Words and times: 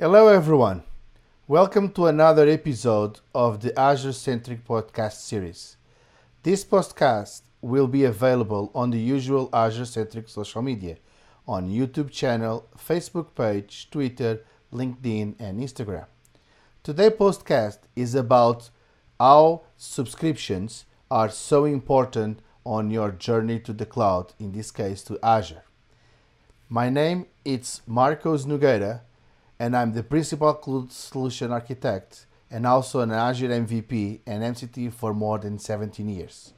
Hello, 0.00 0.28
everyone. 0.28 0.84
Welcome 1.48 1.90
to 1.94 2.06
another 2.06 2.48
episode 2.48 3.18
of 3.34 3.62
the 3.62 3.76
Azure 3.76 4.12
Centric 4.12 4.64
Podcast 4.64 5.14
series. 5.14 5.76
This 6.44 6.64
podcast 6.64 7.40
will 7.60 7.88
be 7.88 8.04
available 8.04 8.70
on 8.76 8.90
the 8.90 9.00
usual 9.00 9.50
Azure 9.52 9.86
Centric 9.86 10.28
social 10.28 10.62
media 10.62 10.98
on 11.48 11.68
YouTube 11.68 12.12
channel, 12.12 12.68
Facebook 12.78 13.34
page, 13.34 13.88
Twitter, 13.90 14.44
LinkedIn, 14.72 15.34
and 15.40 15.58
Instagram. 15.58 16.06
Today's 16.84 17.14
podcast 17.14 17.78
is 17.96 18.14
about 18.14 18.70
how 19.18 19.62
subscriptions 19.76 20.84
are 21.10 21.28
so 21.28 21.64
important 21.64 22.38
on 22.64 22.92
your 22.92 23.10
journey 23.10 23.58
to 23.58 23.72
the 23.72 23.84
cloud, 23.84 24.32
in 24.38 24.52
this 24.52 24.70
case 24.70 25.02
to 25.02 25.18
Azure. 25.24 25.64
My 26.68 26.88
name 26.88 27.26
is 27.44 27.82
Marcos 27.84 28.44
Nogueira 28.44 29.00
and 29.58 29.76
I'm 29.76 29.92
the 29.92 30.02
principal 30.02 30.54
cloud 30.54 30.92
solution 30.92 31.50
architect 31.50 32.26
and 32.50 32.66
also 32.66 33.00
an 33.00 33.12
Azure 33.12 33.48
MVP 33.48 34.20
and 34.26 34.42
MCT 34.42 34.92
for 34.92 35.12
more 35.12 35.38
than 35.38 35.58
17 35.58 36.08
years. 36.08 36.52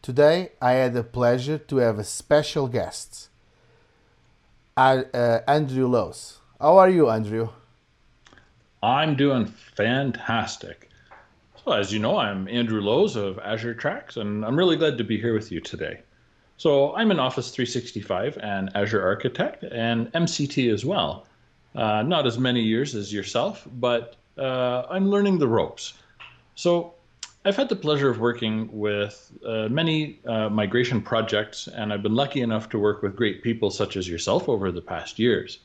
Today, 0.00 0.52
I 0.60 0.72
had 0.72 0.94
the 0.94 1.04
pleasure 1.04 1.58
to 1.58 1.76
have 1.76 1.98
a 1.98 2.04
special 2.04 2.68
guest, 2.68 3.28
uh, 4.76 5.02
uh, 5.12 5.40
Andrew 5.46 5.86
Lowe's. 5.86 6.38
How 6.60 6.78
are 6.78 6.88
you, 6.88 7.08
Andrew? 7.08 7.50
I'm 8.82 9.16
doing 9.16 9.46
fantastic. 9.46 10.88
So, 11.64 11.72
as 11.72 11.92
you 11.92 11.98
know, 11.98 12.16
I'm 12.16 12.48
Andrew 12.48 12.80
Lowe's 12.80 13.16
of 13.16 13.38
Azure 13.40 13.74
Tracks, 13.74 14.16
and 14.16 14.44
I'm 14.44 14.56
really 14.56 14.76
glad 14.76 14.98
to 14.98 15.04
be 15.04 15.20
here 15.20 15.34
with 15.34 15.52
you 15.52 15.60
today. 15.60 16.00
So, 16.56 16.94
I'm 16.96 17.10
an 17.10 17.20
Office 17.20 17.50
365 17.50 18.38
and 18.40 18.70
Azure 18.74 19.02
architect 19.02 19.64
and 19.64 20.12
MCT 20.12 20.72
as 20.72 20.84
well. 20.84 21.26
Uh, 21.78 22.02
not 22.02 22.26
as 22.26 22.40
many 22.40 22.60
years 22.60 22.96
as 22.96 23.12
yourself, 23.12 23.64
but 23.74 24.16
uh, 24.36 24.82
I'm 24.90 25.08
learning 25.08 25.38
the 25.38 25.46
ropes. 25.46 25.94
So 26.56 26.94
I've 27.44 27.54
had 27.54 27.68
the 27.68 27.76
pleasure 27.76 28.10
of 28.10 28.18
working 28.18 28.68
with 28.72 29.30
uh, 29.46 29.68
many 29.68 30.18
uh, 30.26 30.48
migration 30.48 31.00
projects, 31.00 31.68
and 31.68 31.92
I've 31.92 32.02
been 32.02 32.16
lucky 32.16 32.40
enough 32.40 32.68
to 32.70 32.80
work 32.80 33.00
with 33.00 33.14
great 33.14 33.44
people 33.44 33.70
such 33.70 33.96
as 33.96 34.08
yourself 34.08 34.48
over 34.48 34.72
the 34.72 34.80
past 34.80 35.20
years. 35.20 35.60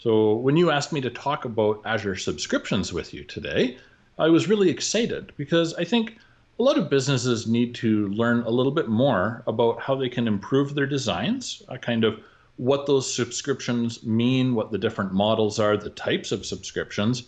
So 0.00 0.34
when 0.34 0.58
you 0.58 0.70
asked 0.70 0.92
me 0.92 1.00
to 1.00 1.08
talk 1.08 1.46
about 1.46 1.80
Azure 1.86 2.16
subscriptions 2.16 2.92
with 2.92 3.14
you 3.14 3.24
today, 3.24 3.78
I 4.18 4.28
was 4.28 4.50
really 4.50 4.68
excited 4.68 5.32
because 5.38 5.72
I 5.76 5.84
think 5.84 6.18
a 6.58 6.62
lot 6.62 6.76
of 6.76 6.90
businesses 6.90 7.46
need 7.46 7.74
to 7.76 8.08
learn 8.08 8.42
a 8.42 8.50
little 8.50 8.70
bit 8.70 8.88
more 8.88 9.42
about 9.46 9.80
how 9.80 9.94
they 9.94 10.10
can 10.10 10.28
improve 10.28 10.74
their 10.74 10.86
designs, 10.86 11.62
a 11.68 11.78
kind 11.78 12.04
of 12.04 12.20
what 12.56 12.86
those 12.86 13.12
subscriptions 13.12 14.04
mean, 14.04 14.54
what 14.54 14.70
the 14.70 14.78
different 14.78 15.12
models 15.12 15.58
are, 15.58 15.76
the 15.76 15.90
types 15.90 16.32
of 16.32 16.46
subscriptions. 16.46 17.24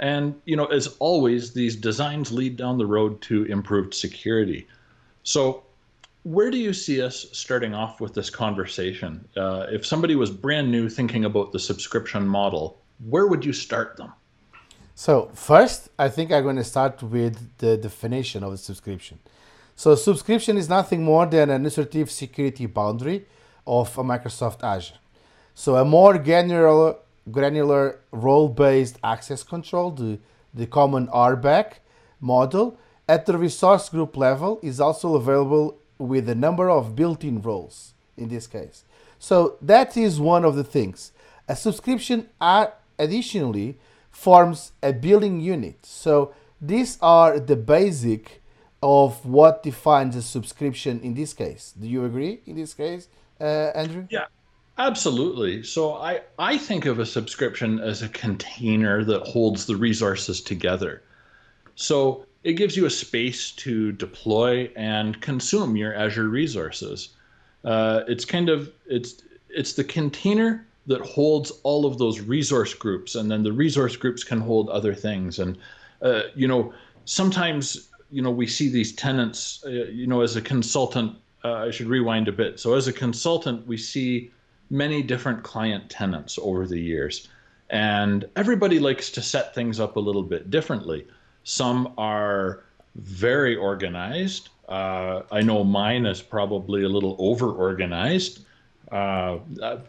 And, 0.00 0.34
you 0.44 0.56
know, 0.56 0.66
as 0.66 0.96
always, 0.98 1.52
these 1.52 1.76
designs 1.76 2.32
lead 2.32 2.56
down 2.56 2.78
the 2.78 2.86
road 2.86 3.20
to 3.22 3.44
improved 3.44 3.94
security. 3.94 4.66
So, 5.22 5.62
where 6.24 6.50
do 6.50 6.56
you 6.56 6.72
see 6.72 7.02
us 7.02 7.26
starting 7.32 7.74
off 7.74 8.00
with 8.00 8.14
this 8.14 8.30
conversation? 8.30 9.28
Uh, 9.36 9.66
if 9.68 9.84
somebody 9.86 10.16
was 10.16 10.30
brand 10.30 10.70
new 10.70 10.88
thinking 10.88 11.26
about 11.26 11.52
the 11.52 11.58
subscription 11.58 12.26
model, 12.26 12.80
where 13.08 13.26
would 13.26 13.44
you 13.44 13.52
start 13.52 13.96
them? 13.96 14.12
So, 14.94 15.30
first, 15.34 15.90
I 15.98 16.08
think 16.08 16.32
I'm 16.32 16.42
going 16.42 16.56
to 16.56 16.64
start 16.64 17.02
with 17.02 17.58
the 17.58 17.76
definition 17.76 18.42
of 18.42 18.52
a 18.52 18.56
subscription. 18.56 19.18
So, 19.76 19.94
subscription 19.94 20.56
is 20.56 20.68
nothing 20.68 21.04
more 21.04 21.26
than 21.26 21.50
an 21.50 21.56
administrative 21.56 22.10
security 22.10 22.66
boundary 22.66 23.26
of 23.66 23.96
a 23.98 24.02
Microsoft 24.02 24.62
Azure. 24.62 24.98
So 25.54 25.76
a 25.76 25.84
more 25.84 26.18
granular, 26.18 26.96
granular 27.30 28.00
role-based 28.10 28.98
access 29.02 29.42
control, 29.42 29.90
the, 29.90 30.18
the 30.52 30.66
common 30.66 31.06
RBAC 31.08 31.74
model, 32.20 32.78
at 33.08 33.26
the 33.26 33.36
resource 33.36 33.88
group 33.88 34.16
level 34.16 34.58
is 34.62 34.80
also 34.80 35.14
available 35.14 35.78
with 35.98 36.28
a 36.28 36.34
number 36.34 36.70
of 36.70 36.96
built-in 36.96 37.40
roles 37.40 37.94
in 38.16 38.28
this 38.28 38.46
case. 38.46 38.84
So 39.18 39.56
that 39.62 39.96
is 39.96 40.20
one 40.20 40.44
of 40.44 40.56
the 40.56 40.64
things. 40.64 41.12
A 41.48 41.56
subscription 41.56 42.28
uh, 42.40 42.66
additionally 42.98 43.78
forms 44.10 44.72
a 44.82 44.92
billing 44.92 45.40
unit. 45.40 45.84
So 45.84 46.34
these 46.60 46.98
are 47.02 47.38
the 47.38 47.56
basic 47.56 48.42
of 48.82 49.24
what 49.24 49.62
defines 49.62 50.16
a 50.16 50.22
subscription 50.22 51.00
in 51.00 51.14
this 51.14 51.32
case. 51.32 51.72
Do 51.78 51.86
you 51.86 52.04
agree 52.04 52.40
in 52.46 52.56
this 52.56 52.74
case? 52.74 53.08
Uh, 53.40 53.70
Andrew? 53.74 54.06
Yeah, 54.10 54.26
absolutely. 54.78 55.62
So 55.62 55.94
I, 55.94 56.20
I 56.38 56.58
think 56.58 56.86
of 56.86 56.98
a 56.98 57.06
subscription 57.06 57.80
as 57.80 58.02
a 58.02 58.08
container 58.08 59.04
that 59.04 59.22
holds 59.22 59.66
the 59.66 59.76
resources 59.76 60.40
together. 60.40 61.02
So 61.74 62.26
it 62.44 62.54
gives 62.54 62.76
you 62.76 62.86
a 62.86 62.90
space 62.90 63.50
to 63.52 63.92
deploy 63.92 64.70
and 64.76 65.20
consume 65.20 65.76
your 65.76 65.94
Azure 65.94 66.28
resources. 66.28 67.10
Uh, 67.64 68.02
it's 68.06 68.24
kind 68.24 68.48
of 68.48 68.70
it's 68.86 69.22
it's 69.48 69.72
the 69.72 69.84
container 69.84 70.66
that 70.86 71.00
holds 71.00 71.50
all 71.62 71.86
of 71.86 71.96
those 71.96 72.20
resource 72.20 72.74
groups, 72.74 73.14
and 73.14 73.30
then 73.30 73.42
the 73.42 73.52
resource 73.52 73.96
groups 73.96 74.22
can 74.22 74.40
hold 74.40 74.68
other 74.68 74.94
things. 74.94 75.38
And 75.38 75.56
uh, 76.02 76.22
you 76.34 76.46
know, 76.46 76.74
sometimes 77.06 77.88
you 78.10 78.20
know 78.20 78.30
we 78.30 78.46
see 78.46 78.68
these 78.68 78.92
tenants. 78.92 79.64
Uh, 79.66 79.70
you 79.70 80.06
know, 80.06 80.20
as 80.20 80.36
a 80.36 80.42
consultant, 80.42 81.16
uh, 81.44 81.66
I 81.66 81.70
should 81.70 81.86
rewind 81.86 82.28
a 82.28 82.32
bit. 82.32 82.58
So, 82.58 82.74
as 82.74 82.88
a 82.88 82.92
consultant, 82.92 83.66
we 83.66 83.76
see 83.76 84.30
many 84.70 85.02
different 85.02 85.42
client 85.42 85.90
tenants 85.90 86.38
over 86.40 86.66
the 86.66 86.80
years, 86.80 87.28
and 87.70 88.24
everybody 88.36 88.78
likes 88.78 89.10
to 89.10 89.22
set 89.22 89.54
things 89.54 89.78
up 89.78 89.96
a 89.96 90.00
little 90.00 90.22
bit 90.22 90.50
differently. 90.50 91.06
Some 91.44 91.92
are 91.98 92.64
very 92.96 93.56
organized. 93.56 94.48
Uh, 94.68 95.22
I 95.30 95.42
know 95.42 95.62
mine 95.62 96.06
is 96.06 96.22
probably 96.22 96.84
a 96.84 96.88
little 96.88 97.16
over 97.18 97.50
organized. 97.50 98.46
Uh, 98.90 99.38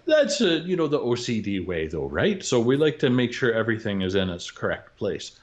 that's 0.05 0.41
a, 0.41 0.59
you 0.59 0.75
know 0.75 0.87
the 0.87 0.99
OCD 0.99 1.65
way, 1.65 1.87
though, 1.87 2.07
right? 2.07 2.43
So 2.43 2.59
we 2.59 2.75
like 2.75 2.99
to 2.99 3.09
make 3.09 3.33
sure 3.33 3.53
everything 3.53 4.01
is 4.01 4.15
in 4.15 4.29
its 4.29 4.51
correct 4.51 4.97
place. 4.97 5.39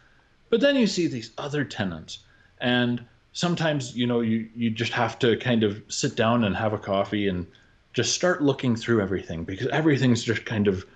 But 0.50 0.61
then 0.61 0.77
you 0.77 0.87
see 0.87 1.06
these 1.06 1.31
other 1.39 1.65
tenants, 1.65 2.19
and 2.61 3.03
sometimes 3.32 3.97
you 3.97 4.06
know 4.06 4.20
you 4.20 4.48
you 4.54 4.70
just 4.70 4.93
have 4.93 5.19
to 5.19 5.37
kind 5.38 5.62
of 5.62 5.82
sit 5.88 6.16
down 6.16 6.44
and 6.44 6.56
have 6.56 6.72
a 6.72 6.78
coffee 6.78 7.28
and 7.28 7.47
just 7.93 8.15
start 8.15 8.43
looking 8.43 8.76
through 8.76 9.00
everything 9.00 9.44
because 9.44 9.66
everything's 9.69 10.22
just 10.22 10.44
kind 10.44 10.69
of 10.69 10.87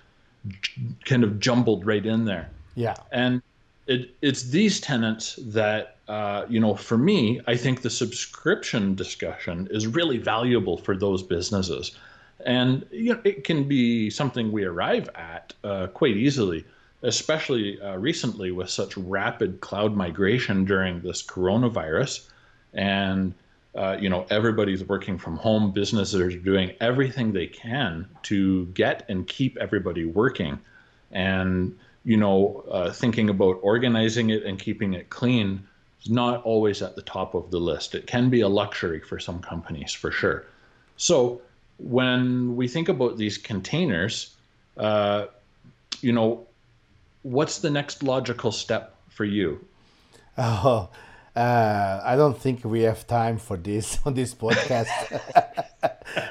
kind 1.05 1.23
of 1.23 1.39
jumbled 1.39 1.85
right 1.85 2.05
in 2.05 2.25
there. 2.25 2.49
Yeah. 2.75 2.95
And 3.11 3.41
it 3.87 4.15
it's 4.21 4.43
these 4.43 4.79
tenants 4.79 5.39
that 5.41 5.97
uh, 6.07 6.45
you 6.47 6.59
know 6.59 6.75
for 6.75 6.97
me 6.97 7.41
I 7.47 7.55
think 7.55 7.81
the 7.81 7.89
subscription 7.89 8.95
discussion 8.95 9.67
is 9.71 9.87
really 9.87 10.17
valuable 10.17 10.77
for 10.77 10.95
those 10.95 11.23
businesses. 11.23 11.91
And 12.45 12.85
you 12.91 13.13
know, 13.13 13.21
it 13.23 13.43
can 13.43 13.67
be 13.67 14.09
something 14.09 14.51
we 14.51 14.63
arrive 14.63 15.09
at 15.15 15.53
uh, 15.63 15.87
quite 15.87 16.15
easily 16.15 16.65
especially 17.03 17.79
uh, 17.81 17.95
recently 17.97 18.51
with 18.51 18.69
such 18.69 18.97
rapid 18.97 19.61
cloud 19.61 19.95
migration 19.95 20.65
during 20.65 21.01
this 21.01 21.23
coronavirus. 21.23 22.27
And, 22.73 23.33
uh, 23.75 23.97
you 23.99 24.09
know, 24.09 24.25
everybody's 24.29 24.83
working 24.83 25.17
from 25.17 25.37
home, 25.37 25.71
businesses 25.71 26.19
are 26.19 26.35
doing 26.37 26.71
everything 26.81 27.31
they 27.31 27.47
can 27.47 28.07
to 28.23 28.65
get 28.67 29.05
and 29.09 29.27
keep 29.27 29.57
everybody 29.57 30.05
working. 30.05 30.59
And, 31.11 31.77
you 32.03 32.17
know, 32.17 32.63
uh, 32.71 32.91
thinking 32.91 33.29
about 33.29 33.59
organizing 33.61 34.31
it 34.31 34.43
and 34.43 34.57
keeping 34.57 34.93
it 34.93 35.09
clean 35.09 35.67
is 36.01 36.09
not 36.09 36.43
always 36.43 36.81
at 36.81 36.95
the 36.95 37.01
top 37.03 37.35
of 37.35 37.51
the 37.51 37.59
list. 37.59 37.93
It 37.93 38.07
can 38.07 38.29
be 38.29 38.41
a 38.41 38.47
luxury 38.47 39.01
for 39.01 39.19
some 39.19 39.39
companies, 39.39 39.93
for 39.93 40.11
sure. 40.11 40.45
So, 40.97 41.41
when 41.79 42.55
we 42.55 42.67
think 42.67 42.89
about 42.89 43.17
these 43.17 43.37
containers, 43.37 44.35
uh, 44.77 45.27
you 46.01 46.11
know, 46.11 46.46
what's 47.21 47.59
the 47.59 47.69
next 47.69 48.03
logical 48.03 48.51
step 48.51 48.95
for 49.09 49.25
you? 49.25 49.65
Oh, 50.37 50.89
uh, 51.35 52.01
I 52.03 52.15
don't 52.15 52.37
think 52.37 52.63
we 52.63 52.81
have 52.81 53.05
time 53.05 53.37
for 53.37 53.57
this 53.57 53.99
on 54.05 54.13
this 54.13 54.33
podcast 54.33 54.87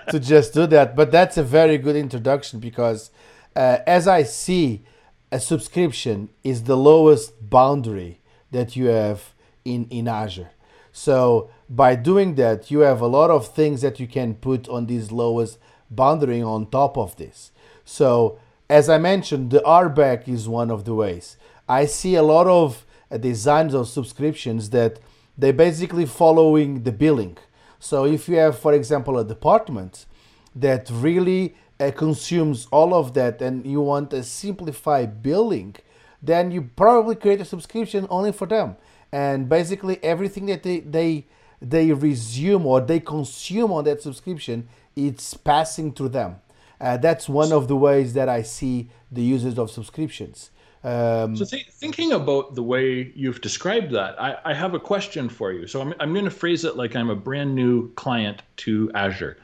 to 0.10 0.18
just 0.18 0.54
do 0.54 0.66
that. 0.66 0.96
But 0.96 1.12
that's 1.12 1.36
a 1.36 1.42
very 1.42 1.78
good 1.78 1.96
introduction 1.96 2.60
because, 2.60 3.10
uh, 3.54 3.78
as 3.86 4.08
I 4.08 4.22
see, 4.24 4.84
a 5.30 5.40
subscription 5.40 6.28
is 6.42 6.64
the 6.64 6.76
lowest 6.76 7.50
boundary 7.50 8.20
that 8.50 8.76
you 8.76 8.86
have 8.86 9.34
in, 9.64 9.86
in 9.90 10.08
Azure. 10.08 10.50
So 10.92 11.50
by 11.68 11.94
doing 11.94 12.36
that, 12.36 12.70
you 12.70 12.80
have 12.80 13.00
a 13.00 13.06
lot 13.06 13.30
of 13.30 13.48
things 13.48 13.82
that 13.82 14.00
you 14.00 14.06
can 14.06 14.34
put 14.34 14.68
on 14.68 14.86
this 14.86 15.12
lowest 15.12 15.58
boundary 15.90 16.42
on 16.42 16.70
top 16.70 16.96
of 16.96 17.16
this. 17.16 17.50
So 17.84 18.38
as 18.68 18.88
I 18.88 18.98
mentioned, 18.98 19.50
the 19.50 19.60
RBAC 19.60 20.28
is 20.28 20.48
one 20.48 20.70
of 20.70 20.84
the 20.84 20.94
ways. 20.94 21.36
I 21.68 21.86
see 21.86 22.14
a 22.14 22.22
lot 22.22 22.46
of 22.46 22.84
uh, 23.10 23.16
designs 23.16 23.74
of 23.74 23.88
subscriptions 23.88 24.70
that 24.70 24.98
they 25.38 25.52
basically 25.52 26.06
following 26.06 26.82
the 26.82 26.92
billing. 26.92 27.36
So 27.78 28.04
if 28.04 28.28
you 28.28 28.36
have, 28.36 28.58
for 28.58 28.72
example, 28.72 29.18
a 29.18 29.24
department 29.24 30.06
that 30.54 30.88
really 30.90 31.54
uh, 31.78 31.90
consumes 31.94 32.66
all 32.72 32.94
of 32.94 33.14
that 33.14 33.40
and 33.42 33.66
you 33.66 33.80
want 33.80 34.12
a 34.12 34.22
simplified 34.22 35.22
billing, 35.22 35.76
then 36.22 36.50
you 36.50 36.62
probably 36.62 37.14
create 37.14 37.40
a 37.40 37.44
subscription 37.44 38.06
only 38.10 38.32
for 38.32 38.46
them. 38.46 38.76
And 39.12 39.48
basically 39.48 40.02
everything 40.02 40.46
that 40.46 40.62
they 40.62 40.80
they 40.80 41.26
they 41.62 41.92
resume 41.92 42.66
or 42.66 42.80
they 42.80 43.00
consume 43.00 43.72
on 43.72 43.84
that 43.84 44.02
subscription, 44.02 44.68
it's 44.94 45.34
passing 45.34 45.92
through 45.92 46.10
them. 46.10 46.36
Uh, 46.80 46.96
that's 46.96 47.28
one 47.28 47.52
of 47.52 47.68
the 47.68 47.76
ways 47.76 48.12
that 48.14 48.28
I 48.28 48.42
see 48.42 48.90
the 49.10 49.22
users 49.22 49.58
of 49.58 49.70
subscriptions. 49.70 50.50
Um, 50.84 51.34
so 51.34 51.44
th- 51.44 51.68
thinking 51.70 52.12
about 52.12 52.54
the 52.54 52.62
way 52.62 53.12
you've 53.16 53.40
described 53.40 53.90
that, 53.92 54.20
I, 54.20 54.38
I 54.44 54.54
have 54.54 54.74
a 54.74 54.80
question 54.80 55.28
for 55.28 55.52
you. 55.52 55.66
So 55.66 55.80
I'm, 55.80 55.94
I'm 55.98 56.12
going 56.12 56.26
to 56.26 56.30
phrase 56.30 56.64
it 56.64 56.76
like 56.76 56.94
I'm 56.94 57.10
a 57.10 57.16
brand 57.16 57.54
new 57.54 57.92
client 57.94 58.42
to 58.58 58.90
Azure. 58.94 59.38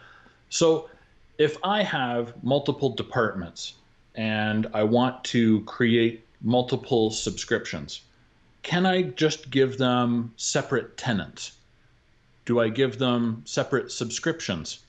So 0.51 0.89
if 1.39 1.57
I 1.65 1.83
have 1.83 2.35
multiple 2.45 2.91
departments 2.91 3.75
and 4.15 4.69
I 4.75 4.85
want 4.85 5.25
to 5.25 5.63
create 5.63 6.25
multiple 6.43 7.11
subscriptions, 7.11 8.03
can 8.63 8.87
I 8.87 9.03
just 9.03 9.51
give 9.51 9.79
them 9.79 10.33
separate 10.37 10.97
tenants? 10.97 11.53
Do 12.45 12.61
I 12.61 12.69
give 12.69 12.99
them 12.99 13.43
separate 13.45 13.91
subscriptions? 13.91 14.81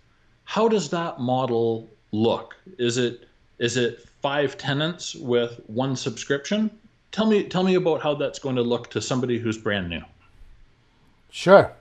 How 0.43 0.67
does 0.67 0.89
that 0.89 1.19
model 1.19 1.89
look? 2.13 2.55
Is 2.77 2.97
it 2.97 3.27
is 3.59 3.75
it 3.75 4.07
five 4.21 4.57
tenants 4.57 5.15
with 5.15 5.59
one 5.67 5.97
subscription? 5.97 6.71
Tell 7.11 7.25
me 7.25 7.43
tell 7.43 7.63
me 7.63 7.75
about 7.75 8.01
how 8.01 8.13
that's 8.15 8.39
going 8.39 8.55
to 8.55 8.63
look 8.63 8.89
to 8.91 9.01
somebody 9.01 9.37
who's 9.37 9.57
brand 9.57 9.89
new. 9.89 10.01
Sure. 11.29 11.73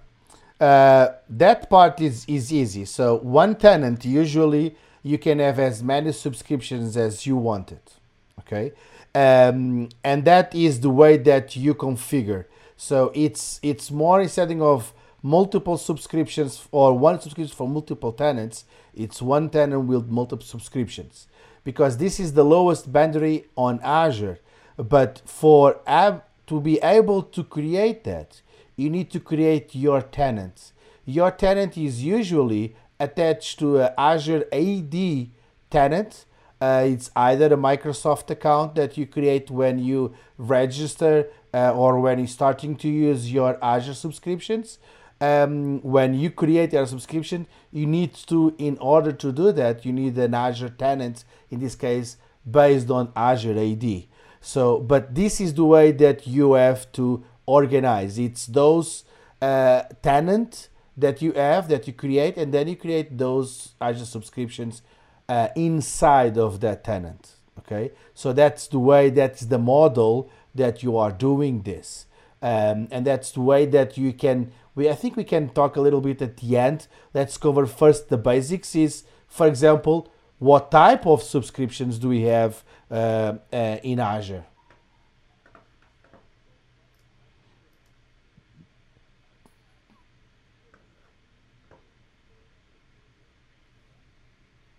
Uh, 0.59 1.09
that 1.29 1.69
part 1.69 2.01
is, 2.01 2.25
is 2.29 2.53
easy. 2.53 2.85
So 2.85 3.17
one 3.17 3.57
tenant 3.57 4.05
usually 4.05 4.77
you 5.03 5.19
can 5.19 5.41
have 5.41 5.59
as 5.59 5.83
many 5.83 6.13
subscriptions 6.13 6.97
as 6.97 7.27
you 7.27 7.37
want 7.37 7.73
it. 7.73 7.95
Okay. 8.41 8.73
Um, 9.15 9.89
and 10.05 10.25
that 10.25 10.55
is 10.55 10.81
the 10.81 10.89
way 10.89 11.17
that 11.19 11.57
you 11.57 11.75
configure. 11.75 12.47
So 12.77 13.13
it's 13.15 13.61
it's 13.63 13.91
more 13.91 14.21
instead 14.21 14.51
of 14.61 14.93
multiple 15.23 15.79
subscriptions 15.79 16.67
or 16.73 16.99
one 16.99 17.21
subscription 17.21 17.55
for 17.55 17.69
multiple 17.69 18.13
tenants, 18.13 18.65
it's 18.95 19.23
one 19.23 19.49
tenant 19.49 19.87
with 19.87 20.09
multiple 20.09 20.45
subscriptions 20.45 21.29
because 21.65 21.97
this 21.99 22.19
is 22.19 22.33
the 22.33 22.45
lowest 22.45 22.93
boundary 22.93 23.47
on 23.57 23.81
Azure. 23.83 24.41
But 24.77 25.23
for 25.25 25.81
ab- 25.87 26.25
to 26.49 26.61
be 26.61 26.79
able 26.81 27.23
to 27.23 27.45
create 27.45 28.05
that, 28.05 28.43
you 28.77 28.91
need 28.91 29.11
to 29.13 29.21
create 29.21 29.75
your 29.75 30.03
tenant. 30.03 30.73
Your 31.05 31.31
tenant 31.31 31.79
is 31.79 32.03
usually 32.03 32.75
attached 32.99 33.59
to 33.61 33.81
an 33.81 33.93
Azure 33.97 34.45
AD 34.53 35.29
tenant. 35.71 36.25
Uh, 36.61 36.85
it's 36.87 37.11
either 37.17 37.47
a 37.47 37.57
Microsoft 37.57 38.31
account 38.31 38.75
that 38.77 38.97
you 38.97 39.07
create 39.07 39.51
when 39.51 39.79
you 39.79 40.15
register 40.39 41.29
uh, 41.53 41.73
or 41.73 42.01
when 42.01 42.19
you're 42.19 42.29
starting 42.29 42.77
to 42.77 42.89
use 42.89 43.33
your 43.33 43.59
Azure 43.63 43.95
subscriptions 43.95 44.79
um, 45.23 45.81
when 45.83 46.15
you 46.15 46.31
create 46.31 46.73
your 46.73 46.85
subscription, 46.85 47.47
you 47.71 47.87
need 47.87 48.13
to, 48.27 48.57
in 48.59 48.77
order 48.79 49.13
to 49.13 49.31
do 49.31 49.53
that, 49.53 49.87
you 49.87 49.93
need 49.93 50.19
an 50.19 50.35
Azure 50.35 50.71
tenant, 50.71 51.25
in 51.49 51.61
this 51.61 51.77
case, 51.77 52.17
based 52.51 52.91
on 52.91 53.13
Azure 53.15 53.57
AD. 53.57 54.05
So, 54.41 54.81
but 54.81 55.15
this 55.15 55.41
is 55.41 55.55
the 55.55 55.65
way 55.65 55.93
that 55.93 56.27
you 56.27 56.55
have 56.55 56.91
to 56.93 57.23
organize. 57.47 58.19
It's 58.19 58.47
those 58.47 59.05
uh, 59.41 59.83
tenant 60.03 60.69
that 60.97 61.23
you 61.23 61.33
have 61.35 61.69
that 61.69 61.87
you 61.87 61.93
create, 61.93 62.37
and 62.37 62.53
then 62.53 62.67
you 62.67 62.75
create 62.75 63.17
those 63.17 63.75
Azure 63.81 64.05
subscriptions 64.05 64.83
uh, 65.29 65.49
inside 65.55 66.37
of 66.37 66.59
that 66.63 66.83
tenant. 66.83 67.37
Okay, 67.61 67.93
so 68.13 68.33
that's 68.33 68.67
the 68.67 68.81
way. 68.81 69.09
That's 69.09 69.43
the 69.43 69.59
model 69.59 70.29
that 70.53 70.83
you 70.83 70.97
are 70.97 71.13
doing 71.13 71.63
this, 71.63 72.07
um, 72.43 72.89
and 72.91 73.07
that's 73.07 73.31
the 73.31 73.41
way 73.41 73.67
that 73.67 73.97
you 73.97 74.13
can 74.13 74.51
we 74.75 74.89
I 74.89 74.95
think 74.95 75.17
we 75.17 75.25
can 75.25 75.49
talk 75.51 75.77
a 75.77 75.81
little 75.81 76.01
bit 76.01 76.23
at 76.23 76.39
the 76.39 76.57
end. 76.57 76.87
Let's 77.15 77.37
cover 77.37 77.67
first 77.67 78.09
the 78.09 78.19
basics. 78.19 78.75
Is 78.75 79.05
for 79.29 79.47
example, 79.47 80.13
what 80.39 80.71
type 80.71 81.07
of 81.07 81.23
subscriptions 81.23 81.99
do 81.99 82.09
we 82.09 82.23
have 82.23 82.65
uh, 82.91 83.35
uh, 83.53 83.79
in 83.83 84.01
Azure? 84.01 84.45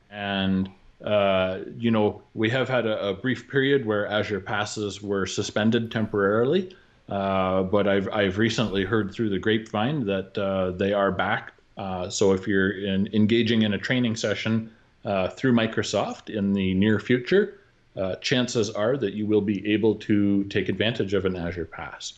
And 0.10 0.70
uh, 1.04 1.60
you 1.78 1.92
know, 1.92 2.22
we 2.34 2.50
have 2.50 2.70
had 2.70 2.86
a, 2.86 3.10
a, 3.10 3.14
brief 3.14 3.50
period 3.50 3.86
where 3.86 4.08
Azure 4.08 4.40
passes 4.40 5.02
were 5.02 5.26
suspended 5.26 5.92
temporarily. 5.92 6.74
Uh, 7.10 7.64
but 7.64 7.88
I've, 7.88 8.08
I've 8.10 8.38
recently 8.38 8.86
heard 8.86 9.12
through 9.12 9.30
the 9.30 9.40
grapevine 9.40 10.06
that 10.06 10.38
uh, 10.38 10.72
they 10.72 10.94
are 10.94 11.12
back. 11.12 11.54
Uh, 11.78 12.10
so 12.10 12.34
if 12.34 12.48
you're 12.48 12.72
in, 12.72 13.10
engaging 13.14 13.64
in 13.64 13.74
a 13.74 13.78
training 13.78 14.16
session 14.16 14.72
uh, 15.06 15.28
through 15.30 15.54
Microsoft 15.54 16.34
in 16.34 16.54
the 16.54 16.74
near 16.74 17.00
future, 17.00 17.60
uh, 17.98 18.16
chances 18.16 18.70
are 18.70 18.98
that 18.98 19.14
you 19.14 19.26
will 19.26 19.42
be 19.42 19.72
able 19.72 19.96
to 19.96 20.44
take 20.46 20.70
advantage 20.70 21.14
of 21.14 21.26
an 21.26 21.36
Azure 21.36 21.66
Pass. 21.66 22.14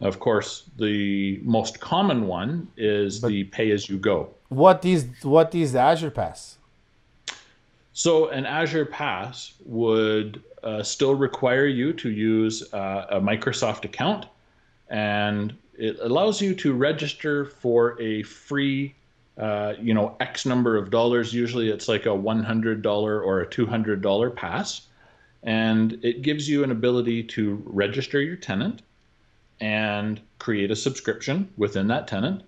Of 0.00 0.20
course, 0.20 0.64
the 0.76 1.40
most 1.44 1.80
common 1.80 2.26
one 2.26 2.68
is 2.76 3.20
but 3.20 3.28
the 3.28 3.44
pay 3.44 3.70
as 3.70 3.88
you 3.88 3.98
go. 3.98 4.34
What 4.48 4.84
is 4.84 5.06
what 5.22 5.54
is 5.54 5.72
the 5.72 5.80
Azure 5.80 6.10
Pass? 6.10 6.58
So 7.96 8.26
an 8.30 8.44
Azure 8.44 8.86
Pass 8.86 9.52
would 9.64 10.42
uh, 10.64 10.82
still 10.82 11.14
require 11.14 11.66
you 11.66 11.92
to 11.92 12.10
use 12.10 12.74
uh, 12.74 13.06
a 13.08 13.20
Microsoft 13.20 13.84
account, 13.84 14.26
and 14.88 15.54
it 15.78 15.98
allows 16.00 16.42
you 16.42 16.56
to 16.56 16.74
register 16.74 17.44
for 17.44 17.96
a 18.02 18.24
free, 18.24 18.96
uh, 19.38 19.74
you 19.80 19.94
know, 19.94 20.16
X 20.18 20.44
number 20.44 20.76
of 20.76 20.90
dollars. 20.90 21.32
Usually, 21.32 21.70
it's 21.70 21.86
like 21.86 22.04
a 22.06 22.08
$100 22.08 22.84
or 22.84 23.40
a 23.42 23.46
$200 23.46 24.34
pass, 24.34 24.88
and 25.44 25.96
it 26.02 26.22
gives 26.22 26.48
you 26.48 26.64
an 26.64 26.72
ability 26.72 27.22
to 27.22 27.62
register 27.64 28.20
your 28.20 28.36
tenant 28.36 28.82
and 29.60 30.20
create 30.40 30.72
a 30.72 30.76
subscription 30.76 31.48
within 31.56 31.86
that 31.86 32.08
tenant. 32.08 32.42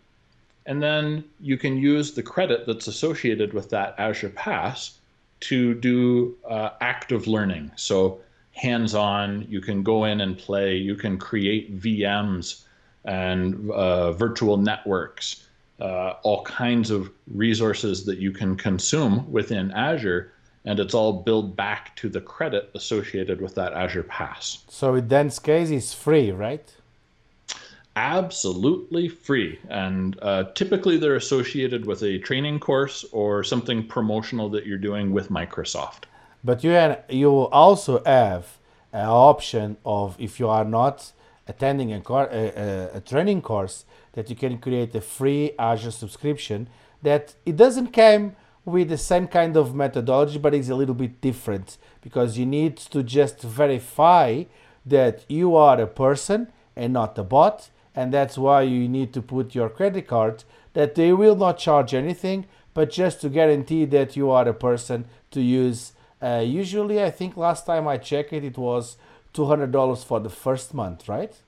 And 0.67 0.83
then 0.83 1.23
you 1.41 1.57
can 1.57 1.77
use 1.77 2.15
the 2.15 2.23
credit 2.25 2.67
that's 2.67 2.89
associated 2.89 3.53
with 3.53 3.71
that 3.71 3.95
Azure 3.97 4.31
Pass 4.31 4.99
to 5.41 5.75
do 5.75 6.37
uh, 6.49 6.71
active 6.81 7.27
learning. 7.27 7.71
So 7.77 8.21
hands 8.53 8.95
on, 8.95 9.47
you 9.49 9.61
can 9.61 9.83
go 9.83 10.05
in 10.05 10.21
and 10.21 10.37
play, 10.37 10.77
you 10.77 10.95
can 10.95 11.19
create 11.19 11.79
VMs 11.79 12.65
and 13.05 13.71
uh, 13.71 14.13
virtual 14.13 14.57
networks, 14.57 15.47
uh, 15.81 16.15
all 16.23 16.43
kinds 16.43 16.91
of 16.91 17.11
resources 17.33 18.05
that 18.07 18.19
you 18.19 18.33
can 18.33 18.57
consume 18.57 19.31
within 19.31 19.71
Azure. 19.73 20.33
And 20.65 20.81
it's 20.81 20.95
all 20.95 21.23
billed 21.23 21.55
back 21.55 21.95
to 21.97 22.09
the 22.09 22.21
credit 22.21 22.71
associated 22.75 23.41
with 23.41 23.55
that 23.55 23.73
Azure 23.73 24.03
Pass. 24.03 24.65
So 24.69 24.95
in 24.95 25.07
Dan's 25.07 25.39
case, 25.39 25.71
it's 25.71 25.95
free, 25.95 26.33
right? 26.33 26.75
Absolutely 27.97 29.09
free. 29.09 29.59
And 29.71 30.19
uh, 30.23 30.45
typically 30.55 30.99
they're 30.99 31.17
associated 31.17 31.87
with 31.87 32.03
a 32.03 32.19
training 32.19 32.61
course 32.61 33.05
or 33.11 33.43
something 33.43 33.87
promotional 33.87 34.49
that 34.51 34.67
you're 34.67 34.79
doing 34.79 35.13
with 35.13 35.31
Microsoft. 35.31 36.05
But 36.45 36.63
you, 36.63 36.97
you 37.09 37.31
also 37.31 38.05
have 38.05 38.59
an 38.93 39.07
option 39.07 39.79
of 39.85 40.15
if 40.19 40.39
you 40.39 40.49
are 40.49 40.65
not 40.65 41.13
attending 41.49 41.93
a, 41.93 42.03
a, 42.09 42.97
a, 42.97 43.01
training 43.01 43.41
course 43.41 43.85
that 44.13 44.29
you 44.29 44.37
can 44.37 44.59
create 44.59 44.95
a 44.95 45.01
free 45.01 45.53
Azure 45.59 45.91
subscription 45.91 46.69
that 47.03 47.35
it 47.45 47.57
doesn't 47.57 47.93
come 47.93 48.35
with 48.65 48.89
the 48.89 48.99
same 48.99 49.29
kind 49.29 49.57
of 49.57 49.75
methodology 49.75 50.39
but 50.39 50.55
it's 50.55 50.69
a 50.69 50.75
little 50.75 50.95
bit 50.95 51.21
different 51.21 51.79
because 52.01 52.37
you 52.37 52.45
need 52.45 52.77
to 52.77 53.03
just 53.03 53.43
verify 53.43 54.43
that 54.85 55.25
you 55.29 55.55
are 55.55 55.81
a 55.81 55.87
person 55.87 56.51
and 56.75 56.93
not 56.93 57.17
a 57.19 57.23
bot 57.23 57.71
and 57.97 58.13
that's 58.13 58.37
why 58.37 58.61
you 58.61 58.87
need 58.87 59.13
to 59.15 59.23
put 59.23 59.55
your 59.55 59.71
credit 59.71 60.07
card 60.07 60.45
that 60.75 60.95
they 60.95 61.13
will 61.13 61.35
not 61.35 61.59
charge 61.59 61.95
anything 61.95 62.47
but 62.75 62.91
just 62.91 63.23
to 63.23 63.31
guarantee 63.31 63.87
that 63.87 64.15
you 64.15 64.31
are 64.31 64.47
a 64.47 64.55
person 64.55 65.07
to 65.31 65.41
use 65.41 65.93
uh, 66.23 66.43
usually 66.45 67.03
i 67.03 67.11
think 67.11 67.37
last 67.37 67.67
time 67.67 67.89
i 67.89 67.97
checked 67.97 68.33
it 68.33 68.45
it 68.45 68.59
was 68.59 68.97
$200 69.35 70.05
for 70.05 70.21
the 70.21 70.31
first 70.31 70.75
month 70.75 71.09
right 71.09 71.41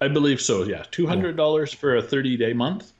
i 0.00 0.08
believe 0.08 0.40
so 0.40 0.64
yeah 0.64 0.84
$200 0.90 1.72
yeah. 1.72 1.78
for 1.78 1.96
a 1.96 2.02
30 2.02 2.36
day 2.36 2.52
month 2.52 2.92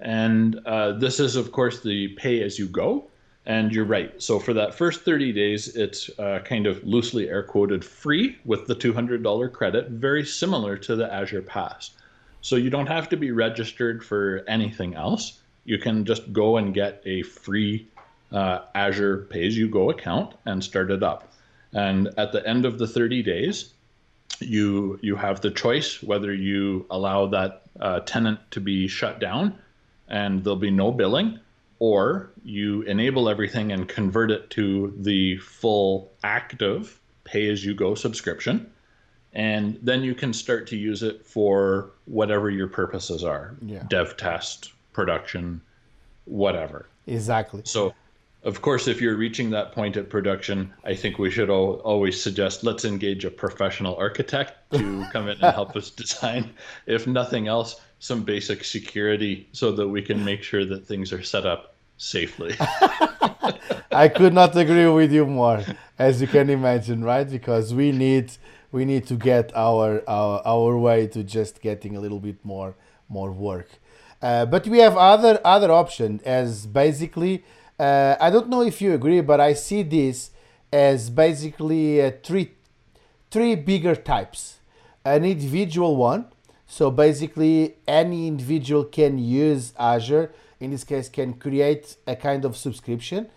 and 0.00 0.60
uh, 0.66 0.92
this 0.92 1.20
is 1.20 1.36
of 1.36 1.52
course 1.52 1.82
the 1.82 2.08
pay 2.16 2.42
as 2.42 2.58
you 2.58 2.66
go 2.66 3.08
and 3.48 3.72
you're 3.72 3.86
right. 3.86 4.22
So 4.22 4.38
for 4.38 4.52
that 4.52 4.74
first 4.74 5.00
30 5.00 5.32
days, 5.32 5.74
it's 5.74 6.10
uh, 6.18 6.40
kind 6.44 6.66
of 6.66 6.84
loosely 6.84 7.30
air 7.30 7.42
quoted 7.42 7.82
free 7.82 8.36
with 8.44 8.66
the 8.66 8.76
$200 8.76 9.52
credit, 9.52 9.88
very 9.88 10.24
similar 10.24 10.76
to 10.76 10.94
the 10.94 11.12
Azure 11.12 11.42
Pass. 11.42 11.92
So 12.40 12.56
you 12.56 12.70
don't 12.70 12.86
have 12.86 13.08
to 13.10 13.16
be 13.16 13.30
registered 13.30 14.04
for 14.04 14.44
anything 14.46 14.94
else. 14.94 15.40
You 15.64 15.78
can 15.78 16.04
just 16.04 16.32
go 16.32 16.56
and 16.56 16.72
get 16.72 17.02
a 17.04 17.22
free 17.22 17.86
uh, 18.32 18.60
Azure 18.74 19.26
Pay 19.30 19.46
as 19.46 19.56
you 19.56 19.68
go 19.68 19.90
account 19.90 20.34
and 20.44 20.62
start 20.62 20.90
it 20.90 21.02
up. 21.02 21.32
And 21.72 22.08
at 22.16 22.32
the 22.32 22.46
end 22.46 22.64
of 22.64 22.78
the 22.78 22.86
30 22.86 23.22
days, 23.22 23.72
you 24.40 24.98
you 25.02 25.16
have 25.16 25.40
the 25.40 25.50
choice 25.50 26.02
whether 26.02 26.32
you 26.32 26.86
allow 26.90 27.26
that 27.26 27.62
uh, 27.80 28.00
tenant 28.00 28.38
to 28.50 28.60
be 28.60 28.86
shut 28.86 29.18
down 29.18 29.58
and 30.08 30.44
there'll 30.44 30.56
be 30.56 30.70
no 30.70 30.92
billing 30.92 31.38
or 31.80 32.30
you 32.44 32.82
enable 32.82 33.28
everything 33.28 33.72
and 33.72 33.88
convert 33.88 34.30
it 34.30 34.50
to 34.50 34.94
the 34.98 35.36
full 35.38 36.10
active 36.22 37.00
pay 37.24 37.48
as 37.48 37.64
you 37.64 37.74
go 37.74 37.94
subscription 37.94 38.70
and 39.38 39.78
then 39.82 40.02
you 40.02 40.14
can 40.16 40.32
start 40.32 40.66
to 40.66 40.76
use 40.76 41.04
it 41.04 41.24
for 41.24 41.90
whatever 42.06 42.50
your 42.50 42.66
purposes 42.66 43.22
are 43.24 43.54
Yeah. 43.62 43.84
dev 43.88 44.16
test 44.16 44.72
production 44.92 45.60
whatever 46.24 46.86
Exactly. 47.06 47.62
so 47.64 47.94
of 48.44 48.60
course 48.60 48.88
if 48.88 49.00
you're 49.00 49.16
reaching 49.16 49.48
that 49.50 49.72
point 49.72 49.96
at 49.96 50.10
production 50.10 50.72
i 50.84 50.94
think 50.94 51.18
we 51.18 51.30
should 51.30 51.50
al- 51.50 51.80
always 51.92 52.20
suggest 52.20 52.64
let's 52.64 52.84
engage 52.84 53.24
a 53.24 53.30
professional 53.30 53.94
architect 53.96 54.52
to 54.72 55.04
come 55.12 55.28
in 55.28 55.38
and 55.40 55.54
help 55.54 55.74
us 55.76 55.88
design 55.90 56.50
if 56.86 57.06
nothing 57.06 57.46
else 57.48 57.80
some 58.00 58.22
basic 58.22 58.62
security 58.64 59.48
so 59.52 59.72
that 59.72 59.88
we 59.88 60.02
can 60.02 60.24
make 60.24 60.42
sure 60.42 60.64
that 60.64 60.86
things 60.86 61.12
are 61.12 61.22
set 61.22 61.46
up 61.46 61.74
safely 61.96 62.54
I 63.90 64.08
could 64.08 64.32
not 64.34 64.54
agree 64.56 64.86
with 64.86 65.10
you 65.12 65.26
more, 65.26 65.64
as 65.98 66.20
you 66.20 66.28
can 66.28 66.50
imagine, 66.50 67.02
right? 67.02 67.28
Because 67.28 67.72
we 67.74 67.90
need 67.90 68.30
we 68.72 68.84
need 68.84 69.06
to 69.06 69.14
get 69.14 69.54
our 69.54 70.02
our, 70.08 70.42
our 70.44 70.78
way 70.78 71.06
to 71.08 71.22
just 71.22 71.60
getting 71.60 71.96
a 71.96 72.00
little 72.00 72.20
bit 72.20 72.44
more 72.44 72.74
more 73.08 73.32
work. 73.32 73.68
Uh, 74.20 74.44
but 74.46 74.66
we 74.66 74.78
have 74.78 74.96
other 74.96 75.40
other 75.44 75.70
option 75.70 76.20
as 76.24 76.66
basically 76.66 77.44
uh, 77.78 78.16
I 78.20 78.30
don't 78.30 78.48
know 78.48 78.62
if 78.62 78.80
you 78.82 78.92
agree, 78.92 79.20
but 79.20 79.40
I 79.40 79.52
see 79.52 79.82
this 79.82 80.30
as 80.72 81.10
basically 81.10 82.02
uh, 82.02 82.10
three 82.22 82.52
three 83.30 83.54
bigger 83.54 83.94
types. 83.94 84.58
An 85.04 85.24
individual 85.24 85.96
one, 85.96 86.26
so 86.66 86.90
basically 86.90 87.76
any 87.86 88.26
individual 88.26 88.84
can 88.84 89.18
use 89.18 89.72
Azure. 89.78 90.32
In 90.60 90.72
this 90.72 90.82
case, 90.82 91.08
can 91.08 91.34
create 91.34 91.96
a 92.06 92.16
kind 92.16 92.44
of 92.44 92.56
subscription, 92.56 93.28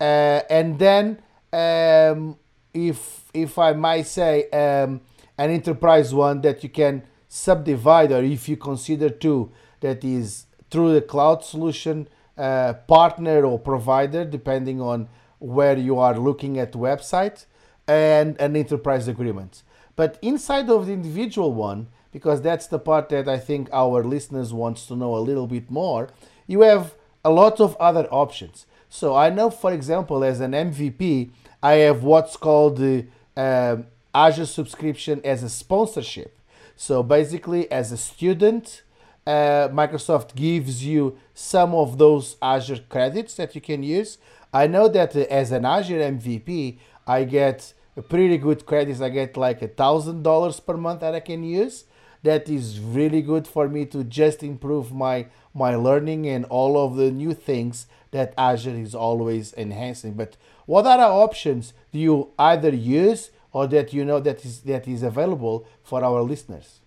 uh, 0.00 0.40
and 0.48 0.78
then 0.78 1.18
um, 1.52 2.36
if 2.74 3.24
if 3.32 3.58
I 3.58 3.72
might 3.72 4.06
say 4.06 4.48
um, 4.50 5.00
an 5.38 5.50
enterprise 5.50 6.12
one 6.14 6.40
that 6.42 6.62
you 6.62 6.68
can 6.68 7.02
subdivide, 7.28 8.12
or 8.12 8.22
if 8.22 8.48
you 8.48 8.56
consider 8.56 9.08
two 9.08 9.52
that 9.80 10.04
is 10.04 10.46
through 10.70 10.94
the 10.94 11.00
cloud 11.00 11.44
solution 11.44 12.08
uh, 12.36 12.74
partner 12.86 13.44
or 13.44 13.58
provider, 13.58 14.24
depending 14.24 14.80
on 14.80 15.08
where 15.38 15.76
you 15.76 15.98
are 15.98 16.18
looking 16.18 16.58
at 16.58 16.72
website 16.72 17.46
and 17.88 18.40
an 18.40 18.56
enterprise 18.56 19.08
agreement. 19.08 19.62
But 19.96 20.18
inside 20.22 20.70
of 20.70 20.86
the 20.86 20.92
individual 20.92 21.52
one, 21.52 21.88
because 22.12 22.42
that's 22.42 22.66
the 22.66 22.78
part 22.78 23.08
that 23.10 23.28
I 23.28 23.38
think 23.38 23.68
our 23.72 24.02
listeners 24.02 24.52
wants 24.52 24.86
to 24.86 24.96
know 24.96 25.14
a 25.14 25.20
little 25.20 25.46
bit 25.46 25.70
more, 25.70 26.08
you 26.46 26.62
have 26.62 26.94
a 27.24 27.30
lot 27.30 27.60
of 27.60 27.76
other 27.76 28.06
options. 28.10 28.66
So 28.88 29.14
I 29.14 29.30
know, 29.30 29.50
for 29.50 29.72
example, 29.72 30.24
as 30.24 30.40
an 30.40 30.52
MVP, 30.52 31.30
I 31.62 31.72
have 31.74 32.02
what's 32.02 32.36
called 32.36 32.78
the 32.78 33.06
um, 33.36 33.86
Azure 34.14 34.46
subscription 34.46 35.20
as 35.24 35.42
a 35.42 35.48
sponsorship. 35.48 36.38
So 36.76 37.02
basically, 37.02 37.70
as 37.70 37.92
a 37.92 37.96
student, 37.96 38.82
uh, 39.26 39.68
Microsoft 39.68 40.34
gives 40.34 40.84
you 40.84 41.18
some 41.34 41.74
of 41.74 41.98
those 41.98 42.36
Azure 42.40 42.80
credits 42.88 43.34
that 43.34 43.54
you 43.54 43.60
can 43.60 43.82
use. 43.82 44.18
I 44.52 44.66
know 44.66 44.88
that 44.88 45.14
uh, 45.14 45.20
as 45.30 45.52
an 45.52 45.64
Azure 45.64 46.00
MVP, 46.00 46.78
I 47.06 47.24
get 47.24 47.74
pretty 48.08 48.38
good 48.38 48.66
credits. 48.66 49.00
I 49.00 49.10
get 49.10 49.36
like 49.36 49.62
a 49.62 49.68
thousand 49.68 50.22
dollars 50.22 50.58
per 50.60 50.76
month 50.76 51.00
that 51.00 51.14
I 51.14 51.20
can 51.20 51.44
use. 51.44 51.84
That 52.22 52.48
is 52.48 52.80
really 52.80 53.22
good 53.22 53.46
for 53.46 53.68
me 53.68 53.86
to 53.86 54.04
just 54.04 54.42
improve 54.42 54.92
my 54.92 55.26
my 55.54 55.74
learning 55.74 56.26
and 56.28 56.44
all 56.46 56.78
of 56.84 56.96
the 56.96 57.10
new 57.10 57.34
things 57.34 57.86
that 58.12 58.34
Azure 58.38 58.70
is 58.76 58.94
always 58.94 59.52
enhancing. 59.54 60.14
But 60.14 60.36
what 60.70 60.86
are 60.86 61.00
other 61.00 61.12
options 61.26 61.72
do 61.90 61.98
you 61.98 62.30
either 62.38 62.72
use 62.72 63.32
or 63.50 63.66
that 63.66 63.92
you 63.92 64.04
know 64.04 64.20
that 64.20 64.44
is 64.44 64.60
that 64.60 64.86
is 64.86 65.02
available 65.02 65.66
for 65.82 66.04
our 66.04 66.22
listeners? 66.22 66.78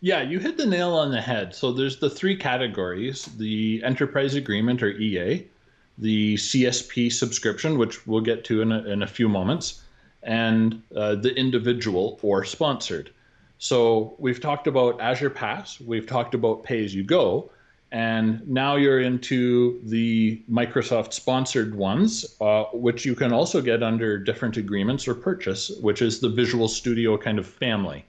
Yeah, 0.00 0.22
you 0.22 0.40
hit 0.40 0.56
the 0.56 0.66
nail 0.66 0.94
on 0.94 1.12
the 1.12 1.20
head. 1.20 1.54
So 1.54 1.70
there's 1.70 2.00
the 2.00 2.10
three 2.10 2.36
categories 2.36 3.26
the 3.46 3.80
enterprise 3.84 4.34
agreement 4.34 4.82
or 4.82 4.88
EA, 4.88 5.46
the 5.96 6.34
CSP 6.34 7.12
subscription, 7.12 7.78
which 7.78 8.04
we'll 8.04 8.26
get 8.32 8.42
to 8.46 8.62
in 8.62 8.72
a, 8.72 8.82
in 8.82 9.02
a 9.04 9.06
few 9.06 9.28
moments, 9.28 9.82
and 10.24 10.82
uh, 10.96 11.14
the 11.14 11.32
individual 11.36 12.18
or 12.20 12.44
sponsored. 12.44 13.10
So 13.58 14.16
we've 14.18 14.40
talked 14.40 14.66
about 14.66 15.00
Azure 15.00 15.30
Pass, 15.30 15.80
we've 15.80 16.08
talked 16.08 16.34
about 16.34 16.64
pay 16.64 16.84
as 16.84 16.92
you 16.92 17.04
go, 17.04 17.48
and 17.94 18.46
now 18.48 18.74
you're 18.74 19.00
into 19.00 19.80
the 19.84 20.42
Microsoft 20.50 21.12
sponsored 21.12 21.76
ones, 21.76 22.26
uh, 22.40 22.64
which 22.72 23.04
you 23.04 23.14
can 23.14 23.32
also 23.32 23.62
get 23.62 23.84
under 23.84 24.18
different 24.18 24.56
agreements 24.56 25.06
or 25.06 25.14
purchase, 25.14 25.70
which 25.80 26.02
is 26.02 26.18
the 26.18 26.28
Visual 26.28 26.66
Studio 26.66 27.16
kind 27.16 27.38
of 27.38 27.46
family, 27.46 28.04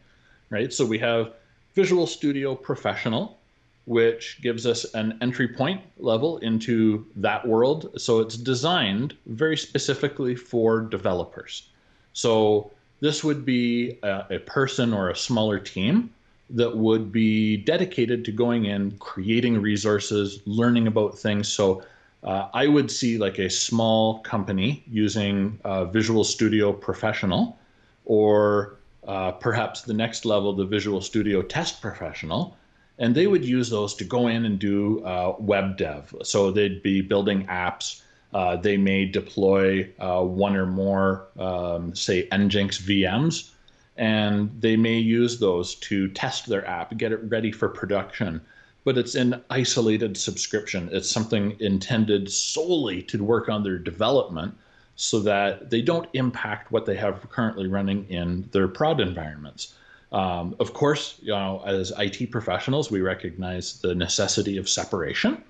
right? 0.49 0.73
So 0.73 0.87
we 0.87 0.97
have 0.97 1.33
Visual 1.75 2.07
Studio 2.07 2.55
Professional, 2.55 3.37
which 3.85 4.41
gives 4.41 4.65
us 4.65 4.85
an 4.95 5.19
entry 5.21 5.47
point 5.47 5.81
level 5.99 6.39
into 6.39 7.05
that 7.17 7.47
world. 7.47 7.91
So 8.01 8.21
it's 8.21 8.37
designed 8.37 9.15
very 9.27 9.55
specifically 9.55 10.35
for 10.35 10.81
developers. 10.81 11.69
So 12.13 12.71
this 13.01 13.23
would 13.23 13.45
be 13.45 13.99
a, 14.01 14.25
a 14.31 14.39
person 14.39 14.95
or 14.95 15.11
a 15.11 15.15
smaller 15.15 15.59
team 15.59 16.09
that 16.49 16.77
would 16.77 17.11
be 17.11 17.57
dedicated 17.57 18.23
to 18.25 18.31
going 18.31 18.65
in, 18.65 18.91
creating 18.99 19.61
resources, 19.61 20.41
learning 20.45 20.87
about 20.87 21.17
things. 21.17 21.47
So 21.47 21.83
uh, 22.23 22.49
I 22.53 22.67
would 22.67 22.91
see 22.91 23.17
like 23.17 23.39
a 23.39 23.49
small 23.49 24.19
company 24.19 24.83
using 24.87 25.59
uh, 25.63 25.85
Visual 25.85 26.23
Studio 26.23 26.71
Professional 26.73 27.57
or 28.05 28.77
uh, 29.07 29.31
perhaps 29.31 29.81
the 29.83 29.93
next 29.93 30.25
level, 30.25 30.53
the 30.53 30.65
Visual 30.65 31.01
Studio 31.01 31.41
Test 31.41 31.81
Professional, 31.81 32.57
and 32.97 33.13
they 33.13 33.27
would 33.27 33.45
use 33.45 33.69
those 33.69 33.93
to 33.95 34.03
go 34.03 34.27
in 34.27 34.45
and 34.45 34.57
do 34.57 35.03
uh, 35.03 35.35
web 35.37 35.77
dev. 35.77 36.15
So 36.23 36.51
they'd 36.51 36.81
be 36.81 37.01
building 37.01 37.45
apps. 37.47 38.01
Uh, 38.33 38.55
they 38.55 38.77
may 38.77 39.05
deploy 39.05 39.89
uh, 39.99 40.21
one 40.21 40.55
or 40.55 40.65
more, 40.65 41.27
um, 41.37 41.95
say, 41.95 42.27
Nginx 42.29 42.81
VMs, 42.81 43.51
and 43.97 44.49
they 44.59 44.75
may 44.75 44.97
use 44.97 45.39
those 45.39 45.75
to 45.75 46.07
test 46.09 46.47
their 46.47 46.67
app, 46.67 46.97
get 46.97 47.11
it 47.11 47.19
ready 47.23 47.51
for 47.51 47.69
production. 47.69 48.41
But 48.83 48.97
it's 48.97 49.15
an 49.15 49.41
isolated 49.49 50.15
subscription. 50.15 50.89
It's 50.91 51.09
something 51.09 51.55
intended 51.59 52.31
solely 52.31 53.01
to 53.03 53.23
work 53.23 53.49
on 53.49 53.63
their 53.63 53.79
development 53.79 54.55
so 54.95 55.19
that 55.21 55.69
they 55.69 55.81
don't 55.81 56.07
impact 56.13 56.71
what 56.71 56.85
they 56.85 56.95
have 56.95 57.29
currently 57.29 57.67
running 57.67 58.05
in 58.09 58.47
their 58.51 58.67
prod 58.67 59.01
environments. 59.01 59.73
Um, 60.11 60.55
of 60.59 60.73
course, 60.73 61.19
you 61.21 61.31
know, 61.31 61.61
as 61.65 61.91
IT 61.97 62.31
professionals, 62.31 62.91
we 62.91 63.01
recognize 63.01 63.79
the 63.81 63.95
necessity 63.95 64.57
of 64.57 64.69
separation. 64.69 65.43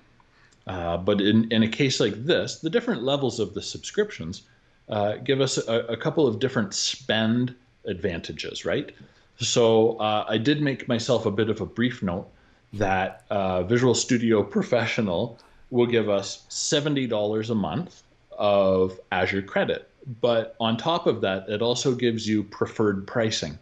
Uh, 0.66 0.96
but 0.96 1.20
in, 1.20 1.50
in 1.52 1.62
a 1.62 1.68
case 1.68 2.00
like 2.00 2.24
this, 2.24 2.58
the 2.58 2.70
different 2.70 3.02
levels 3.02 3.38
of 3.38 3.54
the 3.54 3.62
subscriptions 3.62 4.42
uh, 4.88 5.16
give 5.16 5.40
us 5.40 5.58
a, 5.58 5.80
a, 5.88 5.96
couple 5.96 6.26
of 6.26 6.38
different 6.40 6.74
spend 6.74 7.54
advantages, 7.86 8.64
right? 8.64 8.92
So 9.38 9.98
uh, 9.98 10.24
I 10.28 10.38
did 10.38 10.62
make 10.62 10.88
myself 10.88 11.26
a 11.26 11.30
bit 11.30 11.50
of 11.50 11.60
a 11.60 11.66
brief 11.66 12.02
note 12.02 12.28
that 12.72 13.24
uh, 13.30 13.62
Visual 13.62 13.94
Studio 13.94 14.42
Professional 14.42 15.38
will 15.70 15.86
give 15.86 16.08
us 16.08 16.46
$70 16.48 17.50
a 17.50 17.54
month 17.54 18.02
of 18.38 18.98
Azure 19.12 19.42
credit. 19.42 19.90
But 20.20 20.54
on 20.60 20.76
top 20.76 21.06
of 21.06 21.20
that, 21.22 21.48
it 21.48 21.62
also 21.62 21.94
gives 21.94 22.28
you 22.28 22.44
preferred 22.44 23.06
pricing. 23.06 23.58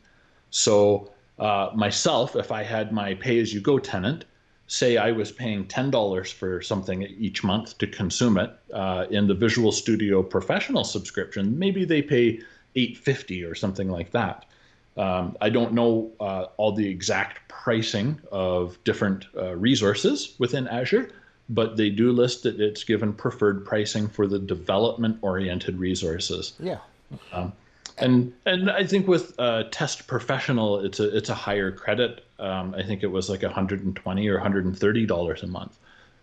So 0.51 1.11
uh, 1.39 1.71
myself, 1.75 2.37
if 2.37 2.53
I 2.53 2.63
had 2.63 2.93
my 2.93 3.15
pay 3.15 3.41
as 3.41 3.53
you 3.53 3.61
go 3.61 3.79
tenant, 3.79 4.25
say 4.67 4.97
I 4.97 5.13
was 5.13 5.33
paying 5.33 5.67
$10 5.67 6.33
for 6.33 6.63
something 6.63 7.03
each 7.03 7.43
month 7.45 7.79
to 7.79 7.87
consume 7.87 8.39
it 8.39 8.51
uh, 8.73 9.07
in 9.11 9.27
the 9.27 9.35
Visual 9.35 9.73
Studio 9.73 10.23
Professional 10.23 10.85
subscription, 10.85 11.59
maybe 11.59 11.85
they 11.85 12.03
pay 12.03 12.41
850 12.75 13.45
or 13.45 13.55
something 13.55 13.89
like 13.89 14.11
that. 14.13 14.47
Um, 14.97 15.37
I 15.41 15.51
don't 15.51 15.73
know 15.73 16.13
uh, 16.21 16.47
all 16.57 16.73
the 16.73 16.89
exact 16.89 17.49
pricing 17.49 18.21
of 18.31 18.83
different 18.85 19.27
uh, 19.37 19.57
resources 19.57 20.35
within 20.39 20.69
Azure, 20.69 21.11
but 21.49 21.77
they 21.77 21.91
do 21.91 22.13
list 22.13 22.45
that 22.45 22.61
it's 22.61 22.85
given 22.85 23.13
preferred 23.13 23.65
pricing 23.65 24.09
for 24.09 24.27
the 24.27 24.39
development 24.39 25.19
oriented 25.23 25.79
resources. 25.79 26.55
Yeah. 26.61 26.79
Um, 27.33 27.53
and 27.99 28.33
and 28.47 28.71
I 28.71 28.85
think 28.85 29.07
with 29.07 29.35
uh, 29.39 29.65
test 29.71 30.07
professional, 30.07 30.81
it's 30.81 31.01
a 31.01 31.17
it's 31.17 31.29
a 31.29 31.35
higher 31.35 31.71
credit. 31.71 32.25
Um, 32.39 32.75
I 32.77 32.83
think 32.83 33.03
it 33.03 33.09
was 33.09 33.29
like 33.29 33.43
120 33.43 34.29
or 34.29 34.35
130 34.35 35.07
dollars 35.07 35.43
a 35.43 35.47
month. 35.47 35.79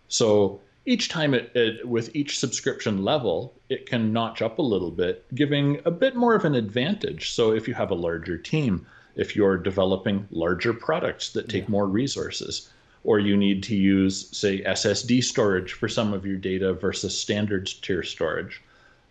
So 0.08 0.60
each 0.86 1.10
time 1.10 1.34
it, 1.34 1.52
it 1.56 1.88
with 1.88 2.16
each 2.16 2.40
subscription 2.40 3.04
level, 3.04 3.54
it 3.70 3.86
can 3.86 4.12
notch 4.12 4.42
up 4.42 4.58
a 4.58 4.64
little 4.64 4.92
bit, 4.92 5.26
giving 5.36 5.80
a 5.86 5.92
bit 5.92 6.16
more 6.16 6.36
of 6.36 6.46
an 6.46 6.56
advantage. 6.56 7.32
So 7.32 7.52
if 7.52 7.68
you 7.68 7.74
have 7.76 7.92
a 7.92 7.96
larger 7.96 8.38
team, 8.38 8.86
if 9.16 9.36
you're 9.36 9.58
developing 9.58 10.28
larger 10.32 10.74
products 10.74 11.32
that 11.34 11.50
take 11.50 11.64
yeah. 11.64 11.72
more 11.72 11.88
resources, 11.88 12.70
or 13.04 13.20
you 13.20 13.36
need 13.36 13.64
to 13.64 13.76
use, 13.76 14.30
say, 14.36 14.62
SSD 14.62 15.24
storage 15.24 15.74
for 15.74 15.88
some 15.88 16.14
of 16.14 16.26
your 16.26 16.38
data 16.38 16.74
versus 16.74 17.18
standard 17.18 17.68
tier 17.82 18.04
storage. 18.04 18.62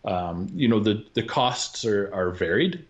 Um, 0.05 0.49
you 0.55 0.69
know, 0.69 0.81
the, 0.81 1.05
the 1.15 1.23
costs 1.23 1.85
are, 1.85 2.13
are 2.15 2.31
varied. 2.31 2.85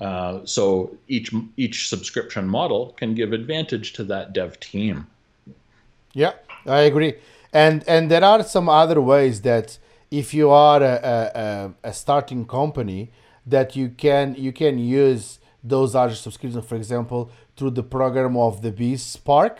Uh, 0.00 0.40
so 0.44 0.96
each 1.08 1.30
each 1.58 1.88
subscription 1.88 2.48
model 2.48 2.94
can 2.96 3.14
give 3.14 3.34
advantage 3.34 3.92
to 3.92 4.04
that 4.04 4.32
dev 4.32 4.58
team. 4.58 5.06
Yeah, 6.14 6.32
I 6.66 6.80
agree. 6.80 7.14
And 7.52 7.84
and 7.88 8.10
there 8.10 8.24
are 8.24 8.42
some 8.42 8.68
other 8.68 9.00
ways 9.00 9.42
that 9.42 9.78
if 10.10 10.34
you 10.34 10.50
are 10.50 10.82
a, 10.82 11.72
a, 11.84 11.88
a 11.88 11.92
starting 11.92 12.46
company 12.46 13.10
that 13.46 13.76
you 13.76 13.88
can 13.88 14.34
you 14.36 14.52
can 14.52 14.78
use 14.78 15.38
those 15.62 15.94
Azure 15.94 16.16
subscriptions, 16.16 16.64
for 16.64 16.76
example, 16.76 17.30
through 17.56 17.70
the 17.70 17.82
program 17.82 18.36
of 18.36 18.62
the 18.62 18.72
BizSpark. 18.72 19.58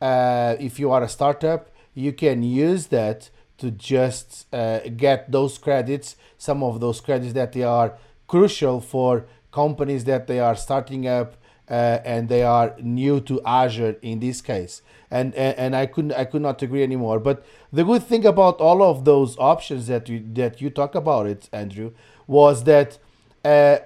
Uh, 0.00 0.56
if 0.58 0.78
you 0.78 0.90
are 0.90 1.02
a 1.02 1.08
startup, 1.08 1.70
you 1.94 2.12
can 2.12 2.42
use 2.42 2.88
that 2.88 3.30
to 3.58 3.70
just 3.70 4.46
uh, 4.52 4.80
get 4.96 5.30
those 5.32 5.56
credits, 5.56 6.16
some 6.36 6.62
of 6.62 6.80
those 6.80 7.00
credits 7.00 7.32
that 7.32 7.52
they 7.52 7.62
are 7.62 7.96
crucial 8.26 8.80
for 8.80 9.26
companies 9.52 10.04
that 10.04 10.26
they 10.26 10.38
are 10.38 10.56
starting 10.56 11.06
up 11.06 11.36
uh, 11.68 11.98
and 12.04 12.28
they 12.28 12.42
are 12.42 12.74
new 12.80 13.20
to 13.20 13.40
Azure 13.44 13.96
in 14.02 14.20
this 14.20 14.40
case. 14.40 14.82
And, 15.10 15.34
and 15.34 15.56
and 15.56 15.76
I 15.76 15.86
couldn't 15.86 16.12
I 16.12 16.24
could 16.24 16.42
not 16.42 16.62
agree 16.62 16.82
anymore. 16.82 17.20
But 17.20 17.44
the 17.72 17.84
good 17.84 18.02
thing 18.02 18.26
about 18.26 18.60
all 18.60 18.82
of 18.82 19.04
those 19.04 19.36
options 19.38 19.86
that 19.86 20.08
you 20.08 20.24
that 20.34 20.60
you 20.60 20.70
talk 20.70 20.94
about 20.94 21.26
it, 21.26 21.48
Andrew, 21.52 21.92
was 22.26 22.64
that 22.64 22.98
uh, 23.44 23.78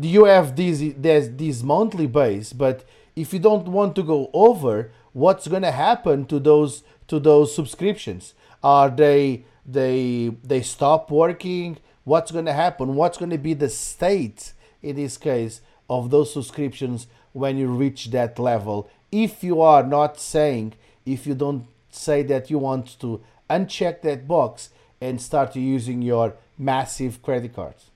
you 0.00 0.24
have 0.24 0.56
these 0.56 0.94
there's 0.94 1.30
this 1.30 1.62
monthly 1.62 2.06
base, 2.06 2.52
but 2.52 2.84
if 3.14 3.32
you 3.32 3.38
don't 3.38 3.68
want 3.68 3.94
to 3.96 4.02
go 4.02 4.30
over, 4.32 4.90
what's 5.12 5.46
going 5.46 5.62
to 5.62 5.70
happen 5.70 6.26
to 6.26 6.40
those 6.40 6.82
to 7.06 7.20
those 7.20 7.54
subscriptions? 7.54 8.34
Are 8.62 8.90
they 8.90 9.44
they 9.64 10.32
they 10.42 10.62
stop 10.62 11.10
working? 11.10 11.78
What's 12.04 12.32
going 12.32 12.46
to 12.46 12.52
happen? 12.52 12.96
What's 12.96 13.18
going 13.18 13.30
to 13.30 13.38
be 13.38 13.54
the 13.54 13.68
state 13.68 14.52
in 14.82 14.96
this 14.96 15.16
case 15.16 15.60
of 15.90 16.08
those 16.08 16.32
subscriptions 16.32 17.06
when 17.34 17.58
you 17.58 17.68
reach 17.68 18.06
that 18.12 18.38
level? 18.38 18.88
If 19.12 19.44
you 19.44 19.60
are 19.60 19.82
not 19.82 20.18
saying, 20.18 20.74
if 21.04 21.26
you 21.26 21.34
don't 21.34 21.66
say 21.90 22.22
that 22.22 22.48
you 22.50 22.58
want 22.58 22.98
to 23.00 23.20
uncheck 23.50 24.00
that 24.02 24.26
box 24.26 24.70
and 25.00 25.20
start 25.20 25.56
using 25.56 26.00
your 26.00 26.34
massive 26.56 27.20
credit 27.22 27.54
cards. 27.54 27.90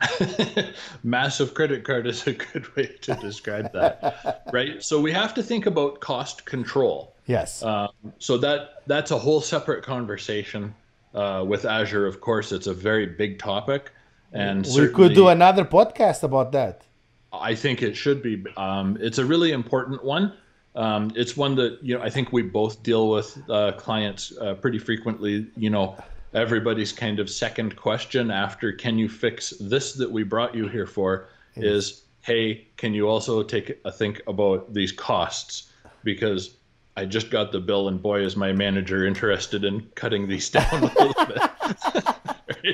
Massive 1.02 1.54
credit 1.54 1.82
card 1.84 2.06
is 2.06 2.24
a 2.26 2.32
good 2.32 2.74
way 2.76 2.86
to 3.00 3.14
describe 3.14 3.72
that, 3.72 4.42
right? 4.52 4.80
So 4.82 5.00
we 5.00 5.10
have 5.10 5.34
to 5.34 5.42
think 5.42 5.66
about 5.66 5.98
cost 5.98 6.44
control. 6.44 7.16
Yes. 7.26 7.64
Um, 7.64 7.88
so 8.18 8.38
that 8.38 8.82
that's 8.86 9.10
a 9.10 9.18
whole 9.18 9.40
separate 9.40 9.82
conversation. 9.82 10.74
Uh, 11.14 11.44
with 11.44 11.64
Azure, 11.64 12.06
of 12.06 12.20
course, 12.20 12.52
it's 12.52 12.66
a 12.68 12.74
very 12.74 13.06
big 13.06 13.38
topic, 13.38 13.90
and 14.32 14.64
we 14.76 14.88
could 14.88 15.14
do 15.14 15.28
another 15.28 15.64
podcast 15.64 16.22
about 16.22 16.52
that. 16.52 16.84
I 17.32 17.54
think 17.54 17.82
it 17.82 17.96
should 17.96 18.22
be. 18.22 18.44
Um, 18.56 18.96
it's 19.00 19.18
a 19.18 19.24
really 19.24 19.52
important 19.52 20.02
one. 20.04 20.32
Um, 20.74 21.10
it's 21.14 21.36
one 21.36 21.56
that 21.56 21.78
you 21.82 21.96
know 21.96 22.02
I 22.02 22.10
think 22.10 22.32
we 22.32 22.42
both 22.42 22.82
deal 22.82 23.08
with 23.08 23.36
uh, 23.50 23.72
clients 23.72 24.32
uh, 24.40 24.54
pretty 24.54 24.78
frequently. 24.78 25.46
You 25.56 25.70
know, 25.70 25.96
everybody's 26.34 26.92
kind 26.92 27.18
of 27.18 27.30
second 27.30 27.76
question 27.76 28.30
after 28.30 28.72
can 28.72 28.98
you 28.98 29.08
fix 29.08 29.50
this 29.60 29.94
that 29.94 30.10
we 30.10 30.22
brought 30.22 30.54
you 30.54 30.68
here 30.68 30.86
for 30.86 31.28
is 31.56 32.02
hey 32.22 32.66
can 32.76 32.92
you 32.92 33.08
also 33.08 33.42
take 33.42 33.78
a 33.84 33.90
think 33.90 34.20
about 34.26 34.72
these 34.72 34.92
costs 34.92 35.72
because 36.04 36.56
i 36.96 37.04
just 37.04 37.30
got 37.30 37.50
the 37.50 37.58
bill 37.58 37.88
and 37.88 38.00
boy 38.00 38.20
is 38.20 38.36
my 38.36 38.52
manager 38.52 39.06
interested 39.06 39.64
in 39.64 39.80
cutting 39.94 40.28
these 40.28 40.50
down 40.50 40.66
a 40.72 41.04
little 41.04 41.26
bit? 41.26 42.04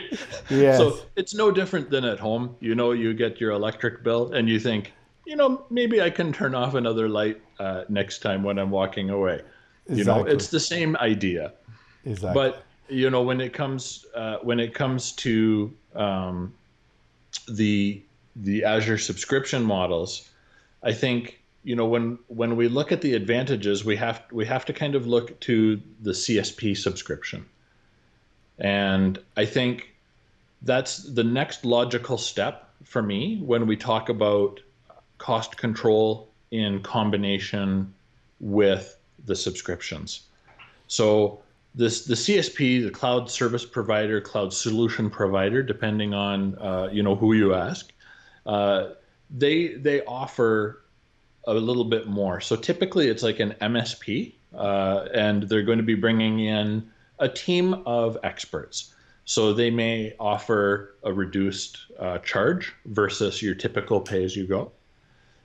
yes. 0.51 0.79
so 0.79 0.99
it's 1.17 1.35
no 1.35 1.51
different 1.51 1.91
than 1.91 2.05
at 2.05 2.19
home 2.19 2.57
you 2.61 2.75
know 2.75 2.93
you 2.93 3.15
get 3.15 3.41
your 3.41 3.51
electric 3.53 4.03
bill 4.03 4.33
and 4.33 4.49
you 4.49 4.59
think 4.59 4.93
you 5.27 5.37
know 5.37 5.65
maybe 5.71 6.01
i 6.01 6.11
can 6.11 6.33
turn 6.33 6.55
off 6.55 6.75
another 6.75 7.09
light 7.09 7.41
uh, 7.59 7.85
next 7.89 8.19
time 8.21 8.43
when 8.43 8.59
i'm 8.59 8.71
walking 8.71 9.11
away 9.11 9.41
exactly. 9.87 9.97
you 9.97 10.05
know 10.05 10.25
it's 10.25 10.49
the 10.49 10.61
same 10.61 10.97
idea 10.97 11.53
exactly. 12.05 12.35
but 12.35 12.65
you 12.89 13.11
know 13.11 13.23
when 13.23 13.41
it 13.41 13.53
comes 13.53 14.07
uh, 14.15 14.39
when 14.43 14.61
it 14.61 14.75
comes 14.75 15.13
to 15.13 15.73
um, 15.95 16.53
the 17.49 18.03
the 18.37 18.65
Azure 18.65 18.99
subscription 18.99 19.63
models, 19.63 20.29
I 20.83 20.93
think 20.93 21.41
you 21.63 21.77
know 21.77 21.87
when 21.87 22.19
when 22.29 22.57
we 22.57 22.69
look 22.69 22.93
at 22.93 23.01
the 23.01 23.15
advantages, 23.15 23.85
we 23.85 23.97
have 23.97 24.23
we 24.33 24.45
have 24.47 24.65
to 24.67 24.73
kind 24.73 24.95
of 24.95 25.07
look 25.07 25.39
to 25.41 25.81
the 26.03 26.13
CSP 26.13 26.77
subscription, 26.77 27.47
and 28.59 29.19
I 29.37 29.45
think 29.45 29.95
that's 30.63 30.99
the 30.99 31.25
next 31.25 31.65
logical 31.65 32.19
step 32.19 32.71
for 32.85 33.03
me 33.03 33.39
when 33.39 33.67
we 33.67 33.77
talk 33.77 34.09
about 34.09 34.61
cost 35.19 35.57
control 35.57 36.29
in 36.51 36.83
combination 36.83 37.93
with 38.41 38.97
the 39.27 39.35
subscriptions. 39.35 40.25
So 40.87 41.41
this 41.75 42.05
the 42.05 42.15
CSP, 42.15 42.85
the 42.85 42.91
cloud 42.91 43.31
service 43.31 43.65
provider, 43.65 44.21
cloud 44.21 44.53
solution 44.53 45.11
provider, 45.11 45.63
depending 45.63 46.15
on 46.15 46.57
uh, 46.59 46.89
you 46.93 47.03
know 47.03 47.17
who 47.17 47.33
you 47.33 47.55
ask, 47.55 47.93
uh, 48.47 48.91
they 49.31 49.75
they 49.75 50.05
offer 50.05 50.85
a 51.47 51.55
little 51.55 51.85
bit 51.85 52.07
more. 52.07 52.41
So 52.41 52.57
typically, 52.57 53.09
it's 53.09 53.23
like 53.23 53.41
an 53.41 53.55
MSP, 53.61 54.35
uh, 54.55 55.09
and 55.13 55.43
they're 55.45 55.63
going 55.63 55.79
to 55.79 55.85
be 55.85 55.95
bringing 55.95 56.41
in 56.41 56.91
a 57.25 57.29
team 57.29 57.75
of 57.87 58.19
experts. 58.23 58.95
So 59.25 59.55
they 59.55 59.71
may 59.71 60.15
offer 60.21 60.95
a 61.03 61.13
reduced 61.13 61.79
uh, 61.99 62.19
charge 62.19 62.75
versus 62.85 63.41
your 63.41 63.55
typical 63.55 64.01
pay 64.01 64.23
as 64.25 64.37
you 64.37 64.47
go. 64.47 64.71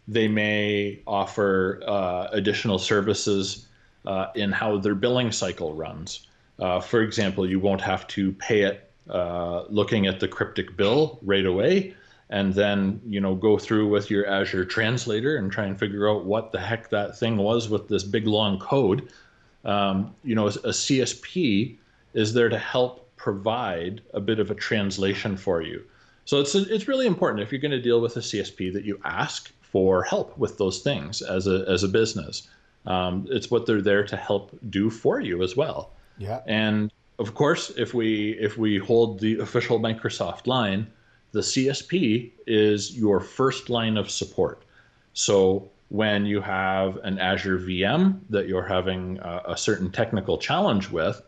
They 0.07 0.27
may 0.27 0.99
offer 1.07 1.81
uh, 1.87 2.27
additional 2.31 2.79
services 2.79 3.67
uh, 4.05 4.27
in 4.35 4.51
how 4.51 4.77
their 4.77 4.95
billing 4.95 5.31
cycle 5.31 5.73
runs. 5.73 6.27
Uh, 6.59 6.81
for 6.81 7.01
example, 7.01 7.49
you 7.49 7.59
won't 7.59 7.81
have 7.81 8.05
to 8.07 8.33
pay 8.33 8.63
it 8.63 8.91
uh, 9.09 9.63
looking 9.69 10.07
at 10.07 10.19
the 10.19 10.27
cryptic 10.27 10.75
bill 10.75 11.19
right 11.21 11.45
away 11.45 11.95
and 12.29 12.53
then 12.53 13.01
you 13.07 13.19
know 13.19 13.35
go 13.35 13.57
through 13.57 13.87
with 13.87 14.09
your 14.09 14.27
Azure 14.27 14.65
translator 14.65 15.37
and 15.37 15.51
try 15.51 15.65
and 15.65 15.79
figure 15.79 16.07
out 16.09 16.25
what 16.25 16.51
the 16.51 16.59
heck 16.59 16.89
that 16.89 17.17
thing 17.17 17.37
was 17.37 17.69
with 17.69 17.87
this 17.87 18.03
big 18.03 18.27
long 18.27 18.59
code. 18.59 19.09
Um, 19.65 20.15
you 20.23 20.35
know, 20.35 20.47
a 20.47 20.51
CSP 20.51 21.77
is 22.13 22.33
there 22.33 22.49
to 22.49 22.57
help 22.57 23.09
provide 23.17 24.01
a 24.13 24.19
bit 24.19 24.39
of 24.39 24.49
a 24.49 24.55
translation 24.55 25.35
for 25.37 25.61
you. 25.61 25.83
So 26.25 26.39
it's 26.39 26.55
it's 26.55 26.87
really 26.87 27.07
important 27.07 27.41
if 27.41 27.51
you're 27.51 27.61
going 27.61 27.71
to 27.71 27.81
deal 27.81 28.01
with 28.01 28.15
a 28.17 28.21
CSP 28.21 28.71
that 28.73 28.85
you 28.85 28.99
ask 29.03 29.51
for 29.61 30.03
help 30.03 30.37
with 30.37 30.57
those 30.57 30.79
things 30.79 31.21
as 31.21 31.47
a 31.47 31.65
as 31.67 31.83
a 31.83 31.87
business. 31.87 32.47
Um, 32.85 33.27
it's 33.29 33.51
what 33.51 33.65
they're 33.65 33.81
there 33.81 34.05
to 34.05 34.15
help 34.15 34.57
do 34.69 34.89
for 34.89 35.19
you 35.19 35.43
as 35.43 35.55
well. 35.55 35.91
Yeah. 36.17 36.41
And 36.47 36.91
of 37.17 37.33
course, 37.33 37.71
if 37.77 37.93
we 37.93 38.37
if 38.39 38.57
we 38.57 38.77
hold 38.77 39.19
the 39.19 39.39
official 39.39 39.79
Microsoft 39.79 40.47
line, 40.47 40.87
the 41.31 41.41
CSP 41.41 42.31
is 42.47 42.97
your 42.97 43.19
first 43.19 43.69
line 43.69 43.97
of 43.97 44.09
support. 44.09 44.63
So 45.13 45.69
when 45.89 46.25
you 46.25 46.39
have 46.39 46.97
an 46.97 47.17
Azure 47.19 47.57
VM 47.57 48.19
that 48.29 48.47
you're 48.47 48.67
having 48.67 49.17
a, 49.19 49.41
a 49.49 49.57
certain 49.57 49.91
technical 49.91 50.37
challenge 50.37 50.89
with, 50.89 51.21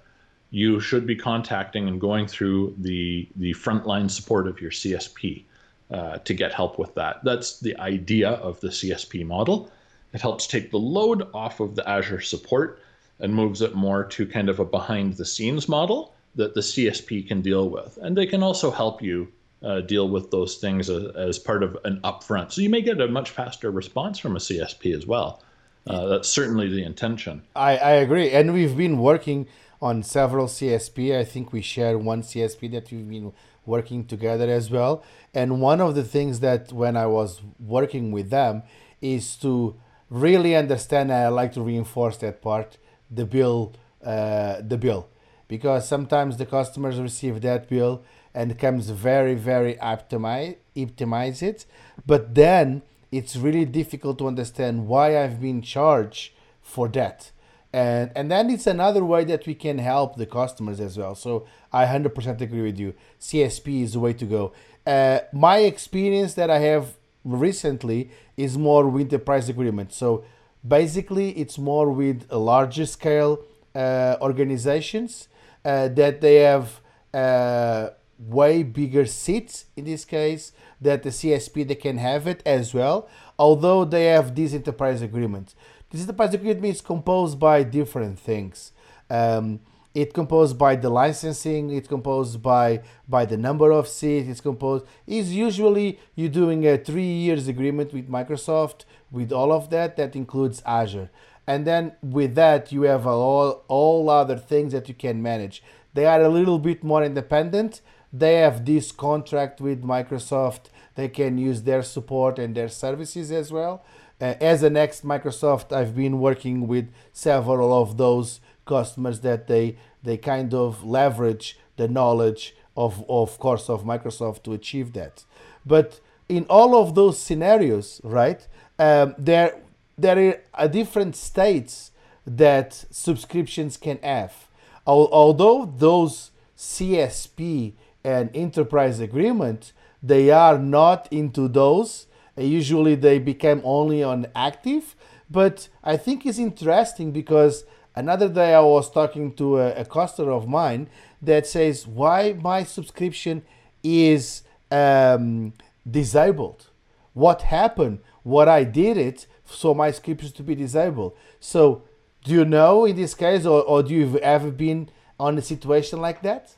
you 0.51 0.79
should 0.79 1.07
be 1.07 1.15
contacting 1.15 1.87
and 1.87 1.99
going 1.99 2.27
through 2.27 2.75
the 2.77 3.27
the 3.35 3.53
frontline 3.53 4.09
support 4.09 4.47
of 4.47 4.61
your 4.61 4.71
CSP 4.71 5.43
uh, 5.89 6.17
to 6.19 6.33
get 6.33 6.53
help 6.53 6.77
with 6.77 6.93
that. 6.95 7.23
That's 7.23 7.59
the 7.59 7.75
idea 7.77 8.29
of 8.29 8.59
the 8.61 8.67
CSP 8.67 9.25
model. 9.25 9.71
It 10.13 10.21
helps 10.21 10.45
take 10.45 10.71
the 10.71 10.77
load 10.77 11.27
off 11.33 11.59
of 11.59 11.75
the 11.75 11.87
Azure 11.89 12.21
support 12.21 12.81
and 13.19 13.33
moves 13.33 13.61
it 13.61 13.75
more 13.75 14.03
to 14.03 14.25
kind 14.25 14.49
of 14.49 14.59
a 14.59 14.65
behind 14.65 15.13
the 15.13 15.25
scenes 15.25 15.69
model 15.69 16.13
that 16.35 16.53
the 16.53 16.61
CSP 16.61 17.27
can 17.27 17.41
deal 17.41 17.69
with. 17.69 17.97
And 18.01 18.17
they 18.17 18.25
can 18.25 18.43
also 18.43 18.71
help 18.71 19.01
you 19.01 19.27
uh, 19.63 19.81
deal 19.81 20.09
with 20.09 20.31
those 20.31 20.57
things 20.57 20.89
as, 20.89 21.15
as, 21.15 21.39
part 21.39 21.63
of 21.63 21.77
an 21.83 21.99
upfront. 22.03 22.51
So 22.51 22.61
you 22.61 22.69
may 22.69 22.81
get 22.81 22.99
a 22.99 23.07
much 23.07 23.29
faster 23.29 23.69
response 23.71 24.17
from 24.19 24.35
a 24.35 24.39
CSP 24.39 24.95
as 24.95 25.05
well. 25.05 25.41
Uh, 25.87 26.07
that's 26.07 26.29
certainly 26.29 26.67
the 26.69 26.83
intention. 26.83 27.43
I, 27.55 27.77
I 27.77 27.91
agree. 27.91 28.31
And 28.31 28.53
we've 28.53 28.77
been 28.77 28.99
working 28.99 29.47
on 29.81 30.03
several 30.03 30.47
CSP. 30.47 31.17
I 31.17 31.23
think 31.23 31.53
we 31.53 31.61
share 31.61 31.97
one 31.97 32.21
CSP 32.21 32.71
that 32.71 32.91
we've 32.91 33.07
been 33.07 33.33
working 33.65 34.05
together 34.05 34.49
as 34.49 34.69
well. 34.69 35.03
And 35.33 35.61
one 35.61 35.81
of 35.81 35.95
the 35.95 36.03
things 36.03 36.39
that 36.39 36.71
when 36.71 36.97
I 36.97 37.05
was 37.05 37.41
working 37.59 38.11
with 38.11 38.29
them 38.29 38.63
is 38.99 39.35
to 39.37 39.75
really 40.09 40.55
understand, 40.55 41.11
I 41.11 41.27
like 41.29 41.53
to 41.53 41.61
reinforce 41.61 42.17
that 42.17 42.41
part, 42.41 42.77
the 43.09 43.25
bill 43.25 43.73
uh, 44.03 44.61
the 44.61 44.77
bill 44.77 45.07
because 45.47 45.87
sometimes 45.87 46.37
the 46.37 46.45
customers 46.45 46.99
receive 46.99 47.41
that 47.41 47.67
bill 47.69 48.03
and 48.33 48.57
comes 48.57 48.89
very 48.89 49.35
very 49.35 49.75
optimize 49.75 50.55
optimize 50.75 51.41
it 51.41 51.65
but 52.05 52.33
then 52.35 52.81
it's 53.11 53.35
really 53.35 53.65
difficult 53.65 54.17
to 54.19 54.27
understand 54.27 54.87
why 54.87 55.21
I've 55.21 55.41
been 55.41 55.61
charged 55.61 56.31
for 56.61 56.87
that. 56.89 57.31
And 57.73 58.11
and 58.15 58.31
then 58.31 58.49
it's 58.49 58.67
another 58.67 59.03
way 59.03 59.23
that 59.25 59.45
we 59.45 59.55
can 59.55 59.77
help 59.77 60.15
the 60.15 60.25
customers 60.25 60.79
as 60.79 60.97
well. 60.97 61.15
So 61.15 61.45
I 61.71 61.85
100% 61.85 62.41
agree 62.41 62.61
with 62.61 62.77
you. 62.77 62.93
CSP 63.19 63.83
is 63.83 63.93
the 63.93 63.99
way 63.99 64.13
to 64.13 64.25
go. 64.25 64.53
Uh, 64.85 65.19
my 65.31 65.59
experience 65.59 66.33
that 66.33 66.49
I 66.49 66.59
have 66.59 66.97
recently 67.23 68.11
is 68.35 68.57
more 68.57 68.87
with 68.89 69.09
the 69.09 69.19
price 69.19 69.47
agreement. 69.47 69.93
So 69.93 70.25
basically, 70.67 71.29
it's 71.31 71.57
more 71.57 71.89
with 71.91 72.29
larger 72.31 72.85
scale 72.85 73.39
uh, 73.73 74.17
organizations 74.21 75.29
uh, 75.63 75.87
that 75.89 76.19
they 76.19 76.35
have 76.35 76.81
uh, 77.13 77.91
way 78.27 78.63
bigger 78.63 79.05
seats 79.05 79.65
in 79.75 79.85
this 79.85 80.05
case 80.05 80.51
that 80.79 81.03
the 81.03 81.09
CSP 81.09 81.67
they 81.67 81.75
can 81.75 81.97
have 81.97 82.27
it 82.27 82.41
as 82.45 82.73
well 82.73 83.09
although 83.41 83.83
they 83.83 84.05
have 84.05 84.35
these 84.35 84.53
enterprise 84.53 85.01
agreements. 85.01 85.55
This 85.89 86.01
enterprise 86.01 86.35
agreement 86.35 86.63
is 86.65 86.81
composed 86.81 87.39
by 87.39 87.63
different 87.63 88.19
things. 88.19 88.71
Um, 89.09 89.61
it's 89.95 90.13
composed 90.13 90.57
by 90.57 90.75
the 90.75 90.89
licensing 90.89 91.69
it's 91.71 91.87
composed 91.87 92.41
by 92.41 92.81
by 93.09 93.25
the 93.25 93.35
number 93.35 93.71
of 93.71 93.89
seats 93.89 94.29
it's 94.29 94.39
composed 94.39 94.85
is 95.05 95.35
usually 95.35 95.99
you're 96.15 96.29
doing 96.29 96.65
a 96.65 96.77
three 96.77 97.13
years 97.25 97.49
agreement 97.49 97.91
with 97.91 98.09
microsoft 98.09 98.85
with 99.11 99.33
all 99.33 99.51
of 99.51 99.69
that 99.69 99.97
that 99.97 100.15
includes 100.15 100.61
azure. 100.65 101.09
And 101.45 101.67
then 101.67 101.93
with 102.01 102.35
that 102.35 102.71
you 102.71 102.83
have 102.83 103.05
all 103.07 103.65
all 103.67 104.09
other 104.09 104.37
things 104.37 104.71
that 104.71 104.87
you 104.87 104.93
can 104.93 105.21
manage. 105.21 105.61
They 105.93 106.05
are 106.05 106.21
a 106.21 106.29
little 106.29 106.59
bit 106.59 106.83
more 106.83 107.03
independent 107.03 107.81
they 108.13 108.35
have 108.35 108.65
this 108.65 108.91
contract 108.91 109.61
with 109.61 109.83
Microsoft. 109.83 110.65
They 110.95 111.07
can 111.07 111.37
use 111.37 111.63
their 111.63 111.83
support 111.83 112.37
and 112.39 112.55
their 112.55 112.67
services 112.67 113.31
as 113.31 113.51
well. 113.51 113.83
Uh, 114.19 114.35
as 114.39 114.63
an 114.63 114.77
ex 114.77 115.01
Microsoft, 115.01 115.75
I've 115.75 115.95
been 115.95 116.19
working 116.19 116.67
with 116.67 116.89
several 117.13 117.73
of 117.81 117.97
those 117.97 118.39
customers 118.65 119.21
that 119.21 119.47
they 119.47 119.77
they 120.03 120.17
kind 120.17 120.53
of 120.53 120.83
leverage 120.83 121.57
the 121.77 121.87
knowledge 121.87 122.55
of 122.75 123.03
of 123.09 123.39
course 123.39 123.69
of 123.69 123.83
Microsoft 123.83 124.43
to 124.43 124.53
achieve 124.53 124.93
that. 124.93 125.23
But 125.65 125.99
in 126.29 126.45
all 126.49 126.75
of 126.75 126.95
those 126.95 127.17
scenarios, 127.17 128.01
right, 128.03 128.45
um, 128.77 129.15
there 129.17 129.59
there 129.97 130.41
are 130.53 130.67
different 130.67 131.15
states 131.15 131.91
that 132.25 132.85
subscriptions 132.91 133.77
can 133.77 133.97
have. 134.03 134.47
Although 134.85 135.73
those 135.77 136.31
CSP 136.57 137.73
an 138.03 138.29
enterprise 138.33 138.99
agreement, 138.99 139.73
they 140.01 140.31
are 140.31 140.57
not 140.57 141.07
into 141.11 141.47
those. 141.47 142.07
Usually 142.37 142.95
they 142.95 143.19
become 143.19 143.61
only 143.63 144.03
on 144.03 144.27
active. 144.35 144.95
But 145.29 145.69
I 145.83 145.97
think 145.97 146.25
it's 146.25 146.39
interesting 146.39 147.11
because 147.11 147.63
another 147.95 148.27
day 148.27 148.53
I 148.53 148.61
was 148.61 148.91
talking 148.91 149.33
to 149.35 149.59
a, 149.59 149.73
a 149.73 149.85
customer 149.85 150.31
of 150.31 150.47
mine 150.47 150.89
that 151.21 151.45
says 151.47 151.87
why 151.87 152.33
my 152.33 152.63
subscription 152.63 153.43
is 153.83 154.43
um, 154.71 155.53
disabled. 155.89 156.67
What 157.13 157.43
happened? 157.43 157.99
What 158.23 158.47
I 158.47 158.63
did 158.63 158.97
it 158.97 159.27
so 159.45 159.73
my 159.73 159.91
subscription 159.91 160.31
to 160.31 160.43
be 160.43 160.55
disabled. 160.55 161.15
So 161.39 161.83
do 162.23 162.31
you 162.31 162.45
know 162.45 162.85
in 162.85 162.95
this 162.95 163.13
case, 163.13 163.45
or, 163.45 163.61
or 163.63 163.83
do 163.83 163.93
you 163.93 164.17
ever 164.19 164.51
been 164.51 164.89
on 165.19 165.37
a 165.37 165.41
situation 165.41 166.01
like 166.01 166.21
that? 166.21 166.55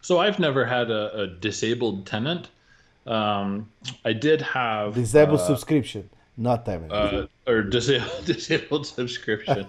So 0.00 0.20
I've 0.20 0.38
never 0.38 0.64
had 0.64 0.90
a, 0.90 1.22
a 1.22 1.26
disabled 1.26 2.06
tenant. 2.06 2.48
Um, 3.06 3.70
I 4.04 4.12
did 4.12 4.42
have 4.42 4.94
disabled 4.94 5.40
uh, 5.40 5.46
subscription, 5.46 6.10
not 6.36 6.66
tenant. 6.66 6.92
Uh, 6.92 7.26
or 7.46 7.62
disabled 7.62 8.10
disabled 8.24 8.86
subscription. 8.86 9.66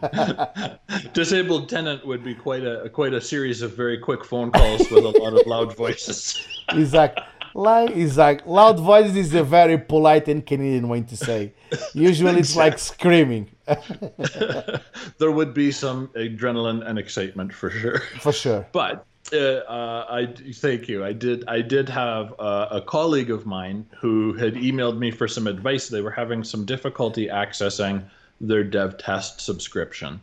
disabled 1.14 1.70
tenant 1.70 2.06
would 2.06 2.24
be 2.24 2.34
quite 2.34 2.66
a 2.66 2.90
quite 2.90 3.14
a 3.14 3.22
series 3.22 3.62
of 3.62 3.76
very 3.76 3.98
quick 3.98 4.26
phone 4.26 4.52
calls 4.52 4.90
with 4.90 5.06
a 5.06 5.20
lot 5.20 5.34
of 5.34 5.46
loud 5.46 5.76
voices. 5.76 6.48
exactly. 6.70 7.24
Like 7.54 7.96
like 8.18 8.46
loud 8.46 8.80
voices 8.80 9.16
is 9.16 9.34
a 9.34 9.44
very 9.44 9.80
polite 9.80 10.28
and 10.28 10.46
Canadian 10.46 10.88
way 10.90 11.02
to 11.02 11.18
say. 11.18 11.54
Usually 11.94 12.40
it's 12.40 12.56
like 12.56 12.78
screaming. 12.78 13.50
there 15.18 15.32
would 15.32 15.56
be 15.56 15.72
some 15.72 16.10
adrenaline 16.10 16.88
and 16.88 17.00
excitement 17.00 17.52
for 17.52 17.72
sure. 17.72 18.00
For 18.20 18.32
sure. 18.32 18.68
But 18.72 19.08
uh, 19.34 19.38
uh, 19.38 20.06
I 20.10 20.26
thank 20.54 20.88
you. 20.88 21.04
I 21.04 21.14
did. 21.14 21.44
I 21.48 21.62
did 21.62 21.90
have 21.90 22.34
a, 22.40 22.68
a, 22.72 22.82
colleague 22.82 23.32
of 23.32 23.46
mine 23.46 23.86
who 24.00 24.34
had 24.34 24.56
emailed 24.56 24.98
me 24.98 25.12
for 25.12 25.28
some 25.28 25.48
advice. 25.48 25.90
They 25.90 26.02
were 26.02 26.12
having 26.12 26.44
some 26.44 26.66
difficulty 26.66 27.28
accessing 27.28 28.04
their 28.40 28.64
dev 28.64 28.98
test 28.98 29.42
subscription, 29.42 30.22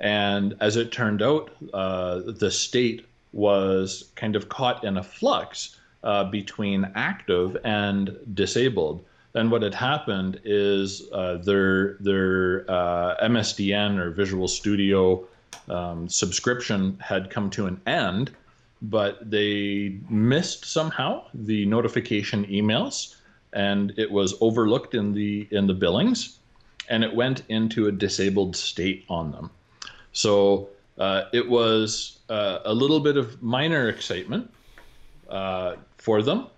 and 0.00 0.54
as 0.60 0.76
it 0.76 0.92
turned 0.92 1.22
out, 1.22 1.50
uh, 1.74 2.20
the 2.26 2.50
state 2.50 3.06
was 3.32 4.10
kind 4.14 4.36
of 4.36 4.48
caught 4.48 4.84
in 4.84 4.96
a 4.96 5.02
flux 5.02 5.76
uh, 6.02 6.24
between 6.24 6.90
active 6.94 7.56
and 7.64 8.16
disabled. 8.34 9.04
And 9.34 9.50
what 9.50 9.62
had 9.62 9.74
happened 9.74 10.40
is 10.44 11.08
uh, 11.12 11.36
their 11.36 11.94
their 12.00 12.70
uh, 12.70 13.16
MSDN 13.24 13.98
or 13.98 14.10
Visual 14.10 14.48
Studio 14.48 15.26
um, 15.68 16.08
subscription 16.08 16.98
had 17.00 17.30
come 17.30 17.50
to 17.50 17.66
an 17.66 17.80
end, 17.86 18.30
but 18.82 19.30
they 19.30 19.98
missed 20.08 20.64
somehow 20.64 21.24
the 21.34 21.64
notification 21.66 22.44
emails, 22.46 23.16
and 23.52 23.92
it 23.96 24.10
was 24.10 24.34
overlooked 24.40 24.94
in 24.94 25.12
the 25.12 25.46
in 25.50 25.66
the 25.66 25.74
billings, 25.74 26.38
and 26.88 27.04
it 27.04 27.14
went 27.14 27.42
into 27.48 27.86
a 27.86 27.92
disabled 27.92 28.56
state 28.56 29.04
on 29.08 29.30
them. 29.30 29.50
So 30.12 30.68
uh, 30.98 31.24
it 31.32 31.48
was 31.48 32.18
uh, 32.28 32.58
a 32.64 32.74
little 32.74 33.00
bit 33.00 33.16
of 33.16 33.42
minor 33.42 33.88
excitement 33.88 34.50
uh, 35.28 35.76
for 35.98 36.22
them, 36.22 36.48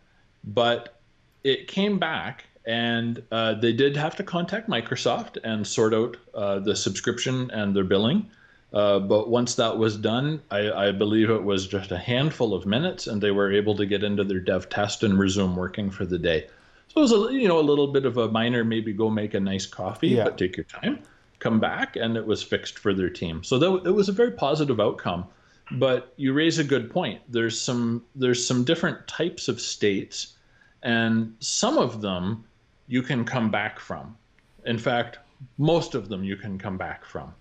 but 0.45 1.01
it 1.45 1.69
came 1.69 1.99
back 1.99 2.45
and 2.67 3.23
uh, 3.31 3.55
they 3.55 3.73
did 3.73 3.97
have 3.97 4.17
to 4.17 4.23
contact 4.23 4.69
Microsoft 4.69 5.37
and 5.45 5.67
sort 5.67 5.93
out 5.93 6.17
uh, 6.35 6.59
the 6.59 6.75
subscription 6.75 7.51
and 7.51 7.77
their 7.77 7.85
billing. 7.85 8.29
Uh, 8.75 8.99
but 8.99 9.29
once 9.29 9.55
that 9.55 9.79
was 9.79 9.97
done, 9.97 10.43
I, 10.51 10.89
I, 10.89 10.91
believe 10.91 11.31
it 11.31 11.45
was 11.45 11.69
just 11.69 11.93
a 11.93 11.97
handful 11.97 12.53
of 12.53 12.67
minutes, 12.67 13.07
and 13.07 13.23
they 13.23 13.31
were 13.31 13.53
able 13.53 13.77
to 13.77 13.87
get 13.87 14.03
into 14.03 14.25
their 14.25 14.41
dev 14.41 14.69
test 14.69 15.05
and 15.05 15.17
resume 15.17 15.55
working 15.55 15.93
for 15.93 16.05
the 16.05 16.19
day. 16.19 16.49
So 16.89 16.97
it 16.97 17.03
was 17.03 17.13
a 17.13 17.33
you 17.33 17.47
know 17.47 17.61
a 17.61 17.63
little 17.63 17.87
bit 17.87 18.05
of 18.05 18.17
a 18.17 18.29
minor, 18.29 18.65
maybe 18.65 18.93
go 18.93 19.09
make 19.09 19.35
a 19.35 19.39
nice 19.39 19.65
coffee, 19.65 20.09
yeah. 20.09 20.25
but 20.25 20.39
take 20.39 20.57
your 20.57 20.65
time, 20.65 20.99
come 21.39 21.61
back, 21.61 21.95
and 21.95 22.17
it 22.17 22.27
was 22.27 22.43
fixed 22.43 22.81
for 22.81 22.93
their 22.93 23.09
team. 23.09 23.45
So 23.45 23.61
that 23.61 23.87
it 23.87 23.93
was 23.93 24.09
a 24.09 24.13
very 24.13 24.33
positive 24.33 24.81
outcome. 24.81 25.27
But 25.71 26.13
you 26.17 26.33
raise 26.33 26.59
a 26.59 26.65
good 26.65 26.91
point. 26.91 27.21
There's 27.29 27.59
some 27.59 28.03
there's 28.17 28.45
some 28.45 28.65
different 28.65 29.07
types 29.07 29.47
of 29.47 29.61
states, 29.61 30.35
and 30.83 31.37
some 31.39 31.79
of 31.79 32.01
them 32.01 32.45
you 32.89 33.03
can 33.03 33.25
come 33.25 33.53
back 33.53 33.79
from. 33.79 34.17
In 34.65 34.79
fact, 34.79 35.19
most 35.59 35.95
of 35.95 36.09
them 36.09 36.25
you 36.25 36.35
can 36.35 36.59
come 36.59 36.77
back 36.77 37.05
from 37.05 37.33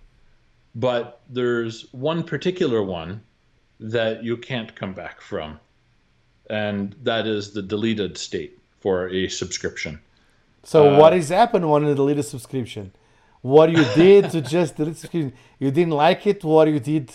but 0.74 1.20
there's 1.28 1.86
one 1.92 2.22
particular 2.22 2.82
one 2.82 3.22
that 3.80 4.24
you 4.24 4.36
can't 4.36 4.74
come 4.74 4.92
back 4.92 5.20
from, 5.20 5.60
and 6.50 6.94
that 7.02 7.26
is 7.26 7.52
the 7.52 7.62
deleted 7.62 8.16
state 8.18 8.58
for 8.80 9.08
a 9.08 9.28
subscription. 9.28 10.00
So, 10.62 10.94
uh, 10.94 10.98
what 10.98 11.12
has 11.12 11.28
happened 11.28 11.70
when 11.70 11.86
you 11.86 11.94
delete 11.94 12.18
a 12.18 12.22
subscription? 12.22 12.92
What 13.42 13.70
you 13.70 13.84
did 13.94 14.30
to 14.30 14.40
just 14.56 14.76
delete 14.76 14.96
subscription? 14.96 15.32
You 15.58 15.70
didn't 15.70 15.92
like 15.92 16.26
it. 16.26 16.42
What 16.42 16.68
you 16.68 16.80
did 16.80 17.12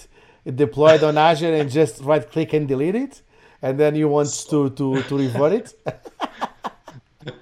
deployed 0.56 1.04
on 1.04 1.18
Azure 1.18 1.54
and 1.54 1.70
just 1.70 2.02
right 2.02 2.30
click 2.30 2.54
and 2.54 2.68
delete 2.68 2.96
it, 2.96 3.22
and 3.62 3.80
then 3.80 3.96
you 3.96 4.08
want 4.08 4.30
to 4.50 4.70
to 4.70 5.04
to 5.04 5.18
revert 5.18 5.54
it. 5.54 5.74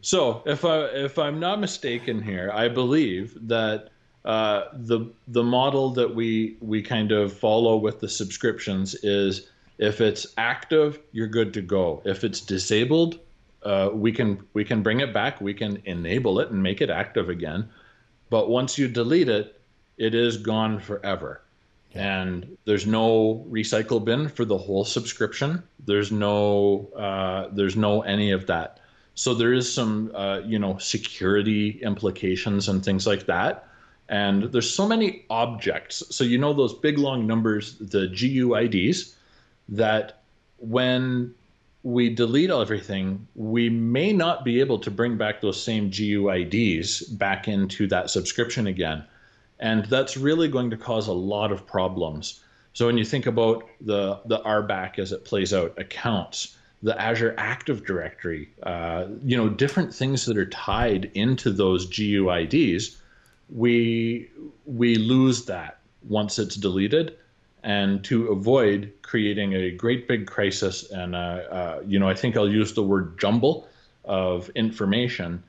so, 0.00 0.42
if 0.46 0.64
I 0.64 0.76
if 1.08 1.18
I'm 1.18 1.38
not 1.38 1.60
mistaken 1.60 2.22
here, 2.22 2.50
I 2.52 2.68
believe 2.68 3.36
that 3.48 3.90
uh, 4.24 4.64
the 4.72 5.06
the 5.28 5.42
model 5.42 5.90
that 5.90 6.14
we 6.14 6.56
we 6.60 6.82
kind 6.82 7.10
of 7.10 7.32
follow 7.32 7.76
with 7.76 8.00
the 8.00 8.08
subscriptions 8.08 8.94
is 8.96 9.48
if 9.78 10.02
it's 10.02 10.26
active, 10.36 11.00
you're 11.12 11.26
good 11.26 11.54
to 11.54 11.62
go. 11.62 12.02
If 12.04 12.22
it's 12.22 12.40
disabled, 12.40 13.18
uh, 13.62 13.88
we 13.92 14.12
can 14.12 14.44
we 14.52 14.64
can 14.64 14.82
bring 14.82 15.00
it 15.00 15.14
back. 15.14 15.40
We 15.40 15.54
can 15.54 15.80
enable 15.86 16.38
it 16.40 16.50
and 16.50 16.62
make 16.62 16.82
it 16.82 16.90
active 16.90 17.30
again. 17.30 17.70
But 18.28 18.50
once 18.50 18.76
you 18.76 18.88
delete 18.88 19.30
it, 19.30 19.58
it 19.96 20.14
is 20.14 20.36
gone 20.36 20.78
forever. 20.78 21.40
Yeah. 21.92 22.20
And 22.20 22.58
there's 22.66 22.86
no 22.86 23.44
recycle 23.50 24.04
bin 24.04 24.28
for 24.28 24.44
the 24.44 24.58
whole 24.58 24.84
subscription. 24.84 25.62
There's 25.86 26.12
no 26.12 26.90
uh, 26.94 27.48
there's 27.52 27.74
no 27.74 28.02
any 28.02 28.32
of 28.32 28.46
that. 28.48 28.80
So 29.14 29.32
there 29.32 29.54
is 29.54 29.72
some 29.72 30.12
uh, 30.14 30.40
you 30.44 30.58
know 30.58 30.76
security 30.76 31.80
implications 31.80 32.68
and 32.68 32.84
things 32.84 33.06
like 33.06 33.24
that 33.24 33.69
and 34.10 34.42
there's 34.52 34.68
so 34.68 34.88
many 34.88 35.24
objects. 35.30 36.02
So 36.10 36.24
you 36.24 36.36
know 36.36 36.52
those 36.52 36.74
big 36.74 36.98
long 36.98 37.28
numbers, 37.28 37.78
the 37.78 38.08
GUIDs, 38.08 39.14
that 39.68 40.20
when 40.58 41.32
we 41.84 42.12
delete 42.12 42.50
everything, 42.50 43.28
we 43.36 43.70
may 43.70 44.12
not 44.12 44.44
be 44.44 44.58
able 44.58 44.80
to 44.80 44.90
bring 44.90 45.16
back 45.16 45.40
those 45.40 45.62
same 45.62 45.90
GUIDs 45.90 47.02
back 47.16 47.46
into 47.46 47.86
that 47.86 48.10
subscription 48.10 48.66
again. 48.66 49.04
And 49.60 49.84
that's 49.84 50.16
really 50.16 50.48
going 50.48 50.70
to 50.70 50.76
cause 50.76 51.06
a 51.06 51.12
lot 51.12 51.52
of 51.52 51.64
problems. 51.64 52.40
So 52.72 52.86
when 52.86 52.98
you 52.98 53.04
think 53.04 53.26
about 53.26 53.68
the, 53.80 54.18
the 54.26 54.40
RBAC 54.40 54.98
as 54.98 55.12
it 55.12 55.24
plays 55.24 55.54
out, 55.54 55.72
accounts, 55.78 56.56
the 56.82 57.00
Azure 57.00 57.34
Active 57.38 57.86
Directory, 57.86 58.48
uh, 58.64 59.06
you 59.22 59.36
know, 59.36 59.48
different 59.48 59.94
things 59.94 60.26
that 60.26 60.36
are 60.36 60.46
tied 60.46 61.12
into 61.14 61.50
those 61.52 61.86
GUIDs, 61.86 62.96
we 63.54 64.30
we 64.64 64.96
lose 64.96 65.44
that 65.46 65.78
once 66.08 66.38
it's 66.38 66.56
deleted, 66.56 67.16
and 67.62 68.02
to 68.04 68.28
avoid 68.28 68.92
creating 69.02 69.54
a 69.54 69.70
great 69.70 70.08
big 70.08 70.26
crisis 70.26 70.90
and 70.90 71.14
uh, 71.14 71.18
uh, 71.18 71.82
you 71.86 71.98
know, 71.98 72.08
I 72.08 72.14
think 72.14 72.36
I'll 72.36 72.48
use 72.48 72.74
the 72.74 72.82
word 72.82 73.18
jumble 73.18 73.68
of 74.04 74.48
information. 74.50 75.42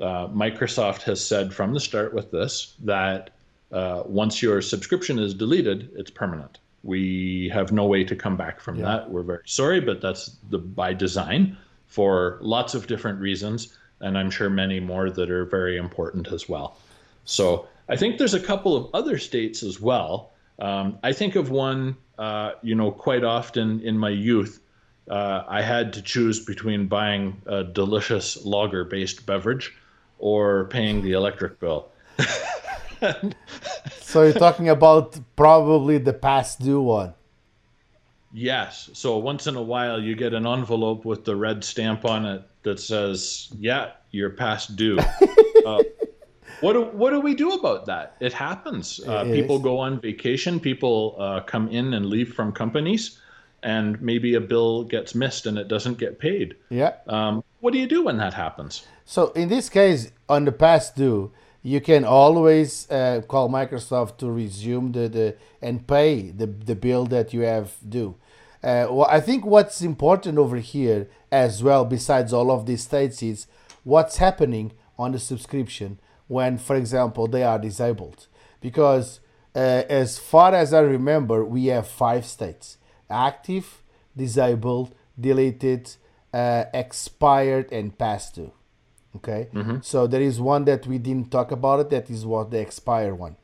Uh, 0.00 0.28
Microsoft 0.28 1.02
has 1.02 1.24
said 1.24 1.54
from 1.54 1.72
the 1.72 1.80
start 1.80 2.12
with 2.12 2.30
this 2.30 2.74
that 2.84 3.30
uh, 3.72 4.02
once 4.04 4.42
your 4.42 4.60
subscription 4.60 5.18
is 5.18 5.34
deleted, 5.34 5.90
it's 5.96 6.10
permanent. 6.10 6.58
We 6.82 7.50
have 7.52 7.72
no 7.72 7.86
way 7.86 8.04
to 8.04 8.14
come 8.14 8.36
back 8.36 8.60
from 8.60 8.76
yeah. 8.76 8.84
that. 8.84 9.10
We're 9.10 9.22
very 9.22 9.42
sorry, 9.46 9.80
but 9.80 10.00
that's 10.00 10.36
the 10.50 10.58
by 10.58 10.92
design 10.92 11.56
for 11.86 12.38
lots 12.42 12.74
of 12.74 12.86
different 12.86 13.20
reasons, 13.20 13.76
and 14.00 14.16
I'm 14.16 14.30
sure 14.30 14.50
many 14.50 14.78
more 14.78 15.10
that 15.10 15.30
are 15.30 15.44
very 15.44 15.78
important 15.78 16.28
as 16.28 16.48
well. 16.48 16.78
So 17.26 17.68
I 17.88 17.96
think 17.96 18.16
there's 18.16 18.34
a 18.34 18.40
couple 18.40 18.74
of 18.74 18.88
other 18.94 19.18
states 19.18 19.62
as 19.62 19.80
well. 19.80 20.32
Um, 20.58 20.98
I 21.02 21.12
think 21.12 21.36
of 21.36 21.50
one, 21.50 21.96
uh, 22.18 22.52
you 22.62 22.74
know, 22.74 22.90
quite 22.90 23.24
often 23.24 23.80
in 23.80 23.98
my 23.98 24.08
youth, 24.08 24.60
uh, 25.10 25.42
I 25.46 25.62
had 25.62 25.92
to 25.92 26.02
choose 26.02 26.44
between 26.44 26.86
buying 26.88 27.40
a 27.46 27.62
delicious 27.62 28.44
lager-based 28.44 29.26
beverage 29.26 29.74
or 30.18 30.64
paying 30.66 31.02
the 31.02 31.12
electric 31.12 31.60
bill. 31.60 31.88
so 34.00 34.22
you're 34.22 34.32
talking 34.32 34.70
about 34.70 35.18
probably 35.36 35.98
the 35.98 36.14
past 36.14 36.60
due 36.60 36.80
one. 36.80 37.12
Yes. 38.32 38.90
So 38.94 39.18
once 39.18 39.46
in 39.46 39.56
a 39.56 39.62
while, 39.62 40.00
you 40.00 40.14
get 40.14 40.34
an 40.34 40.46
envelope 40.46 41.04
with 41.04 41.24
the 41.24 41.36
red 41.36 41.62
stamp 41.62 42.04
on 42.04 42.26
it 42.26 42.42
that 42.64 42.80
says, 42.80 43.48
"Yeah, 43.58 43.92
you're 44.10 44.30
past 44.30 44.76
due." 44.76 44.98
uh, 45.66 45.82
what 46.60 46.72
do, 46.72 46.82
what 46.84 47.10
do 47.10 47.20
we 47.20 47.34
do 47.34 47.52
about 47.52 47.86
that? 47.86 48.16
It 48.20 48.32
happens. 48.32 49.00
Uh, 49.06 49.24
it 49.26 49.32
people 49.32 49.58
go 49.58 49.78
on 49.78 50.00
vacation. 50.00 50.60
People 50.60 51.16
uh, 51.18 51.40
come 51.40 51.68
in 51.68 51.94
and 51.94 52.06
leave 52.06 52.34
from 52.34 52.52
companies, 52.52 53.20
and 53.62 54.00
maybe 54.00 54.34
a 54.34 54.40
bill 54.40 54.84
gets 54.84 55.14
missed 55.14 55.46
and 55.46 55.58
it 55.58 55.68
doesn't 55.68 55.98
get 55.98 56.18
paid. 56.18 56.56
Yeah. 56.70 56.94
Um, 57.06 57.44
what 57.60 57.72
do 57.72 57.78
you 57.78 57.86
do 57.86 58.04
when 58.04 58.16
that 58.18 58.34
happens? 58.34 58.86
So 59.04 59.30
in 59.32 59.48
this 59.48 59.68
case, 59.68 60.12
on 60.28 60.44
the 60.44 60.52
past 60.52 60.96
due, 60.96 61.32
you 61.62 61.80
can 61.80 62.04
always 62.04 62.88
uh, 62.90 63.22
call 63.26 63.48
Microsoft 63.48 64.18
to 64.18 64.30
resume 64.30 64.92
the, 64.92 65.08
the 65.08 65.36
and 65.60 65.86
pay 65.86 66.30
the, 66.30 66.46
the 66.46 66.76
bill 66.76 67.06
that 67.06 67.34
you 67.34 67.40
have 67.40 67.74
due. 67.88 68.14
Uh, 68.62 68.86
well, 68.90 69.08
I 69.10 69.20
think 69.20 69.44
what's 69.44 69.82
important 69.82 70.38
over 70.38 70.58
here 70.58 71.08
as 71.30 71.62
well, 71.62 71.84
besides 71.84 72.32
all 72.32 72.50
of 72.50 72.66
these 72.66 72.82
states, 72.82 73.22
is 73.22 73.46
what's 73.84 74.18
happening 74.18 74.72
on 74.98 75.12
the 75.12 75.18
subscription 75.18 75.98
when, 76.28 76.58
for 76.58 76.76
example, 76.76 77.26
they 77.26 77.42
are 77.42 77.58
disabled. 77.58 78.26
Because 78.60 79.20
uh, 79.54 79.84
as 79.88 80.18
far 80.18 80.54
as 80.54 80.72
I 80.72 80.80
remember, 80.80 81.44
we 81.44 81.66
have 81.66 81.86
five 81.86 82.26
states 82.26 82.78
active, 83.08 83.82
disabled, 84.16 84.94
deleted, 85.18 85.94
uh, 86.34 86.64
expired, 86.74 87.72
and 87.72 87.96
past 87.96 88.34
due. 88.34 88.52
Okay, 89.16 89.48
mm-hmm. 89.54 89.78
so 89.80 90.06
there 90.06 90.20
is 90.20 90.40
one 90.40 90.64
that 90.66 90.86
we 90.86 90.98
didn't 90.98 91.30
talk 91.30 91.50
about 91.50 91.80
it. 91.80 91.90
That 91.90 92.10
is 92.10 92.26
what 92.26 92.50
the 92.50 92.60
expire 92.60 93.14
one. 93.14 93.36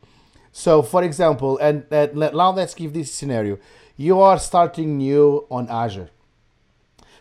So, 0.50 0.82
for 0.82 1.02
example, 1.02 1.56
and 1.58 1.86
uh, 1.90 2.08
now 2.12 2.50
let's 2.50 2.74
give 2.74 2.92
this 2.92 3.12
scenario: 3.12 3.58
you 3.96 4.20
are 4.20 4.38
starting 4.38 4.98
new 4.98 5.46
on 5.50 5.68
Azure. 5.70 6.10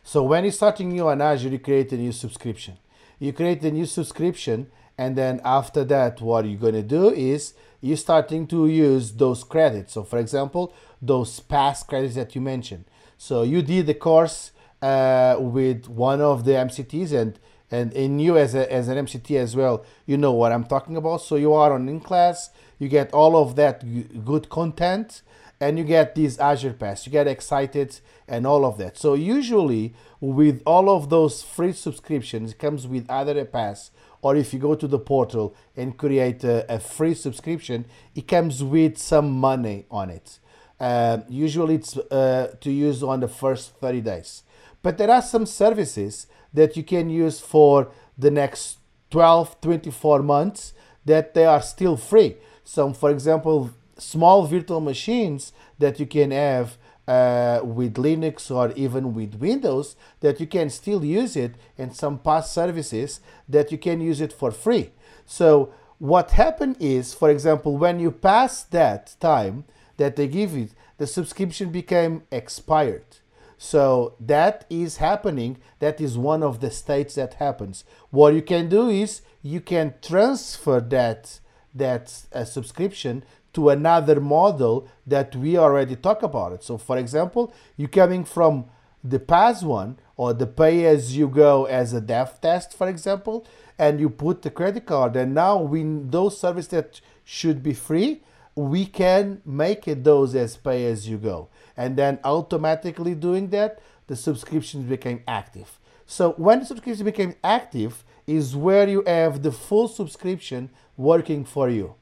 So 0.04 0.24
when 0.24 0.44
you're 0.44 0.52
starting 0.52 0.90
new 0.90 1.08
on 1.08 1.22
Azure, 1.22 1.50
you 1.50 1.60
create 1.60 1.92
a 1.94 1.98
new 1.98 2.12
subscription. 2.12 2.78
You 3.20 3.34
create 3.34 3.64
a 3.64 3.72
new 3.72 3.86
subscription, 3.86 4.72
and 5.02 5.16
then 5.16 5.42
after 5.44 5.84
that, 5.86 6.22
what 6.22 6.46
you're 6.46 6.60
gonna 6.60 6.84
do 6.84 7.10
is 7.10 7.56
you're 7.82 7.98
starting 7.98 8.46
to 8.46 8.68
use 8.68 9.12
those 9.14 9.44
credits. 9.44 9.94
So, 9.94 10.04
for 10.04 10.20
example, 10.20 10.76
those 11.02 11.40
Pass 11.40 11.82
credits 11.82 12.14
that 12.14 12.36
you 12.36 12.42
mentioned. 12.42 12.86
So 13.18 13.42
you 13.42 13.64
did 13.64 13.88
the 13.88 13.96
course 13.96 14.52
uh, 14.80 15.38
with 15.40 15.88
one 15.88 16.22
of 16.22 16.46
the 16.46 16.52
MCTs, 16.52 17.14
and 17.20 17.40
and 17.72 17.92
in 17.94 18.20
you 18.20 18.38
as, 18.38 18.54
a, 18.54 18.72
as 18.72 18.90
an 18.90 18.98
MCT 19.06 19.40
as 19.40 19.56
well, 19.56 19.84
you 20.06 20.18
know 20.18 20.34
what 20.34 20.52
I'm 20.52 20.66
talking 20.66 20.96
about. 20.96 21.22
So 21.22 21.36
you 21.36 21.52
are 21.54 21.74
on 21.74 21.90
in 21.90 22.00
class, 22.00 22.52
you 22.78 22.88
get 22.88 23.12
all 23.12 23.36
of 23.36 23.56
that 23.56 23.78
good 24.24 24.50
content, 24.50 25.24
and 25.60 25.80
you 25.80 25.84
get 25.84 26.14
these 26.14 26.38
Azure 26.38 26.74
Pass. 26.74 27.08
You 27.08 27.12
get 27.12 27.28
excited 27.28 28.00
and 28.28 28.46
all 28.46 28.66
of 28.66 28.78
that. 28.78 29.00
So 29.00 29.16
usually 29.16 29.96
with 30.20 30.62
all 30.66 30.96
of 30.96 31.10
those 31.10 31.42
free 31.42 31.74
subscriptions, 31.74 32.54
comes 32.54 32.88
with 32.88 33.10
either 33.10 33.40
a 33.40 33.46
pass 33.46 33.90
or 34.22 34.36
if 34.36 34.54
you 34.54 34.60
go 34.60 34.76
to 34.76 34.88
the 34.88 35.00
portal 35.00 35.56
and 35.76 35.98
create 35.98 36.44
a, 36.44 36.72
a 36.74 36.80
free 36.80 37.14
subscription, 37.14 37.86
it 38.16 38.28
comes 38.28 38.64
with 38.64 38.98
some 38.98 39.32
money 39.32 39.86
on 39.90 40.10
it. 40.10 40.40
Uh, 40.80 41.20
usually 41.30 41.76
it's 41.76 41.98
uh, 41.98 42.54
to 42.60 42.72
use 42.72 43.04
on 43.04 43.20
the 43.20 43.28
first 43.28 43.76
30 43.80 44.02
days. 44.02 44.44
But 44.82 44.98
there 44.98 45.12
are 45.12 45.22
some 45.22 45.46
services 45.46 46.28
that 46.54 46.76
you 46.76 46.84
can 46.84 47.10
use 47.10 47.40
for 47.40 47.92
the 48.18 48.32
next 48.32 48.78
12, 49.12 49.62
24 49.62 50.24
months 50.24 50.74
that 51.06 51.34
they 51.34 51.46
are 51.46 51.62
still 51.62 51.98
free. 51.98 52.38
Some, 52.64 52.94
for 52.94 53.12
example, 53.12 53.72
small 53.98 54.46
virtual 54.46 54.82
machines 54.82 55.54
that 55.80 56.00
you 56.00 56.06
can 56.06 56.32
have 56.32 56.78
uh, 57.12 57.60
with 57.64 57.96
Linux 57.96 58.50
or 58.50 58.72
even 58.86 59.14
with 59.14 59.36
Windows 59.36 59.96
that 60.22 60.40
you 60.40 60.48
can 60.48 60.70
still 60.70 61.04
use 61.04 61.36
it 61.36 61.56
and 61.78 61.94
some 61.94 62.18
past 62.18 62.54
services 62.54 63.20
that 63.50 63.72
you 63.72 63.78
can 63.78 64.00
use 64.00 64.22
it 64.22 64.32
for 64.32 64.52
free. 64.52 64.92
So 65.26 65.74
what 65.98 66.32
happened 66.32 66.78
is, 66.80 67.14
for 67.14 67.30
example, 67.30 67.78
when 67.78 68.00
you 68.00 68.12
pass 68.12 68.64
that 68.64 69.16
time 69.20 69.66
that 69.98 70.16
they 70.16 70.28
give 70.28 70.56
you, 70.56 70.70
the 70.98 71.08
subscription 71.08 71.70
became 71.72 72.24
expired. 72.32 73.18
So 73.58 74.16
that 74.20 74.66
is 74.70 74.98
happening. 74.98 75.58
That 75.80 76.00
is 76.00 76.18
one 76.18 76.44
of 76.44 76.62
the 76.62 76.72
states 76.72 77.16
that 77.16 77.36
happens. 77.36 77.84
What 78.10 78.34
you 78.34 78.42
can 78.42 78.70
do 78.70 78.90
is 78.90 79.22
you 79.44 79.60
can 79.60 79.96
transfer 80.02 80.80
that 80.80 81.40
that 81.74 82.06
uh, 82.34 82.44
subscription 82.44 83.24
to 83.54 83.70
another 83.70 84.20
model 84.20 84.88
that 85.06 85.36
we 85.36 85.58
already 85.58 85.96
talk 85.96 86.24
about 86.24 86.54
it. 86.54 86.64
So 86.64 86.78
for 86.78 86.98
example, 86.98 87.54
you're 87.78 87.90
coming 87.90 88.24
from 88.24 88.66
the 89.04 89.20
Pass 89.20 89.64
one 89.64 89.98
or 90.16 90.34
the 90.34 90.48
pay 90.48 90.86
as 90.86 91.18
you 91.18 91.28
go 91.28 91.66
as 91.66 91.94
a 91.94 92.02
dev 92.02 92.40
test, 92.40 92.78
for 92.78 92.88
example, 92.88 93.46
and 93.78 94.00
you 94.00 94.10
put 94.10 94.44
the 94.44 94.52
credit 94.52 94.86
card 94.86 95.16
and 95.16 95.34
now 95.34 95.60
we 95.60 95.84
those 95.84 96.40
services 96.40 96.70
that 96.70 97.02
should 97.24 97.64
be 97.64 97.74
free, 97.74 98.22
we 98.56 98.86
can 98.86 99.42
make 99.46 99.88
it 99.88 100.04
those 100.04 100.36
as 100.36 100.56
pay 100.58 100.86
as 100.86 101.10
you 101.10 101.18
go 101.18 101.50
and 101.76 101.98
then 101.98 102.20
automatically 102.24 103.16
doing 103.16 103.50
that, 103.50 103.80
the 104.08 104.16
subscriptions 104.16 104.86
became 104.86 105.24
active. 105.28 105.80
So 106.06 106.34
when 106.34 106.60
the 106.60 106.66
subscription 106.66 107.06
became 107.06 107.36
active 107.44 108.04
is 108.28 108.56
where 108.56 108.88
you 108.88 109.04
have 109.08 109.42
the 109.42 109.52
full 109.52 109.88
subscription 109.88 110.70
working 110.98 111.44
for 111.46 111.70
you. 111.70 111.96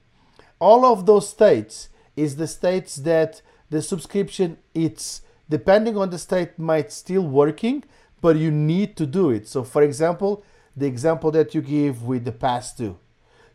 All 0.60 0.86
of 0.86 1.06
those 1.06 1.30
states 1.30 1.90
is 2.16 2.36
the 2.36 2.48
states 2.48 2.98
that 2.98 3.42
the 3.70 3.82
subscription 3.82 4.58
it's 4.74 5.22
depending 5.50 5.98
on 5.98 6.10
the 6.10 6.18
state 6.18 6.60
might 6.60 6.92
still 6.92 7.24
working, 7.24 7.84
but 8.22 8.36
you 8.36 8.52
need 8.52 8.96
to 8.98 9.06
do 9.06 9.30
it. 9.30 9.48
So 9.48 9.64
for 9.64 9.82
example, 9.82 10.44
the 10.76 10.86
example 10.86 11.32
that 11.32 11.56
you 11.56 11.62
give 11.62 12.04
with 12.04 12.26
the 12.26 12.32
past 12.32 12.78
due. 12.78 12.98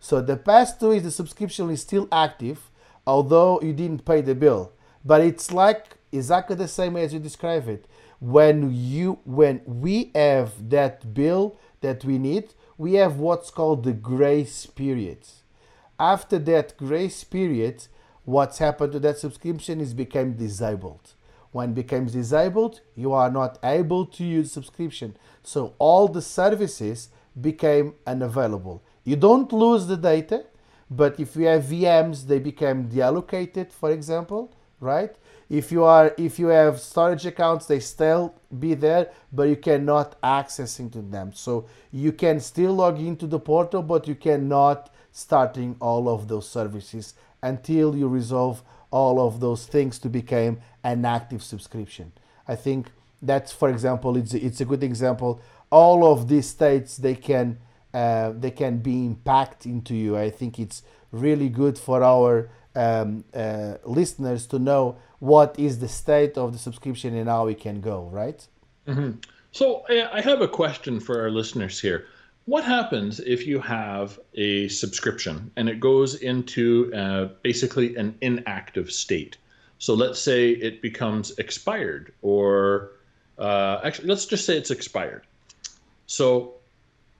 So 0.00 0.20
the 0.20 0.36
past 0.36 0.80
due 0.80 0.92
is 0.92 1.02
the 1.02 1.10
subscription 1.10 1.70
is 1.70 1.82
still 1.82 2.08
active, 2.10 2.70
although 3.06 3.60
you 3.60 3.72
didn't 3.72 4.04
pay 4.04 4.20
the 4.20 4.34
bill. 4.34 4.72
But 5.04 5.20
it's 5.20 5.52
like 5.52 5.98
exactly 6.12 6.56
the 6.56 6.68
same 6.68 6.96
as 6.96 7.12
you 7.12 7.20
describe 7.20 7.68
it. 7.68 7.86
When 8.20 8.74
you 8.74 9.18
when 9.24 9.60
we 9.66 10.10
have 10.14 10.70
that 10.70 11.12
bill 11.12 11.58
that 11.80 12.04
we 12.04 12.18
need, 12.18 12.54
we 12.78 12.94
have 12.94 13.16
what's 13.16 13.50
called 13.50 13.84
the 13.84 13.92
grace 13.92 14.66
period. 14.66 15.18
After 15.98 16.38
that 16.40 16.76
grace 16.76 17.24
period, 17.24 17.86
what's 18.24 18.58
happened 18.58 18.92
to 18.92 19.00
that 19.00 19.18
subscription 19.18 19.80
is 19.80 19.94
became 19.94 20.34
disabled. 20.34 21.14
When 21.52 21.72
becomes 21.72 22.12
disabled, 22.12 22.80
you 22.96 23.12
are 23.12 23.30
not 23.30 23.58
able 23.62 24.06
to 24.06 24.24
use 24.24 24.50
subscription. 24.50 25.16
So 25.44 25.74
all 25.78 26.08
the 26.08 26.22
services 26.22 27.10
became 27.40 27.94
unavailable. 28.06 28.82
You 29.04 29.16
don't 29.16 29.52
lose 29.52 29.86
the 29.86 29.96
data, 29.96 30.46
but 30.90 31.20
if 31.20 31.36
you 31.36 31.46
have 31.46 31.64
VMs, 31.64 32.26
they 32.26 32.38
become 32.38 32.88
deallocated, 32.88 33.72
for 33.72 33.90
example, 33.90 34.52
right? 34.80 35.14
If 35.48 35.70
you 35.70 35.84
are 35.84 36.14
if 36.16 36.38
you 36.38 36.48
have 36.48 36.80
storage 36.80 37.26
accounts, 37.26 37.66
they 37.66 37.80
still 37.80 38.34
be 38.58 38.74
there, 38.74 39.10
but 39.32 39.44
you 39.44 39.56
cannot 39.56 40.16
access 40.22 40.80
into 40.80 41.02
them. 41.02 41.32
So 41.34 41.66
you 41.92 42.12
can 42.12 42.40
still 42.40 42.74
log 42.74 42.98
into 42.98 43.26
the 43.26 43.38
portal, 43.38 43.82
but 43.82 44.08
you 44.08 44.14
cannot 44.14 44.90
starting 45.16 45.76
all 45.80 46.08
of 46.08 46.26
those 46.26 46.46
services 46.46 47.14
until 47.40 47.96
you 47.96 48.08
resolve 48.08 48.62
all 48.90 49.24
of 49.26 49.38
those 49.38 49.64
things 49.64 49.96
to 50.00 50.08
become 50.08 50.58
an 50.82 51.04
active 51.04 51.42
subscription. 51.42 52.10
I 52.48 52.56
think 52.56 52.90
that's, 53.22 53.52
for 53.52 53.70
example, 53.70 54.16
it's 54.16 54.34
a, 54.34 54.44
it's 54.44 54.60
a 54.60 54.64
good 54.64 54.82
example. 54.82 55.40
All 55.70 56.04
of 56.12 56.28
these 56.28 56.48
states 56.48 56.96
they 56.96 57.14
can 57.14 57.58
uh, 57.94 58.32
they 58.32 58.50
can 58.50 58.78
be 58.78 59.06
impact 59.06 59.66
into 59.66 59.94
you. 59.94 60.18
I 60.18 60.30
think 60.30 60.58
it's 60.58 60.82
really 61.12 61.48
good 61.48 61.78
for 61.78 62.02
our 62.02 62.50
um, 62.74 63.24
uh, 63.32 63.74
listeners 63.84 64.46
to 64.48 64.58
know 64.58 64.96
what 65.20 65.56
is 65.60 65.78
the 65.78 65.88
state 65.88 66.36
of 66.36 66.52
the 66.52 66.58
subscription 66.58 67.14
and 67.14 67.28
how 67.28 67.46
we 67.46 67.54
can 67.54 67.80
go. 67.80 68.08
Right. 68.10 68.44
Mm-hmm. 68.88 69.12
So 69.52 69.84
I 69.88 70.20
have 70.20 70.40
a 70.40 70.48
question 70.48 70.98
for 70.98 71.22
our 71.22 71.30
listeners 71.30 71.80
here. 71.80 72.06
What 72.46 72.64
happens 72.64 73.20
if 73.20 73.46
you 73.46 73.58
have 73.60 74.20
a 74.34 74.68
subscription 74.68 75.50
and 75.56 75.66
it 75.66 75.80
goes 75.80 76.16
into 76.16 76.92
uh, 76.94 77.28
basically 77.40 77.96
an 77.96 78.18
inactive 78.20 78.92
state? 78.92 79.38
So 79.78 79.94
let's 79.94 80.20
say 80.20 80.50
it 80.50 80.82
becomes 80.82 81.38
expired, 81.38 82.12
or 82.20 82.92
uh, 83.38 83.80
actually, 83.82 84.08
let's 84.08 84.26
just 84.26 84.44
say 84.44 84.58
it's 84.58 84.70
expired. 84.70 85.26
So 86.06 86.54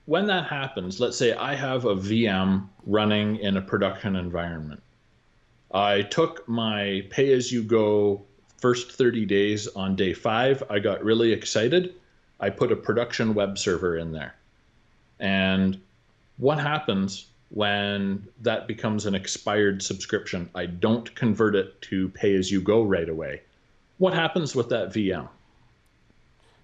when 0.04 0.26
that 0.26 0.46
happens, 0.46 1.00
let's 1.00 1.16
say 1.16 1.32
I 1.32 1.54
have 1.54 1.87
a 1.87 1.96
VM 1.96 2.68
running 2.84 3.37
in 3.37 3.56
a 3.56 3.62
production 3.62 4.16
environment. 4.16 4.82
I 5.72 6.02
took 6.02 6.46
my 6.46 7.06
pay 7.08 7.32
as 7.32 7.50
you 7.50 7.62
go 7.62 8.22
first 8.58 8.92
30 8.92 9.24
days 9.24 9.68
on 9.68 9.96
day 9.96 10.12
five. 10.12 10.62
I 10.68 10.80
got 10.80 11.02
really 11.02 11.32
excited. 11.32 11.94
I 12.40 12.50
put 12.50 12.72
a 12.72 12.76
production 12.76 13.32
web 13.32 13.56
server 13.56 13.96
in 13.96 14.12
there. 14.12 14.34
And 15.20 15.81
what 16.37 16.59
happens 16.59 17.27
when 17.50 18.27
that 18.42 18.66
becomes 18.66 19.07
an 19.07 19.14
expired 19.14 19.83
subscription? 19.83 20.50
I 20.55 20.66
don't 20.66 21.14
convert 21.14 21.55
it 21.55 21.81
to 21.83 22.09
pay 22.11 22.35
as 22.35 22.50
you 22.50 22.61
go 22.61 22.83
right 22.83 23.09
away. 23.09 23.42
What 23.98 24.14
happens 24.14 24.55
with 24.55 24.68
that 24.70 24.90
VM? 24.90 25.29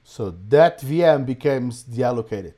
So 0.03 0.35
that 0.49 0.81
VM 0.81 1.25
becomes 1.25 1.85
deallocated 1.85 2.55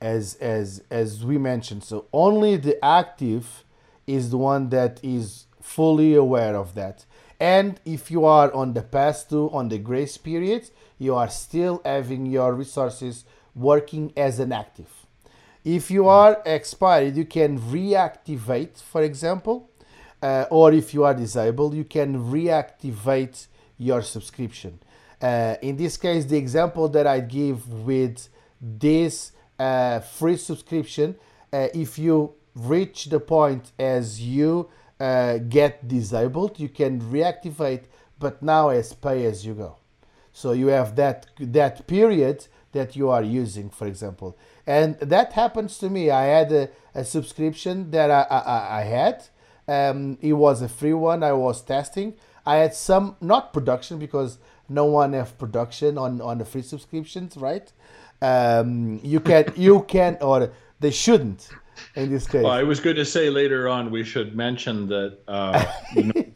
as 0.00 0.34
as 0.36 0.82
as 0.90 1.24
we 1.24 1.38
mentioned. 1.38 1.84
So 1.84 2.06
only 2.12 2.56
the 2.56 2.82
active 2.84 3.64
is 4.06 4.30
the 4.30 4.38
one 4.38 4.70
that 4.70 4.98
is 5.02 5.46
fully 5.60 6.14
aware 6.14 6.56
of 6.56 6.74
that. 6.74 7.04
And 7.38 7.80
if 7.84 8.10
you 8.10 8.24
are 8.24 8.52
on 8.52 8.72
the 8.72 8.82
path 8.82 9.28
to 9.30 9.50
on 9.50 9.68
the 9.68 9.78
grace 9.78 10.16
period, 10.16 10.70
you 10.98 11.14
are 11.14 11.30
still 11.30 11.80
having 11.84 12.26
your 12.26 12.54
resources 12.54 13.24
working 13.54 14.12
as 14.16 14.40
an 14.40 14.52
active. 14.52 14.99
If 15.64 15.90
you 15.90 16.08
are 16.08 16.40
expired, 16.46 17.16
you 17.16 17.26
can 17.26 17.58
reactivate, 17.58 18.80
for 18.80 19.02
example, 19.02 19.70
uh, 20.22 20.46
or 20.50 20.72
if 20.72 20.94
you 20.94 21.04
are 21.04 21.14
disabled, 21.14 21.74
you 21.74 21.84
can 21.84 22.30
reactivate 22.30 23.46
your 23.76 24.02
subscription. 24.02 24.78
Uh, 25.20 25.56
in 25.60 25.76
this 25.76 25.96
case, 25.96 26.24
the 26.24 26.36
example 26.36 26.88
that 26.88 27.06
I 27.06 27.20
give 27.20 27.68
with 27.68 28.28
this 28.60 29.32
uh, 29.58 30.00
free 30.00 30.36
subscription, 30.36 31.16
uh, 31.52 31.68
if 31.74 31.98
you 31.98 32.34
reach 32.54 33.06
the 33.06 33.20
point 33.20 33.72
as 33.78 34.20
you 34.20 34.70
uh, 34.98 35.38
get 35.38 35.86
disabled, 35.86 36.58
you 36.58 36.68
can 36.68 37.00
reactivate, 37.00 37.84
but 38.18 38.42
now 38.42 38.70
as 38.70 38.92
pay 38.94 39.26
as 39.26 39.44
you 39.44 39.54
go. 39.54 39.76
So 40.32 40.52
you 40.52 40.68
have 40.68 40.96
that 40.96 41.26
that 41.38 41.86
period 41.86 42.46
that 42.72 42.96
you 42.96 43.08
are 43.10 43.22
using, 43.22 43.70
for 43.70 43.86
example. 43.86 44.36
And 44.66 44.98
that 45.00 45.32
happens 45.32 45.78
to 45.78 45.90
me. 45.90 46.10
I 46.10 46.24
had 46.24 46.52
a, 46.52 46.68
a 46.94 47.04
subscription 47.04 47.90
that 47.90 48.10
I, 48.10 48.22
I, 48.22 48.80
I 48.80 48.82
had. 48.84 49.24
Um, 49.66 50.18
it 50.20 50.34
was 50.34 50.62
a 50.62 50.68
free 50.68 50.92
one. 50.92 51.22
I 51.22 51.32
was 51.32 51.62
testing. 51.62 52.14
I 52.46 52.56
had 52.56 52.74
some, 52.74 53.16
not 53.20 53.52
production 53.52 53.98
because 53.98 54.38
no 54.68 54.84
one 54.84 55.12
have 55.12 55.36
production 55.38 55.98
on, 55.98 56.20
on 56.20 56.38
the 56.38 56.44
free 56.44 56.62
subscriptions, 56.62 57.36
right? 57.36 57.72
Um, 58.22 59.00
you 59.02 59.20
can, 59.20 59.52
you 59.56 59.82
can, 59.82 60.18
or 60.20 60.52
they 60.78 60.90
shouldn't 60.90 61.50
in 61.94 62.10
this 62.10 62.26
case. 62.26 62.42
Well, 62.42 62.52
I 62.52 62.62
was 62.62 62.80
going 62.80 62.96
to 62.96 63.04
say 63.04 63.30
later 63.30 63.68
on 63.68 63.90
we 63.90 64.04
should 64.04 64.36
mention 64.36 64.86
that 64.88 65.18
uh, 65.28 65.64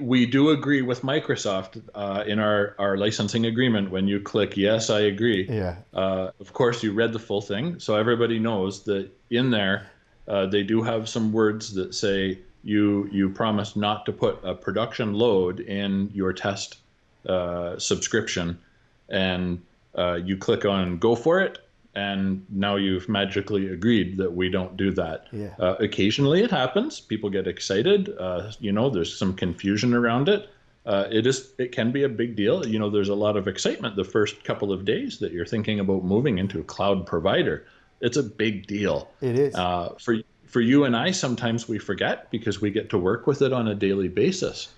we 0.00 0.26
do 0.26 0.50
agree 0.50 0.82
with 0.82 1.02
Microsoft 1.02 1.82
uh, 1.94 2.24
in 2.26 2.38
our, 2.38 2.74
our 2.78 2.96
licensing 2.96 3.46
agreement. 3.46 3.90
When 3.90 4.08
you 4.08 4.20
click 4.20 4.56
yes, 4.56 4.90
I 4.90 5.00
agree. 5.00 5.46
Yeah. 5.48 5.76
Uh, 5.92 6.30
of 6.40 6.52
course, 6.52 6.82
you 6.82 6.92
read 6.92 7.12
the 7.12 7.18
full 7.18 7.40
thing, 7.40 7.78
so 7.78 7.96
everybody 7.96 8.38
knows 8.38 8.84
that 8.84 9.10
in 9.30 9.50
there 9.50 9.86
uh, 10.28 10.46
they 10.46 10.62
do 10.62 10.82
have 10.82 11.08
some 11.08 11.32
words 11.32 11.74
that 11.74 11.94
say 11.94 12.38
you 12.62 13.08
you 13.10 13.28
promise 13.30 13.74
not 13.74 14.06
to 14.06 14.12
put 14.12 14.38
a 14.44 14.54
production 14.54 15.14
load 15.14 15.60
in 15.60 16.10
your 16.14 16.32
test 16.32 16.78
uh, 17.28 17.78
subscription, 17.78 18.58
and 19.08 19.60
uh, 19.96 20.14
you 20.14 20.36
click 20.36 20.64
on 20.64 20.98
go 20.98 21.14
for 21.14 21.40
it, 21.40 21.58
and 21.94 22.46
now 22.50 22.76
you've 22.76 23.08
magically 23.08 23.68
agreed 23.68 24.16
that 24.18 24.32
we 24.32 24.48
don't 24.48 24.76
do 24.76 24.92
that. 24.92 25.26
Yeah. 25.32 25.54
Uh, 25.58 25.76
occasionally 25.80 26.42
it 26.42 26.50
happens. 26.50 27.00
People 27.00 27.30
get 27.30 27.46
excited. 27.46 28.14
Uh, 28.18 28.52
you 28.60 28.72
know, 28.72 28.90
there's 28.90 29.16
some 29.16 29.34
confusion 29.34 29.94
around 29.94 30.28
it. 30.28 30.48
Uh, 30.86 31.06
it 31.10 31.26
is. 31.26 31.52
It 31.58 31.72
can 31.72 31.92
be 31.92 32.04
a 32.04 32.08
big 32.08 32.36
deal. 32.36 32.66
You 32.66 32.78
know, 32.78 32.88
there's 32.88 33.10
a 33.10 33.14
lot 33.14 33.36
of 33.36 33.46
excitement 33.48 33.96
the 33.96 34.04
first 34.04 34.44
couple 34.44 34.72
of 34.72 34.84
days 34.84 35.18
that 35.18 35.32
you're 35.32 35.46
thinking 35.46 35.78
about 35.80 36.04
moving 36.04 36.38
into 36.38 36.58
a 36.58 36.64
cloud 36.64 37.06
provider. 37.06 37.66
It's 38.00 38.16
a 38.16 38.22
big 38.22 38.66
deal. 38.66 39.10
It 39.20 39.38
is. 39.38 39.54
Uh, 39.54 39.94
for 39.98 40.16
for 40.46 40.60
you 40.60 40.84
and 40.84 40.96
I, 40.96 41.10
sometimes 41.10 41.68
we 41.68 41.78
forget 41.78 42.30
because 42.30 42.60
we 42.60 42.70
get 42.70 42.88
to 42.90 42.98
work 42.98 43.26
with 43.26 43.42
it 43.42 43.52
on 43.52 43.68
a 43.68 43.74
daily 43.74 44.08
basis. 44.08 44.68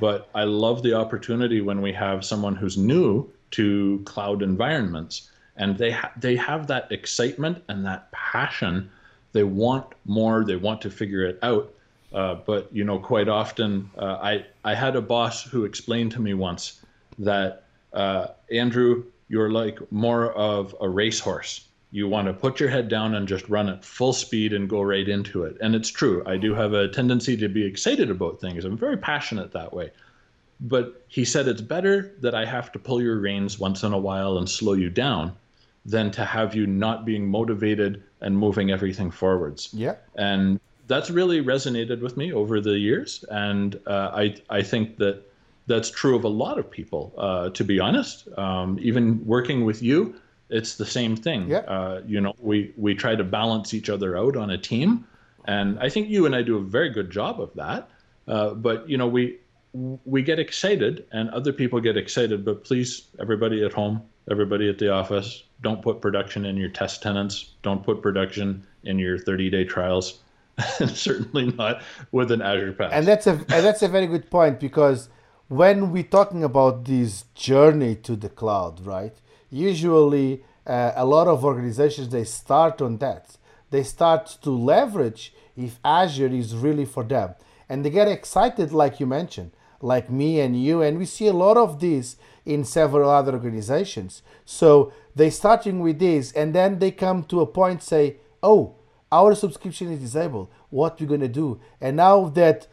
But 0.00 0.28
I 0.34 0.44
love 0.44 0.82
the 0.82 0.94
opportunity 0.94 1.60
when 1.60 1.80
we 1.80 1.92
have 1.92 2.24
someone 2.24 2.56
who's 2.56 2.76
new 2.76 3.30
to 3.52 4.02
cloud 4.04 4.42
environments 4.42 5.30
and 5.62 5.78
they 5.78 5.92
ha- 5.92 6.12
they 6.16 6.34
have 6.34 6.66
that 6.66 6.90
excitement 6.90 7.62
and 7.68 7.86
that 7.86 8.10
passion. 8.10 8.90
They 9.30 9.44
want 9.44 9.86
more. 10.04 10.44
They 10.44 10.56
want 10.56 10.80
to 10.82 10.90
figure 10.90 11.24
it 11.24 11.38
out. 11.42 11.72
Uh, 12.12 12.34
but 12.34 12.68
you 12.72 12.82
know, 12.82 12.98
quite 12.98 13.28
often, 13.28 13.88
uh, 13.96 14.18
I 14.20 14.44
I 14.64 14.74
had 14.74 14.96
a 14.96 15.00
boss 15.00 15.44
who 15.44 15.64
explained 15.64 16.10
to 16.12 16.20
me 16.20 16.34
once 16.34 16.82
that 17.20 17.62
uh, 17.92 18.26
Andrew, 18.50 19.04
you're 19.28 19.50
like 19.50 19.78
more 19.92 20.32
of 20.32 20.74
a 20.80 20.88
racehorse. 20.88 21.68
You 21.92 22.08
want 22.08 22.26
to 22.26 22.32
put 22.32 22.58
your 22.58 22.70
head 22.70 22.88
down 22.88 23.14
and 23.14 23.28
just 23.28 23.48
run 23.48 23.68
at 23.68 23.84
full 23.84 24.14
speed 24.14 24.52
and 24.52 24.68
go 24.68 24.82
right 24.82 25.08
into 25.08 25.44
it. 25.44 25.56
And 25.60 25.76
it's 25.76 25.90
true. 25.90 26.24
I 26.26 26.38
do 26.38 26.54
have 26.54 26.72
a 26.72 26.88
tendency 26.88 27.36
to 27.36 27.48
be 27.48 27.64
excited 27.64 28.10
about 28.10 28.40
things. 28.40 28.64
I'm 28.64 28.78
very 28.78 28.96
passionate 28.96 29.52
that 29.52 29.72
way. 29.72 29.92
But 30.60 31.04
he 31.06 31.24
said 31.24 31.46
it's 31.46 31.60
better 31.60 32.14
that 32.20 32.34
I 32.34 32.46
have 32.46 32.72
to 32.72 32.78
pull 32.78 33.02
your 33.02 33.20
reins 33.20 33.58
once 33.58 33.82
in 33.82 33.92
a 33.92 33.98
while 33.98 34.38
and 34.38 34.48
slow 34.48 34.72
you 34.72 34.88
down 34.88 35.36
than 35.84 36.10
to 36.12 36.24
have 36.24 36.54
you 36.54 36.66
not 36.66 37.04
being 37.04 37.28
motivated 37.28 38.02
and 38.20 38.38
moving 38.38 38.70
everything 38.70 39.10
forwards. 39.10 39.70
Yeah. 39.72 39.96
And 40.14 40.60
that's 40.86 41.10
really 41.10 41.42
resonated 41.42 42.00
with 42.00 42.16
me 42.16 42.32
over 42.32 42.60
the 42.60 42.78
years, 42.78 43.24
and 43.30 43.80
uh, 43.86 44.10
I 44.14 44.34
I 44.50 44.62
think 44.62 44.98
that 44.98 45.22
that's 45.66 45.90
true 45.90 46.16
of 46.16 46.24
a 46.24 46.28
lot 46.28 46.58
of 46.58 46.70
people. 46.70 47.14
Uh, 47.16 47.50
to 47.50 47.64
be 47.64 47.78
honest, 47.80 48.28
um, 48.36 48.78
even 48.80 49.24
working 49.24 49.64
with 49.64 49.82
you, 49.82 50.14
it's 50.50 50.76
the 50.76 50.84
same 50.84 51.16
thing. 51.16 51.48
Yeah. 51.48 51.58
Uh, 51.58 52.02
you 52.06 52.20
know, 52.20 52.34
we 52.40 52.72
we 52.76 52.94
try 52.94 53.14
to 53.14 53.24
balance 53.24 53.72
each 53.74 53.88
other 53.88 54.18
out 54.18 54.36
on 54.36 54.50
a 54.50 54.58
team, 54.58 55.06
and 55.46 55.78
I 55.78 55.88
think 55.88 56.08
you 56.08 56.26
and 56.26 56.34
I 56.34 56.42
do 56.42 56.58
a 56.58 56.62
very 56.62 56.90
good 56.90 57.10
job 57.10 57.40
of 57.40 57.54
that. 57.54 57.88
Uh, 58.28 58.54
but 58.54 58.88
you 58.88 58.98
know, 58.98 59.06
we 59.06 59.38
we 60.04 60.22
get 60.22 60.38
excited, 60.38 61.06
and 61.12 61.30
other 61.30 61.52
people 61.52 61.80
get 61.80 61.96
excited. 61.96 62.44
But 62.44 62.64
please, 62.64 63.06
everybody 63.18 63.64
at 63.64 63.72
home, 63.72 64.02
everybody 64.30 64.68
at 64.68 64.78
the 64.78 64.92
office, 64.92 65.44
don't 65.62 65.80
put 65.82 66.00
production 66.00 66.44
in 66.44 66.56
your 66.56 66.68
test 66.68 67.02
tenants. 67.02 67.54
Don't 67.62 67.82
put 67.82 68.02
production 68.02 68.66
in 68.84 68.98
your 68.98 69.18
30 69.18 69.50
day 69.50 69.64
trials. 69.64 70.18
certainly 70.88 71.46
not 71.52 71.82
with 72.10 72.30
an 72.30 72.42
Azure 72.42 72.72
Pass. 72.72 72.92
And 72.92 73.06
that's 73.06 73.26
a 73.26 73.32
and 73.32 73.64
that's 73.66 73.82
a 73.82 73.88
very 73.88 74.06
good 74.06 74.30
point 74.30 74.60
because 74.60 75.08
when 75.48 75.90
we're 75.92 76.02
talking 76.02 76.44
about 76.44 76.84
this 76.84 77.24
journey 77.34 77.96
to 77.96 78.16
the 78.16 78.28
cloud, 78.28 78.84
right? 78.84 79.14
Usually, 79.50 80.44
uh, 80.66 80.92
a 80.94 81.04
lot 81.04 81.26
of 81.26 81.44
organizations 81.44 82.08
they 82.08 82.24
start 82.24 82.80
on 82.80 82.98
that. 82.98 83.36
They 83.70 83.82
start 83.82 84.26
to 84.42 84.50
leverage 84.50 85.34
if 85.56 85.78
Azure 85.84 86.26
is 86.28 86.54
really 86.54 86.84
for 86.84 87.04
them, 87.04 87.34
and 87.68 87.84
they 87.84 87.90
get 87.90 88.08
excited, 88.08 88.72
like 88.72 89.00
you 89.00 89.06
mentioned, 89.06 89.52
like 89.80 90.10
me 90.10 90.40
and 90.40 90.62
you, 90.62 90.82
and 90.82 90.98
we 90.98 91.06
see 91.06 91.26
a 91.26 91.32
lot 91.32 91.56
of 91.56 91.80
this 91.80 92.16
in 92.44 92.64
several 92.64 93.10
other 93.10 93.32
organizations. 93.32 94.22
So 94.44 94.92
they 95.14 95.30
starting 95.30 95.80
with 95.80 95.98
this, 95.98 96.32
and 96.32 96.54
then 96.54 96.78
they 96.78 96.90
come 96.90 97.24
to 97.24 97.40
a 97.40 97.46
point 97.46 97.82
say, 97.82 98.16
"Oh, 98.42 98.74
our 99.10 99.34
subscription 99.34 99.92
is 99.92 100.00
disabled. 100.00 100.48
What 100.70 101.00
we 101.00 101.06
gonna 101.06 101.28
do?" 101.28 101.60
And 101.80 101.96
now 101.96 102.28
that 102.30 102.66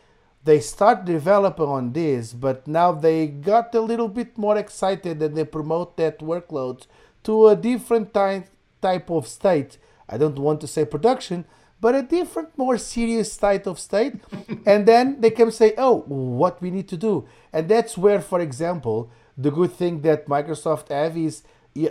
they 0.43 0.59
start 0.59 1.05
developing 1.05 1.65
on 1.65 1.93
this, 1.93 2.33
but 2.33 2.67
now 2.67 2.91
they 2.91 3.27
got 3.27 3.75
a 3.75 3.81
little 3.81 4.07
bit 4.07 4.37
more 4.37 4.57
excited 4.57 5.21
and 5.21 5.35
they 5.35 5.45
promote 5.45 5.97
that 5.97 6.19
workload 6.19 6.87
to 7.23 7.47
a 7.49 7.55
different 7.55 8.13
type 8.13 8.47
type 8.81 9.09
of 9.09 9.27
state. 9.27 9.77
I 10.07 10.17
don't 10.17 10.39
want 10.39 10.61
to 10.61 10.67
say 10.67 10.85
production, 10.85 11.45
but 11.81 11.95
a 11.95 12.01
different, 12.01 12.57
more 12.57 12.77
serious 12.77 13.35
type 13.37 13.67
of 13.67 13.79
state. 13.79 14.15
and 14.65 14.85
then 14.85 15.21
they 15.21 15.29
can 15.29 15.51
say, 15.51 15.73
oh, 15.77 16.03
what 16.07 16.61
we 16.61 16.71
need 16.71 16.87
to 16.89 16.97
do. 16.97 17.27
And 17.53 17.69
that's 17.69 17.97
where, 17.97 18.21
for 18.21 18.39
example, 18.39 19.11
the 19.39 19.51
good 19.51 19.71
thing 19.71 20.01
that 20.01 20.27
Microsoft 20.27 20.89
have 20.89 21.17
is 21.17 21.43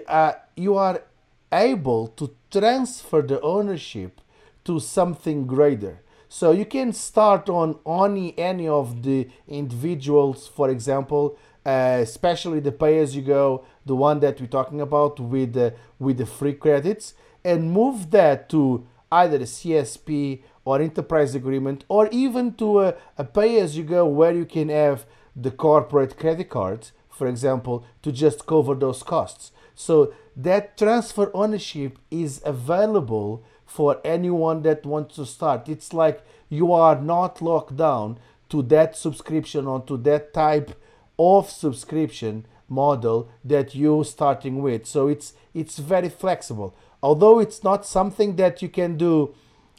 uh, 0.07 0.32
you 0.55 0.76
are 0.76 1.03
able 1.51 2.09
to 2.09 2.34
transfer 2.51 3.22
the 3.22 3.40
ownership 3.40 4.20
to 4.64 4.78
something 4.78 5.46
greater. 5.46 6.03
So 6.28 6.51
you 6.51 6.66
can 6.66 6.92
start 6.92 7.49
on 7.49 7.78
only 7.86 8.38
any 8.38 8.68
of 8.68 9.03
the 9.03 9.30
individuals, 9.49 10.46
for 10.46 10.68
example, 10.68 11.38
uh, 11.64 12.01
especially 12.03 12.61
the 12.61 12.72
pay 12.72 12.99
as 12.99 13.16
you 13.16 13.22
go, 13.22 13.64
the 13.86 13.96
one 13.96 14.20
that 14.20 14.38
we're 14.38 14.46
talking 14.46 14.82
about 14.82 15.18
with 15.18 15.55
the, 15.55 15.74
with 15.99 16.18
the 16.18 16.26
free 16.26 16.53
credits, 16.53 17.14
and 17.42 17.72
move 17.72 18.11
that 18.11 18.51
to 18.51 18.86
either 19.11 19.38
a 19.38 19.40
CSP 19.40 20.42
or 20.66 20.82
enterprise 20.82 21.34
agreement, 21.34 21.84
or 21.88 22.09
even 22.09 22.53
to 22.57 22.80
a, 22.80 22.94
a 23.16 23.24
pay 23.24 23.59
as 23.59 23.78
you 23.78 23.84
go 23.84 24.05
where 24.05 24.34
you 24.34 24.44
can 24.44 24.68
have 24.68 25.07
the 25.34 25.51
corporate 25.51 26.18
credit 26.18 26.51
cards, 26.51 26.92
for 27.19 27.27
example, 27.27 27.85
to 28.03 28.12
just 28.12 28.47
cover 28.47 28.75
those 28.75 29.03
costs. 29.03 29.51
So 29.75 30.14
that 30.37 30.79
transfer 30.79 31.31
ownership 31.35 31.99
is 32.11 32.41
available 32.45 33.45
for 33.66 34.01
anyone 34.05 34.62
that 34.62 34.87
wants 34.87 35.16
to 35.16 35.27
start. 35.27 35.69
It's 35.69 35.93
like 35.93 36.25
you 36.49 36.73
are 36.73 36.99
not 37.01 37.43
locked 37.43 37.77
down 37.77 38.19
to 38.49 38.62
that 38.62 38.97
subscription 38.97 39.66
or 39.66 39.81
to 39.83 39.97
that 39.99 40.33
type 40.33 40.81
of 41.19 41.51
subscription 41.51 42.47
model 42.69 43.29
that 43.45 43.75
you're 43.75 44.05
starting 44.05 44.62
with. 44.62 44.87
So 44.87 45.09
it's 45.09 45.35
it's 45.53 45.79
very 45.79 46.09
flexible. 46.09 46.75
Although 47.03 47.41
it's 47.41 47.64
not 47.64 47.85
something 47.85 48.37
that 48.37 48.62
you 48.62 48.69
can 48.69 48.97
do 48.97 49.35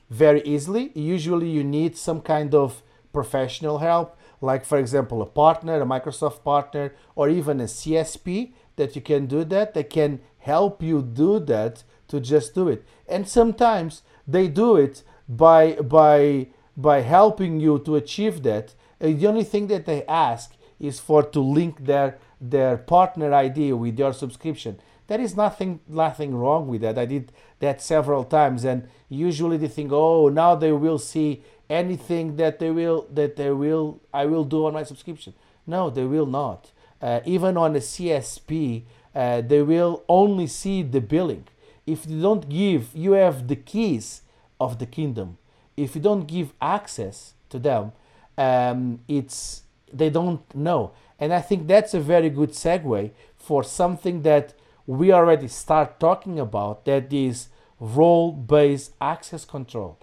very 0.10 0.42
easily, 0.42 0.92
usually 0.94 1.50
you 1.50 1.64
need 1.64 1.98
some 1.98 2.22
kind 2.22 2.54
of 2.54 2.82
professional 3.14 3.80
help, 3.80 4.18
like 4.42 4.66
for 4.66 4.78
example 4.78 5.22
a 5.22 5.26
partner, 5.26 5.82
a 5.82 5.86
Microsoft 5.86 6.44
partner, 6.44 6.94
or 7.16 7.30
even 7.30 7.60
a 7.60 7.66
CSP 7.66 8.54
that 8.76 8.96
you 8.96 9.02
can 9.02 9.26
do 9.26 9.44
that. 9.46 9.74
They 9.74 9.84
can 9.84 10.22
help 10.40 10.82
you 10.82 11.02
do 11.02 11.40
that 11.40 11.84
to 12.08 12.20
just 12.20 12.56
do 12.56 12.68
it. 12.68 12.86
And 13.08 13.28
sometimes 13.28 14.02
they 14.28 14.48
do 14.48 14.76
it 14.76 15.04
by 15.28 15.74
by 15.76 16.48
by 16.76 17.02
helping 17.02 17.60
you 17.60 17.80
to 17.80 17.96
achieve 17.96 18.44
that. 18.44 18.74
And 19.00 19.20
the 19.20 19.28
only 19.28 19.44
thing 19.44 19.68
that 19.68 19.86
they 19.86 20.06
ask 20.06 20.54
is 20.80 21.00
for 21.00 21.24
to 21.24 21.40
link 21.40 21.86
their 21.86 22.18
their 22.42 22.78
partner 22.78 23.34
ID 23.34 23.74
with 23.74 24.00
your 24.00 24.14
subscription. 24.14 24.80
There 25.08 25.20
is 25.20 25.36
nothing 25.36 25.82
nothing 25.88 26.36
wrong 26.36 26.68
with 26.68 26.82
that. 26.82 26.98
I 26.98 27.06
did 27.06 27.32
that 27.60 27.82
several 27.82 28.24
times, 28.24 28.64
and 28.64 28.88
usually 29.10 29.58
they 29.58 29.68
think, 29.68 29.92
oh, 29.92 30.30
now 30.30 30.56
they 30.56 30.72
will 30.72 31.00
see 31.00 31.44
anything 31.70 32.36
that 32.38 32.60
they 32.60 32.72
will 32.72 33.08
that 33.14 33.36
they 33.36 33.52
will 33.52 34.00
I 34.14 34.26
will 34.26 34.44
do 34.44 34.66
on 34.66 34.74
my 34.74 34.84
subscription. 34.84 35.34
No, 35.68 35.90
they 35.90 36.06
will 36.06 36.26
not. 36.26 36.72
Uh, 37.02 37.22
even 37.26 37.56
on 37.56 37.76
a 37.76 37.80
CSP, 37.80 38.84
uh, 39.16 39.42
they 39.42 39.62
will 39.62 40.04
only 40.10 40.48
see 40.48 40.82
the 40.82 41.00
billing. 41.00 41.46
If 41.86 42.06
you 42.08 42.22
don't 42.22 42.50
give, 42.50 42.90
you 42.94 43.14
have 43.14 43.48
the 43.48 43.56
keys 43.56 44.24
of 44.60 44.80
the 44.80 44.86
kingdom. 44.86 45.38
If 45.78 45.96
you 45.96 46.02
don't 46.02 46.28
give 46.28 46.54
access 46.62 47.34
to 47.50 47.60
them, 47.60 47.94
um, 48.38 49.00
it's 49.08 49.64
they 49.92 50.10
don't 50.10 50.44
know. 50.56 50.92
And 51.20 51.34
I 51.34 51.42
think 51.42 51.68
that's 51.68 51.94
a 51.94 52.00
very 52.00 52.30
good 52.30 52.52
segue 52.52 53.12
for 53.38 53.64
something 53.64 54.22
that 54.24 54.54
we 54.86 55.12
already 55.12 55.48
start 55.48 56.00
talking 56.00 56.40
about 56.40 56.86
that 56.86 57.12
is 57.14 57.50
role 57.80 58.32
based 58.32 58.94
access 59.00 59.46
control. 59.46 59.98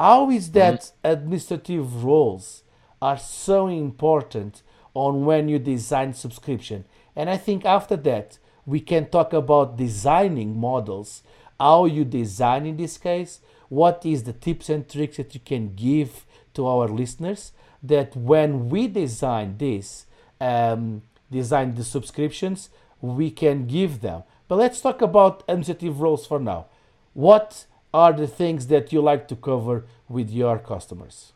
How 0.00 0.30
is 0.30 0.52
that 0.52 0.80
mm-hmm. 0.80 1.12
administrative 1.12 2.04
roles 2.04 2.62
are 3.02 3.18
so 3.18 3.66
important 3.66 4.62
on 4.94 5.26
when 5.26 5.50
you 5.50 5.58
design 5.58 6.14
subscription? 6.14 6.86
And 7.14 7.28
I 7.28 7.36
think 7.36 7.66
after 7.66 7.96
that, 7.96 8.38
we 8.64 8.80
can 8.80 9.10
talk 9.10 9.34
about 9.34 9.76
designing 9.76 10.58
models, 10.58 11.22
how 11.58 11.84
you 11.84 12.06
design 12.06 12.64
in 12.64 12.78
this 12.78 12.96
case, 12.96 13.40
what 13.68 14.06
is 14.06 14.22
the 14.22 14.32
tips 14.32 14.70
and 14.70 14.88
tricks 14.88 15.18
that 15.18 15.34
you 15.34 15.40
can 15.44 15.74
give 15.74 16.24
to 16.54 16.66
our 16.66 16.88
listeners 16.88 17.52
that 17.82 18.16
when 18.16 18.70
we 18.70 18.88
design 18.88 19.58
this, 19.58 20.06
um, 20.40 21.02
design 21.30 21.74
the 21.74 21.84
subscriptions, 21.84 22.70
we 23.02 23.30
can 23.30 23.66
give 23.66 24.00
them. 24.00 24.22
But 24.48 24.56
let's 24.56 24.80
talk 24.80 25.02
about 25.02 25.42
administrative 25.46 26.00
roles 26.00 26.26
for 26.26 26.40
now. 26.40 26.68
What 27.12 27.66
are 27.92 28.12
the 28.12 28.26
things 28.26 28.66
that 28.68 28.92
you 28.92 29.00
like 29.00 29.28
to 29.28 29.36
cover 29.36 29.84
with 30.08 30.30
your 30.30 30.58
customers? 30.58 31.32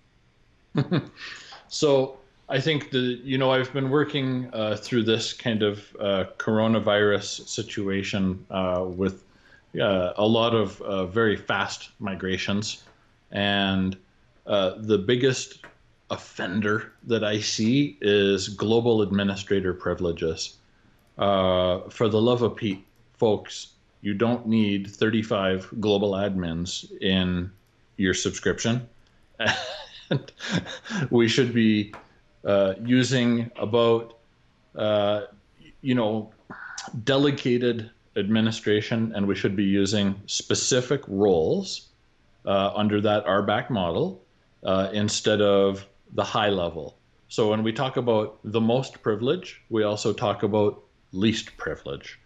so 1.68 2.18
I 2.48 2.60
think 2.60 2.90
the 2.90 3.20
you 3.24 3.38
know 3.38 3.50
I've 3.50 3.72
been 3.72 3.90
working 3.90 4.50
uh, 4.52 4.76
through 4.76 5.04
this 5.04 5.32
kind 5.32 5.62
of 5.62 5.96
uh, 5.98 6.24
coronavirus 6.38 7.48
situation 7.48 8.44
uh, 8.50 8.84
with 8.86 9.24
uh, 9.80 10.12
a 10.16 10.26
lot 10.26 10.54
of 10.54 10.80
uh, 10.82 11.06
very 11.06 11.36
fast 11.36 11.90
migrations, 11.98 12.84
and 13.32 13.96
uh, 14.46 14.74
the 14.78 14.98
biggest 14.98 15.64
offender 16.10 16.92
that 17.04 17.24
I 17.24 17.40
see 17.40 17.96
is 18.00 18.48
global 18.48 19.02
administrator 19.02 19.72
privileges. 19.72 20.56
For 21.16 22.08
the 22.08 22.20
love 22.20 22.42
of 22.42 22.56
Pete, 22.56 22.84
folks, 23.14 23.73
you 24.04 24.12
don't 24.12 24.46
need 24.46 24.90
35 24.90 25.80
global 25.80 26.12
admins 26.12 26.84
in 27.00 27.50
your 27.96 28.12
subscription. 28.12 28.86
and 30.10 30.30
we 31.10 31.26
should 31.26 31.54
be 31.54 31.94
uh, 32.44 32.74
using 32.84 33.50
about, 33.56 34.18
uh, 34.76 35.22
you 35.80 35.94
know, 35.94 36.30
delegated 37.04 37.90
administration, 38.14 39.10
and 39.16 39.26
we 39.26 39.34
should 39.34 39.56
be 39.56 39.64
using 39.64 40.20
specific 40.26 41.00
roles 41.08 41.88
uh, 42.44 42.72
under 42.76 43.00
that 43.00 43.24
RBAC 43.24 43.70
model 43.70 44.22
uh, 44.64 44.90
instead 44.92 45.40
of 45.40 45.86
the 46.12 46.24
high 46.24 46.50
level. 46.50 46.98
So 47.28 47.48
when 47.48 47.62
we 47.62 47.72
talk 47.72 47.96
about 47.96 48.38
the 48.44 48.60
most 48.60 49.00
privilege, 49.00 49.62
we 49.70 49.82
also 49.82 50.12
talk 50.12 50.42
about 50.42 50.82
least 51.12 51.56
privilege. 51.56 52.18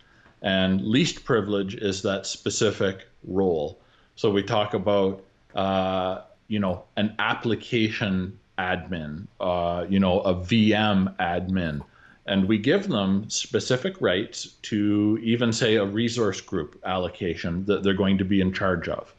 And 0.42 0.84
least 0.86 1.24
privilege 1.24 1.74
is 1.74 2.02
that 2.02 2.26
specific 2.26 3.08
role. 3.24 3.80
So 4.14 4.30
we 4.30 4.42
talk 4.42 4.74
about, 4.74 5.24
uh, 5.54 6.22
you 6.48 6.58
know, 6.58 6.84
an 6.96 7.14
application 7.18 8.38
admin, 8.58 9.26
uh, 9.40 9.86
you 9.88 10.00
know, 10.00 10.20
a 10.20 10.34
VM 10.34 11.14
admin. 11.16 11.80
And 12.26 12.46
we 12.46 12.58
give 12.58 12.88
them 12.88 13.28
specific 13.30 14.00
rights 14.00 14.56
to 14.62 15.18
even 15.22 15.52
say 15.52 15.76
a 15.76 15.84
resource 15.84 16.40
group 16.40 16.78
allocation 16.84 17.64
that 17.64 17.82
they're 17.82 17.94
going 17.94 18.18
to 18.18 18.24
be 18.24 18.40
in 18.40 18.52
charge 18.52 18.88
of. 18.88 19.14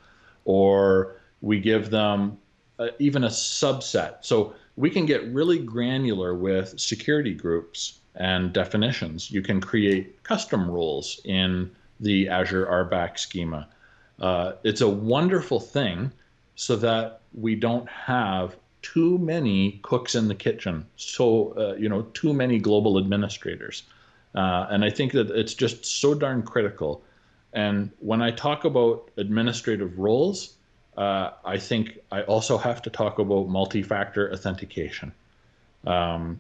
Or 0.46 1.16
we 1.42 1.60
give 1.60 1.90
them 1.90 2.38
uh, 2.78 2.90
even 3.00 3.24
a 3.24 3.30
subset. 3.30 4.18
So 4.22 4.54
we 4.76 4.90
can 4.90 5.06
get 5.06 5.26
really 5.34 5.60
granular 5.60 6.36
with 6.36 6.80
security 6.80 7.34
groups 7.34 7.99
and 8.16 8.54
definitions. 8.54 9.32
You 9.32 9.42
can 9.42 9.62
create 9.62 10.24
custom 10.24 10.70
rules 10.70 11.22
in 11.26 11.72
the 12.00 12.30
Azure 12.30 12.66
RBAC 12.66 13.20
schema. 13.20 13.68
Uh, 14.20 14.54
it's 14.64 14.82
a 14.82 14.88
wonderful 14.88 15.60
thing 15.60 16.12
so 16.56 16.76
that 16.76 17.22
we 17.34 17.56
don't 17.56 17.88
have 17.90 18.56
too 18.82 19.18
many 19.18 19.80
cooks 19.84 20.16
in 20.16 20.28
the 20.28 20.36
kitchen. 20.36 20.86
So, 20.96 21.54
uh, 21.58 21.76
you 21.76 21.90
know, 21.90 22.04
too 22.14 22.34
many 22.34 22.60
global 22.60 22.98
administrators. 22.98 23.84
Uh, 24.36 24.68
and 24.70 24.84
I 24.84 24.90
think 24.90 25.12
that 25.14 25.32
it's 25.32 25.54
just 25.54 25.86
so 25.86 26.14
darn 26.14 26.44
critical. 26.44 27.02
And 27.54 27.92
when 28.00 28.22
I 28.22 28.32
talk 28.32 28.64
about 28.64 29.10
administrative 29.18 29.98
roles, 29.98 30.56
uh, 30.98 31.32
I 31.46 31.58
think 31.58 32.00
I 32.12 32.24
also 32.24 32.58
have 32.58 32.82
to 32.84 32.90
talk 32.90 33.20
about 33.20 33.48
multi-factor 33.48 34.32
authentication. 34.32 35.12
Um, 35.88 36.40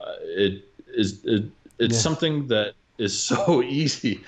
uh, 0.00 0.14
it 0.22 0.64
is 0.94 1.24
it, 1.24 1.44
it's 1.78 1.94
yeah. 1.94 2.00
something 2.00 2.46
that 2.48 2.74
is 2.98 3.18
so 3.18 3.62
easy. 3.80 4.22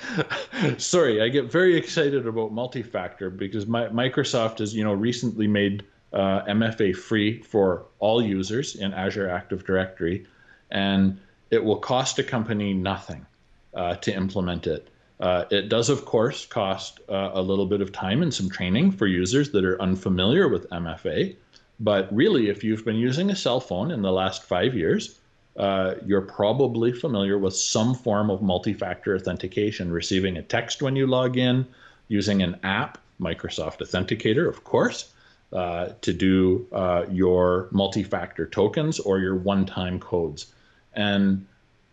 Sorry, 0.78 1.22
I 1.22 1.28
get 1.28 1.50
very 1.50 1.76
excited 1.76 2.26
about 2.26 2.52
multi-factor 2.52 3.30
because 3.30 3.66
my, 3.66 3.88
Microsoft 3.88 4.58
has 4.58 4.74
you 4.74 4.84
know 4.84 4.94
recently 4.94 5.46
made 5.46 5.84
uh, 6.12 6.42
MFA 6.44 6.96
free 6.96 7.42
for 7.42 7.84
all 7.98 8.22
users 8.22 8.76
in 8.76 8.92
Azure 8.92 9.28
Active 9.28 9.64
Directory, 9.64 10.26
and 10.70 11.18
it 11.50 11.62
will 11.62 11.76
cost 11.76 12.18
a 12.18 12.24
company 12.24 12.72
nothing 12.72 13.26
uh, 13.74 13.96
to 13.96 14.14
implement 14.14 14.66
it. 14.66 14.88
Uh, 15.20 15.44
it 15.50 15.68
does, 15.68 15.88
of 15.88 16.04
course, 16.04 16.46
cost 16.46 16.98
uh, 17.08 17.30
a 17.34 17.40
little 17.40 17.66
bit 17.66 17.80
of 17.80 17.92
time 17.92 18.22
and 18.22 18.34
some 18.34 18.50
training 18.50 18.90
for 18.90 19.06
users 19.06 19.50
that 19.52 19.64
are 19.64 19.80
unfamiliar 19.80 20.48
with 20.48 20.68
MFA, 20.70 21.36
But 21.78 22.12
really, 22.14 22.48
if 22.48 22.64
you've 22.64 22.84
been 22.84 22.96
using 22.96 23.30
a 23.30 23.36
cell 23.36 23.60
phone 23.60 23.92
in 23.92 24.02
the 24.02 24.10
last 24.10 24.42
five 24.42 24.74
years, 24.74 25.20
uh, 25.56 25.94
you're 26.06 26.22
probably 26.22 26.92
familiar 26.92 27.38
with 27.38 27.54
some 27.54 27.94
form 27.94 28.30
of 28.30 28.42
multi 28.42 28.72
factor 28.72 29.14
authentication, 29.14 29.92
receiving 29.92 30.36
a 30.36 30.42
text 30.42 30.80
when 30.80 30.96
you 30.96 31.06
log 31.06 31.36
in, 31.36 31.66
using 32.08 32.42
an 32.42 32.58
app, 32.62 32.98
Microsoft 33.20 33.78
Authenticator, 33.78 34.48
of 34.48 34.64
course, 34.64 35.12
uh, 35.52 35.90
to 36.00 36.12
do 36.12 36.66
uh, 36.72 37.04
your 37.10 37.68
multi 37.70 38.02
factor 38.02 38.46
tokens 38.46 38.98
or 38.98 39.18
your 39.18 39.36
one 39.36 39.66
time 39.66 40.00
codes. 40.00 40.52
And 40.94 41.46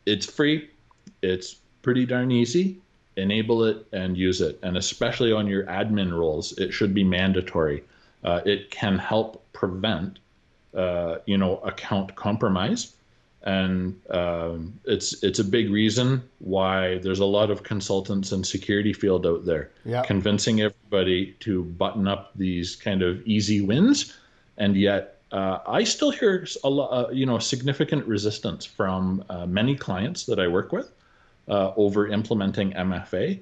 it's 0.06 0.26
free, 0.26 0.70
it's 1.22 1.58
pretty 1.82 2.06
darn 2.06 2.32
easy. 2.32 2.78
Enable 3.18 3.66
it 3.66 3.86
and 3.92 4.16
use 4.16 4.40
it. 4.40 4.58
And 4.64 4.78
especially 4.78 5.34
on 5.34 5.46
your 5.48 5.66
admin 5.66 6.18
roles, 6.18 6.58
it 6.58 6.72
should 6.72 6.94
be 6.94 7.04
mandatory. 7.04 7.84
Uh, 8.24 8.40
it 8.46 8.72
can 8.72 8.98
help 8.98 9.44
prevent, 9.52 10.20
uh, 10.74 11.18
you 11.26 11.38
know, 11.38 11.58
account 11.58 12.16
compromise 12.16 12.94
and 13.44 14.00
um, 14.10 14.74
it's 14.86 15.24
it's 15.24 15.40
a 15.40 15.44
big 15.44 15.70
reason 15.72 16.22
why 16.40 16.98
there's 17.00 17.20
a 17.20 17.26
lot 17.26 17.50
of 17.50 17.64
consultants 17.64 18.32
in 18.32 18.44
security 18.44 18.92
field 18.94 19.26
out 19.26 19.46
there 19.46 19.72
Yeah. 19.86 20.04
convincing 20.04 20.62
everybody 20.62 21.36
to 21.42 21.64
button 21.64 22.08
up 22.08 22.32
these 22.36 22.76
kind 22.76 23.02
of 23.02 23.22
easy 23.26 23.62
wins, 23.62 24.18
and 24.58 24.76
yet 24.76 25.22
uh, 25.32 25.60
I 25.68 25.84
still 25.84 26.12
hear 26.12 26.46
a 26.64 26.70
lot, 26.70 26.90
uh, 26.92 27.10
you 27.12 27.26
know, 27.26 27.38
significant 27.40 28.06
resistance 28.08 28.66
from 28.66 29.24
uh, 29.30 29.46
many 29.46 29.76
clients 29.76 30.26
that 30.26 30.40
I 30.40 30.48
work 30.48 30.72
with 30.72 30.92
uh, 31.48 31.72
over 31.78 32.08
implementing 32.08 32.72
MFA. 32.74 33.40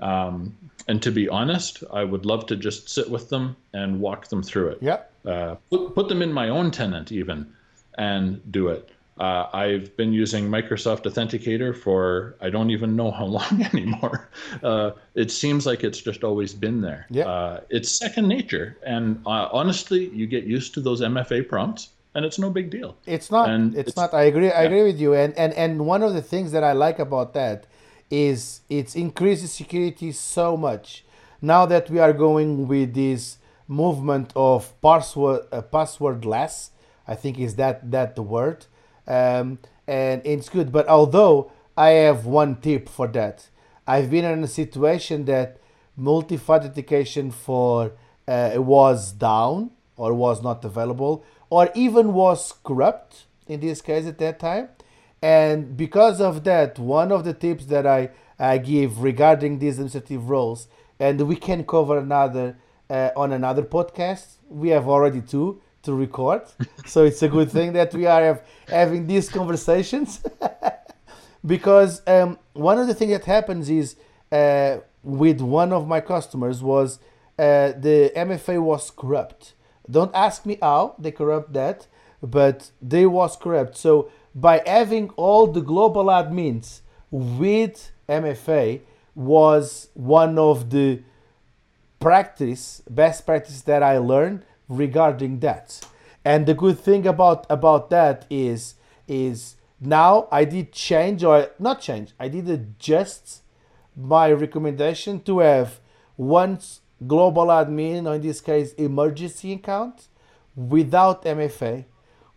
Um, 0.00 0.56
and 0.88 1.02
to 1.02 1.10
be 1.10 1.28
honest, 1.28 1.82
I 1.92 2.04
would 2.04 2.24
love 2.26 2.46
to 2.46 2.56
just 2.56 2.88
sit 2.88 3.10
with 3.10 3.28
them 3.28 3.56
and 3.74 4.00
walk 4.00 4.28
them 4.28 4.42
through 4.42 4.68
it 4.70 4.78
Yeah. 4.82 5.00
uh, 5.24 5.56
put, 5.70 5.94
put 5.94 6.08
them 6.08 6.22
in 6.22 6.32
my 6.32 6.48
own 6.48 6.70
tenant 6.70 7.12
even 7.12 7.52
and 7.98 8.40
do 8.52 8.68
it. 8.68 8.88
Uh, 9.18 9.48
I've 9.52 9.96
been 9.96 10.12
using 10.12 10.48
Microsoft 10.48 11.04
Authenticator 11.04 11.74
for 11.74 12.36
I 12.40 12.50
don't 12.50 12.70
even 12.70 12.96
know 12.96 13.10
how 13.10 13.24
long 13.38 13.62
anymore. 13.72 14.28
Uh, 14.62 14.90
it 15.14 15.30
seems 15.30 15.64
like 15.64 15.84
it's 15.84 16.00
just 16.00 16.22
always 16.22 16.52
been 16.52 16.80
there. 16.82 17.06
Yeah. 17.10 17.26
Uh, 17.26 17.60
it's 17.70 17.98
second 17.98 18.28
nature, 18.28 18.76
and 18.84 19.20
uh, 19.26 19.48
honestly, 19.52 20.08
you 20.10 20.26
get 20.26 20.44
used 20.44 20.74
to 20.74 20.80
those 20.80 21.00
MFA 21.00 21.48
prompts, 21.48 21.90
and 22.14 22.24
it's 22.26 22.38
no 22.38 22.50
big 22.50 22.68
deal. 22.70 22.94
It's 23.06 23.30
not. 23.30 23.48
And 23.48 23.74
it's, 23.74 23.88
it's- 23.90 23.96
not. 23.96 24.12
I 24.12 24.24
agree. 24.24 24.50
I 24.52 24.64
agree 24.64 24.82
with 24.84 25.00
you. 25.00 25.14
And 25.14 25.32
and 25.38 25.52
and 25.54 25.86
one 25.86 26.02
of 26.02 26.12
the 26.12 26.22
things 26.22 26.52
that 26.52 26.62
I 26.64 26.72
like 26.72 26.98
about 26.98 27.32
that 27.34 27.66
is 28.10 28.60
it's 28.68 28.94
increases 28.94 29.50
security 29.50 30.12
so 30.12 30.56
much. 30.56 31.04
Now 31.40 31.66
that 31.66 31.88
we 31.90 31.98
are 31.98 32.12
going 32.12 32.68
with 32.68 32.94
this 32.94 33.38
movement 33.68 34.32
of 34.36 34.78
password 34.82 35.46
uh, 35.52 35.62
passwordless, 35.62 36.70
I 37.08 37.14
think 37.14 37.38
is 37.38 37.56
that 37.56 37.90
that 37.90 38.14
the 38.14 38.22
word, 38.22 38.66
um, 39.06 39.58
and 39.86 40.22
it's 40.24 40.48
good. 40.48 40.72
But 40.72 40.88
although 40.88 41.52
I 41.76 41.90
have 41.90 42.26
one 42.26 42.56
tip 42.60 42.88
for 42.88 43.06
that, 43.08 43.48
I've 43.86 44.10
been 44.10 44.24
in 44.24 44.42
a 44.42 44.48
situation 44.48 45.24
that 45.26 45.60
multi-authentication 45.96 47.30
for 47.30 47.92
uh, 48.28 48.52
was 48.56 49.12
down 49.12 49.70
or 49.96 50.12
was 50.12 50.42
not 50.42 50.64
available 50.64 51.24
or 51.50 51.70
even 51.74 52.12
was 52.12 52.52
corrupt 52.64 53.24
in 53.46 53.60
this 53.60 53.80
case 53.80 54.06
at 54.06 54.18
that 54.18 54.38
time 54.38 54.68
and 55.22 55.76
because 55.76 56.20
of 56.20 56.44
that 56.44 56.78
one 56.78 57.10
of 57.10 57.24
the 57.24 57.32
tips 57.32 57.66
that 57.66 57.86
i, 57.86 58.10
I 58.38 58.58
give 58.58 59.02
regarding 59.02 59.58
these 59.58 59.74
administrative 59.74 60.28
roles 60.28 60.68
and 60.98 61.20
we 61.22 61.36
can 61.36 61.64
cover 61.64 61.98
another 61.98 62.58
uh, 62.90 63.10
on 63.16 63.32
another 63.32 63.62
podcast 63.62 64.36
we 64.48 64.68
have 64.70 64.88
already 64.88 65.20
two 65.20 65.62
to 65.86 65.94
record 65.94 66.42
so 66.86 67.04
it's 67.04 67.22
a 67.22 67.28
good 67.28 67.50
thing 67.50 67.72
that 67.72 67.94
we 67.94 68.04
are 68.06 68.22
have, 68.22 68.42
having 68.68 69.06
these 69.06 69.28
conversations 69.28 70.22
because 71.46 72.02
um, 72.06 72.38
one 72.52 72.78
of 72.78 72.86
the 72.86 72.94
things 72.94 73.12
that 73.12 73.24
happens 73.24 73.70
is 73.70 73.96
uh, 74.32 74.78
with 75.02 75.40
one 75.40 75.72
of 75.72 75.86
my 75.86 76.00
customers 76.00 76.62
was 76.62 76.98
uh, 77.38 77.72
the 77.86 78.12
MFA 78.16 78.60
was 78.60 78.90
corrupt. 78.90 79.54
Don't 79.88 80.14
ask 80.14 80.44
me 80.44 80.58
how 80.60 80.96
they 80.98 81.12
corrupt 81.12 81.52
that, 81.52 81.86
but 82.22 82.70
they 82.82 83.06
was 83.06 83.36
corrupt. 83.36 83.76
So 83.76 84.10
by 84.34 84.62
having 84.66 85.10
all 85.10 85.46
the 85.46 85.60
global 85.60 86.06
admins 86.06 86.80
with 87.10 87.92
MFA 88.08 88.80
was 89.14 89.88
one 89.94 90.38
of 90.38 90.70
the 90.70 91.02
practice 92.00 92.82
best 92.90 93.24
practice 93.24 93.62
that 93.62 93.82
I 93.82 93.98
learned 93.98 94.42
regarding 94.68 95.40
that. 95.40 95.80
And 96.24 96.46
the 96.46 96.54
good 96.54 96.78
thing 96.78 97.06
about 97.06 97.46
about 97.48 97.90
that 97.90 98.26
is 98.28 98.74
is 99.06 99.56
now 99.80 100.28
I 100.32 100.44
did 100.44 100.72
change 100.72 101.22
or 101.22 101.50
not 101.58 101.80
change. 101.80 102.12
I 102.18 102.28
did 102.28 102.48
adjust 102.48 103.42
my 103.96 104.32
recommendation 104.32 105.20
to 105.20 105.38
have 105.40 105.80
one 106.16 106.58
global 107.06 107.46
admin, 107.46 108.06
or 108.06 108.14
in 108.16 108.22
this 108.22 108.40
case 108.40 108.72
emergency 108.74 109.52
account, 109.52 110.08
without 110.54 111.24
MFA, 111.24 111.84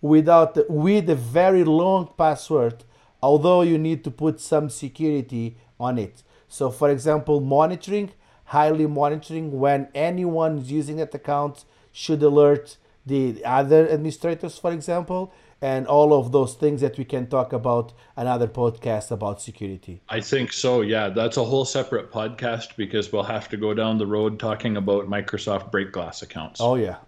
without 0.02 0.70
with 0.70 1.10
a 1.10 1.16
very 1.16 1.64
long 1.64 2.10
password, 2.18 2.84
although 3.24 3.62
you 3.62 3.78
need 3.78 4.04
to 4.04 4.12
put 4.12 4.40
some 4.40 4.70
security 4.70 5.58
on 5.80 5.98
it. 5.98 6.24
So 6.48 6.70
for 6.70 6.90
example, 6.90 7.40
monitoring, 7.40 8.12
highly 8.46 8.88
monitoring 8.88 9.60
when 9.60 9.88
anyone 9.94 10.60
is 10.60 10.72
using 10.72 10.98
that 10.98 11.14
account 11.16 11.64
should 12.00 12.24
alert 12.24 12.78
the 13.06 13.44
other 13.44 13.90
administrators, 13.90 14.58
for 14.58 14.72
example, 14.72 15.34
and 15.62 15.86
all 15.86 16.14
of 16.14 16.32
those 16.32 16.54
things 16.54 16.80
that 16.80 16.98
we 16.98 17.04
can 17.04 17.28
talk 17.28 17.52
about 17.52 17.92
another 18.16 18.48
podcast 18.48 19.12
about 19.12 19.42
security. 19.42 20.02
I 20.08 20.22
think 20.22 20.54
so. 20.54 20.80
Yeah, 20.80 21.10
that's 21.10 21.36
a 21.36 21.44
whole 21.44 21.66
separate 21.66 22.10
podcast 22.10 22.78
because 22.78 23.12
we'll 23.12 23.24
have 23.38 23.50
to 23.50 23.58
go 23.58 23.74
down 23.74 23.98
the 23.98 24.08
road 24.08 24.40
talking 24.40 24.78
about 24.78 25.10
Microsoft 25.10 25.72
break 25.72 25.92
glass 25.92 26.22
accounts. 26.22 26.62
Oh 26.62 26.76
yeah. 26.76 27.00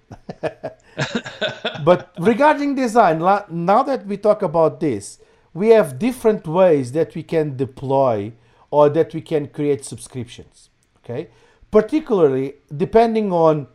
but 1.86 2.14
regarding 2.20 2.76
design, 2.76 3.20
now 3.50 3.84
that 3.84 4.06
we 4.06 4.18
talk 4.18 4.42
about 4.42 4.82
this, 4.82 5.20
we 5.54 5.70
have 5.70 5.98
different 6.00 6.46
ways 6.46 6.92
that 6.92 7.16
we 7.16 7.24
can 7.24 7.56
deploy 7.56 8.34
or 8.70 8.90
that 8.90 9.14
we 9.14 9.22
can 9.22 9.48
create 9.48 9.86
subscriptions. 9.86 10.70
Okay, 11.04 11.30
particularly 11.72 12.56
depending 12.76 13.32
on 13.32 13.68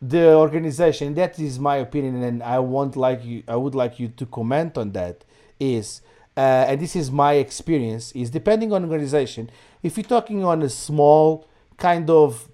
the 0.00 0.34
organization. 0.34 1.14
That 1.14 1.38
is 1.38 1.58
my 1.58 1.76
opinion, 1.76 2.22
and 2.22 2.42
I 2.42 2.58
want 2.58 2.96
like 2.96 3.24
you. 3.24 3.42
I 3.48 3.56
would 3.56 3.74
like 3.74 3.98
you 3.98 4.08
to 4.08 4.26
comment 4.26 4.78
on 4.78 4.92
that. 4.92 5.24
Is 5.58 6.02
uh, 6.36 6.66
and 6.68 6.80
this 6.80 6.94
is 6.94 7.10
my 7.10 7.34
experience. 7.34 8.12
Is 8.12 8.30
depending 8.30 8.72
on 8.72 8.84
organization. 8.84 9.50
If 9.82 9.96
you're 9.96 10.04
talking 10.04 10.44
on 10.44 10.62
a 10.62 10.68
small 10.68 11.46
kind 11.76 12.10
of 12.10 12.48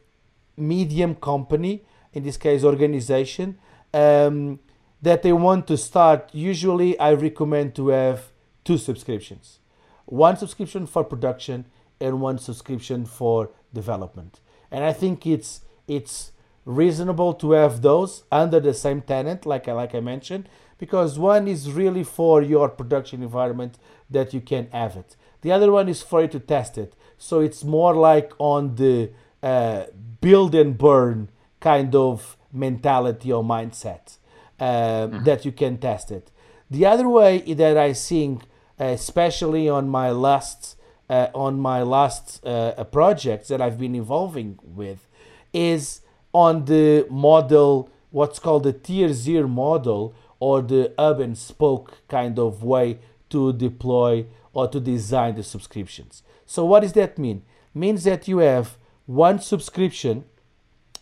medium 0.57 1.15
company, 1.15 1.83
in 2.13 2.23
this 2.23 2.37
case 2.37 2.65
organization, 2.65 3.59
um, 3.93 4.61
that 5.03 5.23
they 5.23 5.33
want 5.33 5.67
to 5.67 5.77
start, 5.77 6.31
usually 6.33 6.99
I 6.99 7.13
recommend 7.13 7.75
to 7.77 7.89
have 7.89 8.31
two 8.65 8.79
subscriptions. 8.79 9.59
One 10.07 10.37
subscription 10.37 10.87
for 10.87 11.05
production 11.05 11.67
and 12.01 12.21
one 12.21 12.39
subscription 12.39 13.05
for 13.05 13.51
development. 13.73 14.41
And 14.71 14.85
I 14.85 14.93
think 14.93 15.27
it's 15.27 15.61
it's 15.87 16.33
reasonable 16.65 17.35
to 17.35 17.53
have 17.53 17.83
those 17.83 18.25
under 18.33 18.61
the 18.61 18.75
same 18.75 19.03
tenant, 19.03 19.47
like 19.47 19.69
I 19.69 19.73
like 19.73 19.95
I 19.95 20.01
mentioned, 20.01 20.49
because 20.79 21.19
one 21.19 21.47
is 21.49 21.71
really 21.73 22.05
for 22.05 22.43
your 22.43 22.69
production 22.69 23.23
environment 23.23 23.79
that 24.11 24.33
you 24.35 24.41
can 24.41 24.69
have 24.73 24.97
it. 24.97 25.17
The 25.43 25.53
other 25.53 25.71
one 25.71 25.89
is 25.89 26.03
for 26.03 26.23
you 26.23 26.29
to 26.29 26.41
test 26.41 26.79
it. 26.79 26.95
So 27.19 27.41
it's 27.41 27.65
more 27.65 27.95
like 27.95 28.33
on 28.39 28.77
the 28.77 29.11
uh, 29.43 29.85
build 30.21 30.55
and 30.55 30.77
burn 30.77 31.29
kind 31.61 31.95
of 31.95 32.37
mentality 32.53 33.33
or 33.33 33.45
mindset 33.45 34.19
um, 34.59 35.25
that 35.25 35.45
you 35.45 35.53
can 35.53 35.79
test 35.79 36.11
it. 36.11 36.31
The 36.71 36.87
other 36.87 37.09
way 37.09 37.41
that 37.55 37.77
I 37.77 37.93
think, 37.93 38.43
uh, 38.81 38.85
especially 38.85 39.69
on 39.69 39.89
my 39.89 40.11
last 40.11 40.77
uh, 41.11 41.29
on 41.35 41.61
my 41.61 41.83
last 41.83 42.45
uh, 42.47 42.83
projects 42.85 43.49
that 43.49 43.61
I've 43.61 43.79
been 43.79 43.95
involving 43.95 44.59
with, 44.63 45.07
is 45.53 46.01
on 46.35 46.67
the 46.67 47.07
model, 47.09 47.89
what's 48.11 48.39
called 48.39 48.65
the 48.65 48.73
tier 48.75 49.13
zero 49.13 49.49
model 49.49 50.15
or 50.41 50.61
the 50.61 50.93
hub 50.99 51.21
and 51.21 51.39
spoke 51.39 52.03
kind 52.09 52.39
of 52.39 52.63
way 52.63 52.99
to 53.31 53.53
deploy 53.55 54.27
or 54.53 54.69
to 54.69 54.81
design 54.81 55.37
the 55.37 55.43
subscriptions. 55.43 56.23
So 56.45 56.65
what 56.67 56.81
does 56.81 56.93
that 56.95 57.19
mean? 57.19 57.43
Means 57.73 58.05
that 58.05 58.29
you 58.29 58.39
have 58.39 58.77
one 59.07 59.39
subscription 59.39 60.25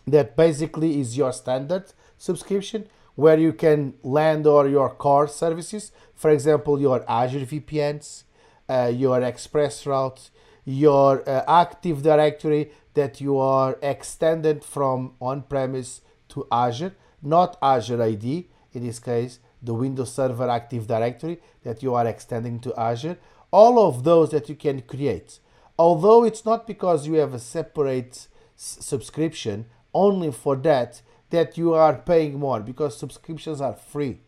that 0.06 0.36
basically 0.36 1.00
is 1.00 1.16
your 1.16 1.32
standard 1.32 1.92
subscription 2.18 2.86
where 3.14 3.38
you 3.38 3.52
can 3.52 3.94
land 4.02 4.46
all 4.46 4.68
your 4.68 4.90
core 4.90 5.28
services 5.28 5.92
for 6.14 6.30
example 6.30 6.80
your 6.80 7.04
azure 7.08 7.46
vpns 7.46 8.24
uh, 8.68 8.90
your 8.92 9.22
express 9.22 9.86
route 9.86 10.30
your 10.64 11.28
uh, 11.28 11.44
active 11.48 12.02
directory 12.02 12.70
that 12.94 13.20
you 13.20 13.38
are 13.38 13.78
extended 13.82 14.64
from 14.64 15.14
on-premise 15.20 16.02
to 16.28 16.46
azure 16.52 16.94
not 17.22 17.56
Azure 17.62 18.02
AD, 18.02 18.24
in 18.24 18.46
this 18.72 18.98
case, 18.98 19.38
the 19.62 19.72
Windows 19.72 20.12
Server 20.12 20.48
Active 20.50 20.86
Directory 20.86 21.40
that 21.62 21.82
you 21.82 21.94
are 21.94 22.06
extending 22.06 22.58
to 22.60 22.74
Azure, 22.78 23.16
all 23.52 23.86
of 23.86 24.02
those 24.02 24.30
that 24.30 24.48
you 24.48 24.56
can 24.56 24.82
create. 24.82 25.38
Although 25.78 26.24
it's 26.24 26.44
not 26.44 26.66
because 26.66 27.06
you 27.06 27.14
have 27.14 27.32
a 27.32 27.38
separate 27.38 28.26
subscription 28.56 29.66
only 29.94 30.32
for 30.32 30.56
that 30.56 31.00
that 31.30 31.56
you 31.56 31.72
are 31.72 31.96
paying 31.96 32.38
more 32.38 32.60
because 32.60 32.96
subscriptions 32.96 33.60
are 33.60 33.74
free. 33.74 34.18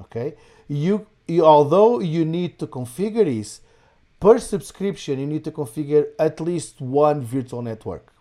Okay, 0.00 0.34
you, 0.68 1.06
you 1.26 1.44
although 1.44 2.00
you 2.00 2.24
need 2.24 2.58
to 2.58 2.66
configure 2.66 3.24
this 3.24 3.60
per 4.26 4.40
subscription, 4.40 5.20
you 5.20 5.26
need 5.28 5.44
to 5.44 5.52
configure 5.52 6.08
at 6.18 6.40
least 6.40 6.80
one 6.80 7.20
virtual 7.20 7.62
network. 7.62 8.12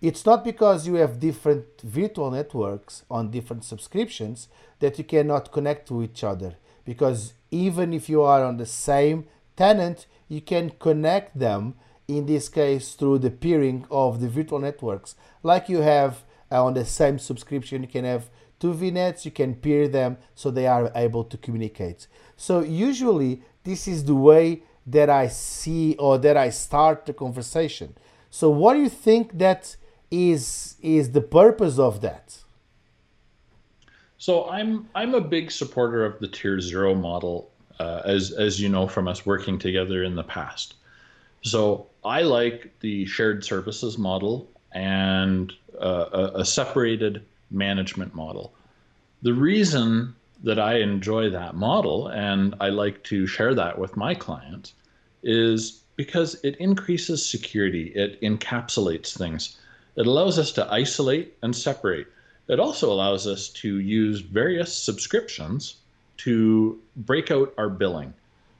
It's 0.00 0.24
not 0.24 0.42
because 0.42 0.86
you 0.86 0.94
have 0.94 1.20
different 1.20 1.82
virtual 1.82 2.30
networks 2.30 3.02
on 3.10 3.30
different 3.30 3.62
subscriptions 3.62 4.48
that 4.78 4.96
you 4.96 5.04
cannot 5.04 5.52
connect 5.52 5.86
to 5.88 6.02
each 6.02 6.24
other. 6.24 6.54
Because 6.86 7.34
even 7.50 7.92
if 7.92 8.08
you 8.08 8.22
are 8.22 8.42
on 8.42 8.56
the 8.56 8.64
same 8.64 9.26
tenant, 9.54 10.06
you 10.28 10.40
can 10.40 10.70
connect 10.78 11.38
them, 11.38 11.74
in 12.08 12.24
this 12.24 12.48
case, 12.48 12.94
through 12.94 13.18
the 13.18 13.30
peering 13.30 13.84
of 13.90 14.22
the 14.22 14.30
virtual 14.30 14.60
networks. 14.60 15.14
Like 15.42 15.68
you 15.68 15.82
have 15.82 16.22
uh, 16.50 16.64
on 16.64 16.72
the 16.72 16.86
same 16.86 17.18
subscription, 17.18 17.82
you 17.82 17.88
can 17.88 18.06
have 18.06 18.30
two 18.58 18.72
VNets, 18.72 19.26
you 19.26 19.30
can 19.30 19.56
peer 19.56 19.88
them 19.88 20.16
so 20.34 20.50
they 20.50 20.66
are 20.66 20.90
able 20.94 21.24
to 21.24 21.36
communicate. 21.36 22.06
So, 22.34 22.60
usually, 22.60 23.42
this 23.64 23.86
is 23.86 24.06
the 24.06 24.14
way 24.14 24.62
that 24.86 25.08
I 25.08 25.28
see 25.28 25.94
or 25.96 26.18
that 26.18 26.36
I 26.36 26.50
start 26.50 27.06
the 27.06 27.12
conversation. 27.12 27.96
So, 28.30 28.50
what 28.50 28.74
do 28.74 28.80
you 28.80 28.88
think 28.88 29.38
that 29.38 29.76
is 30.10 30.76
is 30.82 31.12
the 31.12 31.20
purpose 31.20 31.78
of 31.78 32.00
that? 32.00 32.38
So 34.18 34.48
I'm 34.48 34.88
I'm 34.94 35.14
a 35.14 35.20
big 35.20 35.50
supporter 35.50 36.04
of 36.04 36.18
the 36.18 36.28
tier 36.28 36.58
zero 36.58 36.94
model, 36.94 37.50
uh, 37.78 38.00
as 38.06 38.32
as 38.32 38.58
you 38.58 38.70
know 38.70 38.88
from 38.88 39.06
us 39.06 39.26
working 39.26 39.58
together 39.58 40.02
in 40.02 40.14
the 40.14 40.22
past. 40.22 40.76
So 41.42 41.88
I 42.04 42.22
like 42.22 42.72
the 42.80 43.04
shared 43.04 43.44
services 43.44 43.98
model 43.98 44.48
and 44.72 45.52
uh, 45.78 46.06
a, 46.12 46.40
a 46.40 46.44
separated 46.44 47.22
management 47.50 48.14
model. 48.14 48.54
The 49.20 49.34
reason 49.34 50.14
that 50.44 50.58
I 50.58 50.76
enjoy 50.76 51.30
that 51.30 51.56
model 51.56 52.08
and 52.08 52.54
I 52.60 52.68
like 52.68 53.02
to 53.04 53.26
share 53.26 53.54
that 53.54 53.78
with 53.78 53.96
my 53.96 54.14
clients 54.14 54.74
is 55.22 55.82
because 55.96 56.36
it 56.44 56.56
increases 56.56 57.24
security, 57.24 57.92
it 57.94 58.20
encapsulates 58.20 59.16
things. 59.16 59.56
It 59.96 60.06
allows 60.06 60.38
us 60.38 60.52
to 60.52 60.70
isolate 60.70 61.34
and 61.42 61.56
separate. 61.56 62.08
It 62.48 62.60
also 62.60 62.92
allows 62.92 63.26
us 63.26 63.48
to 63.50 63.78
use 63.78 64.20
various 64.20 64.76
subscriptions 64.76 65.76
to 66.18 66.78
break 66.96 67.30
out 67.30 67.54
our 67.56 67.70
billing. 67.70 68.12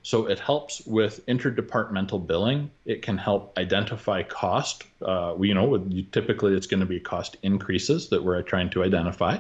So 0.03 0.27
it 0.27 0.39
helps 0.39 0.87
with 0.87 1.25
interdepartmental 1.27 2.27
billing. 2.27 2.71
It 2.87 3.03
can 3.03 3.19
help 3.19 3.59
identify 3.59 4.23
cost. 4.23 4.85
Uh, 5.03 5.35
you 5.41 5.55
know, 5.55 5.79
typically 6.13 6.55
it's 6.55 6.67
going 6.67 6.81
to 6.81 6.87
be 6.87 7.01
cost 7.01 7.37
increases 7.43 8.09
that 8.09 8.23
we're 8.23 8.43
trying 8.43 8.71
to 8.71 8.85
identify, 8.85 9.39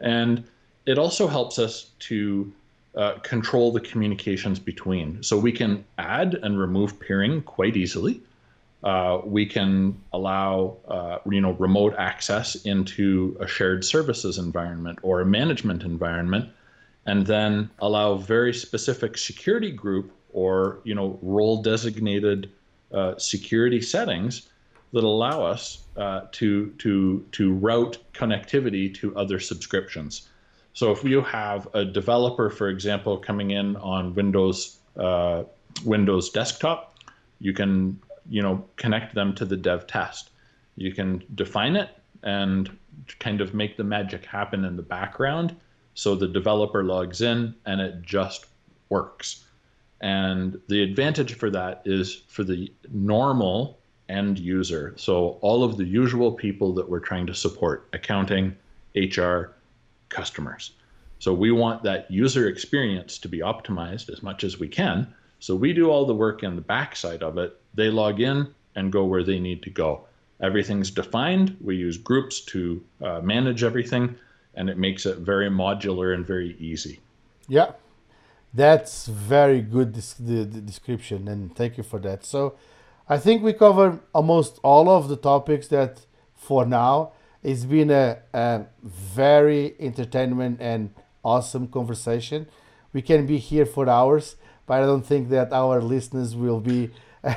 and 0.00 0.44
it 0.88 0.98
also 0.98 1.28
helps 1.28 1.58
us 1.58 1.90
to 1.98 2.50
uh, 2.96 3.18
control 3.18 3.70
the 3.70 3.80
communications 3.80 4.58
between. 4.58 5.22
So 5.22 5.38
we 5.38 5.52
can 5.52 5.84
add 5.98 6.34
and 6.42 6.58
remove 6.58 6.98
peering 6.98 7.42
quite 7.42 7.76
easily. 7.76 8.22
Uh, 8.82 9.20
we 9.22 9.44
can 9.44 10.00
allow 10.14 10.78
uh, 10.88 11.18
you 11.30 11.42
know 11.42 11.52
remote 11.52 11.94
access 11.98 12.54
into 12.64 13.36
a 13.38 13.46
shared 13.46 13.84
services 13.84 14.38
environment 14.38 14.98
or 15.02 15.20
a 15.20 15.26
management 15.26 15.82
environment, 15.82 16.48
and 17.04 17.26
then 17.26 17.68
allow 17.80 18.14
very 18.14 18.54
specific 18.54 19.18
security 19.18 19.70
group 19.70 20.10
or 20.32 20.78
you 20.84 20.94
know 20.94 21.18
role 21.20 21.60
designated 21.60 22.50
uh, 22.94 23.14
security 23.18 23.82
settings 23.82 24.48
that 24.94 25.04
allow 25.04 25.42
us 25.42 25.84
uh, 25.98 26.22
to 26.32 26.70
to 26.78 27.26
to 27.32 27.52
route 27.52 27.98
connectivity 28.14 28.94
to 28.94 29.14
other 29.16 29.38
subscriptions. 29.38 30.28
So 30.78 30.92
if 30.92 31.02
you 31.02 31.22
have 31.22 31.66
a 31.74 31.84
developer, 31.84 32.50
for 32.50 32.68
example, 32.68 33.18
coming 33.18 33.50
in 33.50 33.74
on 33.78 34.14
Windows 34.14 34.78
uh, 34.96 35.42
Windows 35.84 36.30
desktop, 36.30 36.96
you 37.40 37.52
can 37.52 37.98
you 38.30 38.42
know 38.42 38.64
connect 38.76 39.12
them 39.12 39.34
to 39.34 39.44
the 39.44 39.56
dev 39.56 39.88
test. 39.88 40.30
You 40.76 40.94
can 40.94 41.24
define 41.34 41.74
it 41.74 41.90
and 42.22 42.70
kind 43.18 43.40
of 43.40 43.54
make 43.54 43.76
the 43.76 43.82
magic 43.82 44.24
happen 44.24 44.64
in 44.64 44.76
the 44.76 44.82
background 44.82 45.56
so 45.94 46.14
the 46.14 46.28
developer 46.28 46.84
logs 46.84 47.22
in 47.22 47.56
and 47.66 47.80
it 47.80 48.00
just 48.02 48.46
works. 48.88 49.46
And 50.00 50.60
the 50.68 50.84
advantage 50.84 51.34
for 51.34 51.50
that 51.50 51.82
is 51.86 52.22
for 52.28 52.44
the 52.44 52.72
normal 52.92 53.80
end 54.08 54.38
user. 54.38 54.94
So 54.96 55.38
all 55.40 55.64
of 55.64 55.76
the 55.76 55.84
usual 55.84 56.30
people 56.30 56.72
that 56.74 56.88
we're 56.88 57.00
trying 57.00 57.26
to 57.26 57.34
support, 57.34 57.88
accounting, 57.92 58.56
HR, 58.94 59.57
customers. 60.08 60.72
So 61.18 61.34
we 61.34 61.50
want 61.50 61.82
that 61.82 62.10
user 62.10 62.48
experience 62.48 63.18
to 63.18 63.28
be 63.28 63.40
optimized 63.40 64.08
as 64.10 64.22
much 64.22 64.44
as 64.44 64.58
we 64.58 64.68
can. 64.68 65.12
So 65.40 65.54
we 65.54 65.72
do 65.72 65.90
all 65.90 66.06
the 66.06 66.14
work 66.14 66.42
in 66.42 66.56
the 66.56 66.62
backside 66.62 67.22
of 67.22 67.38
it. 67.38 67.60
They 67.74 67.90
log 67.90 68.20
in 68.20 68.54
and 68.74 68.92
go 68.92 69.04
where 69.04 69.24
they 69.24 69.38
need 69.38 69.62
to 69.64 69.70
go. 69.70 70.06
Everything's 70.40 70.90
defined. 70.90 71.56
We 71.60 71.76
use 71.76 71.98
groups 71.98 72.40
to 72.42 72.84
uh, 73.02 73.20
manage 73.20 73.64
everything, 73.64 74.14
and 74.54 74.70
it 74.70 74.78
makes 74.78 75.04
it 75.04 75.18
very 75.18 75.50
modular 75.50 76.14
and 76.14 76.24
very 76.24 76.56
easy. 76.60 77.00
Yeah, 77.48 77.72
that's 78.54 79.06
very 79.06 79.60
good 79.60 79.94
the, 79.94 80.44
the 80.44 80.60
description, 80.60 81.26
and 81.26 81.54
thank 81.56 81.76
you 81.76 81.82
for 81.82 81.98
that. 82.00 82.24
So, 82.24 82.56
I 83.08 83.18
think 83.18 83.42
we 83.42 83.52
covered 83.52 84.00
almost 84.14 84.60
all 84.62 84.88
of 84.90 85.08
the 85.08 85.16
topics 85.16 85.66
that, 85.68 86.06
for 86.36 86.66
now, 86.66 87.12
it's 87.42 87.64
been 87.64 87.90
a, 87.90 88.18
a 88.32 88.66
very 88.82 89.74
entertainment 89.78 90.58
and 90.60 90.90
awesome 91.24 91.68
conversation. 91.68 92.46
We 92.92 93.02
can 93.02 93.26
be 93.26 93.38
here 93.38 93.66
for 93.66 93.88
hours, 93.88 94.36
but 94.66 94.82
I 94.82 94.86
don't 94.86 95.04
think 95.04 95.28
that 95.30 95.52
our 95.52 95.80
listeners 95.80 96.34
will 96.34 96.60
be 96.60 96.90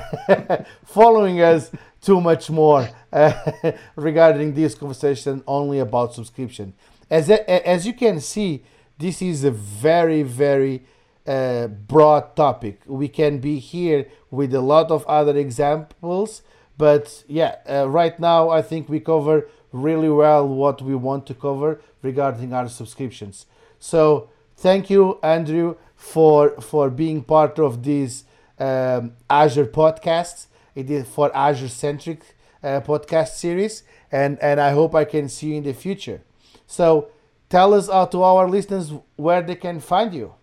following 0.86 1.42
us 1.42 1.72
too 2.02 2.20
much 2.22 2.50
more 2.50 2.90
uh, 3.12 3.34
regarding 3.96 4.54
this 4.54 4.76
conversation 4.76 5.44
only 5.48 5.80
about 5.80 6.14
subscription. 6.14 6.74
As 7.10 7.30
as 7.30 7.86
you 7.86 7.94
can 7.94 8.20
see, 8.22 8.64
this 8.98 9.22
is 9.22 9.44
a 9.44 9.52
very 9.52 10.24
very 10.24 10.84
uh, 11.28 11.68
broad 11.68 12.36
topic. 12.36 12.82
We 12.86 13.08
can 13.08 13.40
be 13.40 13.60
here 13.60 14.08
with 14.30 14.54
a 14.54 14.62
lot 14.62 14.92
of 14.92 15.06
other 15.06 15.38
examples, 15.38 16.42
but 16.78 17.24
yeah, 17.28 17.56
uh, 17.70 17.90
right 17.90 18.18
now 18.20 18.50
I 18.50 18.62
think 18.62 18.88
we 18.90 19.00
cover 19.00 19.48
really 19.72 20.10
well 20.10 20.48
what 20.48 20.82
we 20.82 20.96
want 20.96 21.26
to 21.28 21.34
cover 21.34 21.82
regarding 22.02 22.54
our 22.54 22.68
subscriptions. 22.68 23.46
So 23.80 24.30
thank 24.58 24.90
you, 24.90 25.20
Andrew, 25.24 25.76
for 25.96 26.62
for 26.62 26.90
being 26.90 27.24
part 27.24 27.60
of 27.60 27.84
these 27.84 28.26
um, 28.60 29.14
Azure 29.30 29.66
podcasts. 29.66 30.48
It 30.76 30.90
is 30.90 31.08
for 31.08 31.36
Azure 31.36 31.70
centric 31.70 32.22
uh, 32.64 32.82
podcast 32.82 33.30
series, 33.30 33.84
and 34.12 34.38
and 34.42 34.60
I 34.60 34.72
hope 34.72 34.96
I 34.96 35.06
can 35.06 35.30
see 35.30 35.48
you 35.48 35.56
in 35.56 35.64
the 35.64 35.74
future. 35.74 36.22
So 36.68 37.10
tell 37.50 37.74
us 37.74 37.90
uh, 37.90 38.06
to 38.08 38.24
our 38.24 38.50
listeners 38.50 38.94
where 39.16 39.42
they 39.42 39.56
can 39.56 39.80
find 39.80 40.14
you. 40.14 40.34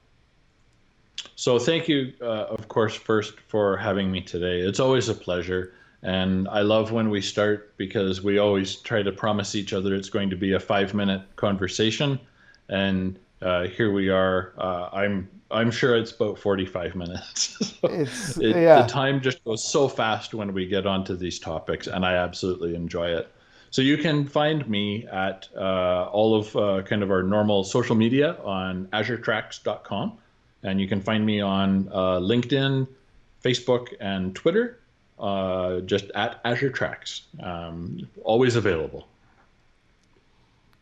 So 1.36 1.58
thank 1.58 1.88
you, 1.88 2.12
uh, 2.20 2.56
of 2.56 2.68
course, 2.68 2.94
first 2.94 3.38
for 3.48 3.76
having 3.76 4.10
me 4.10 4.20
today. 4.20 4.60
It's 4.60 4.80
always 4.80 5.08
a 5.08 5.14
pleasure. 5.14 5.72
And 6.02 6.48
I 6.48 6.60
love 6.60 6.92
when 6.92 7.10
we 7.10 7.20
start 7.20 7.76
because 7.76 8.22
we 8.22 8.38
always 8.38 8.76
try 8.76 9.02
to 9.02 9.10
promise 9.10 9.54
each 9.54 9.72
other 9.72 9.94
it's 9.94 10.08
going 10.08 10.30
to 10.30 10.36
be 10.36 10.52
a 10.52 10.60
five 10.60 10.94
minute 10.94 11.22
conversation. 11.36 12.20
And 12.68 13.18
uh, 13.42 13.64
here 13.64 13.92
we 13.92 14.08
are. 14.08 14.52
Uh, 14.58 14.88
I'm 14.92 15.28
I'm 15.50 15.70
sure 15.70 15.96
it's 15.96 16.12
about 16.12 16.38
45 16.38 16.94
minutes. 16.94 17.78
so 17.80 17.88
it, 17.88 18.56
yeah. 18.56 18.82
The 18.82 18.88
time 18.88 19.20
just 19.20 19.42
goes 19.44 19.64
so 19.64 19.88
fast 19.88 20.34
when 20.34 20.52
we 20.52 20.66
get 20.66 20.86
onto 20.86 21.16
these 21.16 21.38
topics, 21.38 21.86
and 21.86 22.04
I 22.04 22.14
absolutely 22.14 22.74
enjoy 22.74 23.08
it. 23.08 23.32
So 23.70 23.82
you 23.82 23.96
can 23.96 24.26
find 24.26 24.68
me 24.68 25.06
at 25.06 25.48
uh, 25.56 26.08
all 26.10 26.34
of 26.34 26.54
uh, 26.56 26.82
kind 26.82 27.02
of 27.02 27.10
our 27.10 27.22
normal 27.22 27.64
social 27.64 27.96
media 27.96 28.36
on 28.44 28.86
AzureTracks.com, 28.92 30.18
and 30.62 30.80
you 30.80 30.88
can 30.88 31.00
find 31.00 31.24
me 31.24 31.40
on 31.40 31.88
uh, 31.92 32.18
LinkedIn, 32.18 32.86
Facebook, 33.42 33.94
and 34.00 34.34
Twitter 34.34 34.78
uh, 35.18 35.80
just 35.80 36.10
at 36.14 36.40
Azure 36.44 36.70
Tracks. 36.70 37.22
Um, 37.42 38.08
always 38.24 38.56
available. 38.56 39.08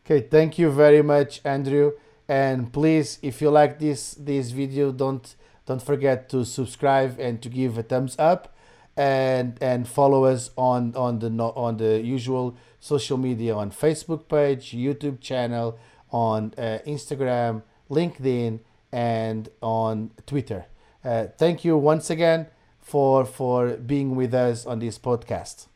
Okay, 0.05 0.21
thank 0.21 0.57
you 0.57 0.71
very 0.71 1.01
much, 1.01 1.41
Andrew. 1.43 1.93
And 2.29 2.71
please, 2.71 3.19
if 3.21 3.41
you 3.41 3.49
like 3.49 3.79
this 3.79 4.13
this 4.13 4.51
video, 4.51 4.91
don't 4.91 5.35
don't 5.65 5.81
forget 5.81 6.29
to 6.29 6.45
subscribe 6.45 7.19
and 7.19 7.41
to 7.41 7.49
give 7.49 7.77
a 7.77 7.83
thumbs 7.83 8.15
up, 8.19 8.55
and 8.95 9.57
and 9.61 9.87
follow 9.87 10.25
us 10.25 10.51
on 10.57 10.95
on 10.95 11.19
the 11.19 11.29
on 11.29 11.77
the 11.77 12.01
usual 12.01 12.55
social 12.79 13.17
media 13.17 13.55
on 13.55 13.71
Facebook 13.71 14.27
page, 14.27 14.71
YouTube 14.71 15.19
channel, 15.19 15.77
on 16.11 16.53
uh, 16.57 16.79
Instagram, 16.85 17.63
LinkedIn, 17.89 18.59
and 18.91 19.49
on 19.61 20.11
Twitter. 20.25 20.65
Uh, 21.03 21.27
thank 21.37 21.63
you 21.63 21.77
once 21.77 22.09
again 22.09 22.47
for 22.87 23.25
for 23.25 23.75
being 23.75 24.15
with 24.15 24.33
us 24.33 24.65
on 24.65 24.79
this 24.79 24.97
podcast. 24.97 25.67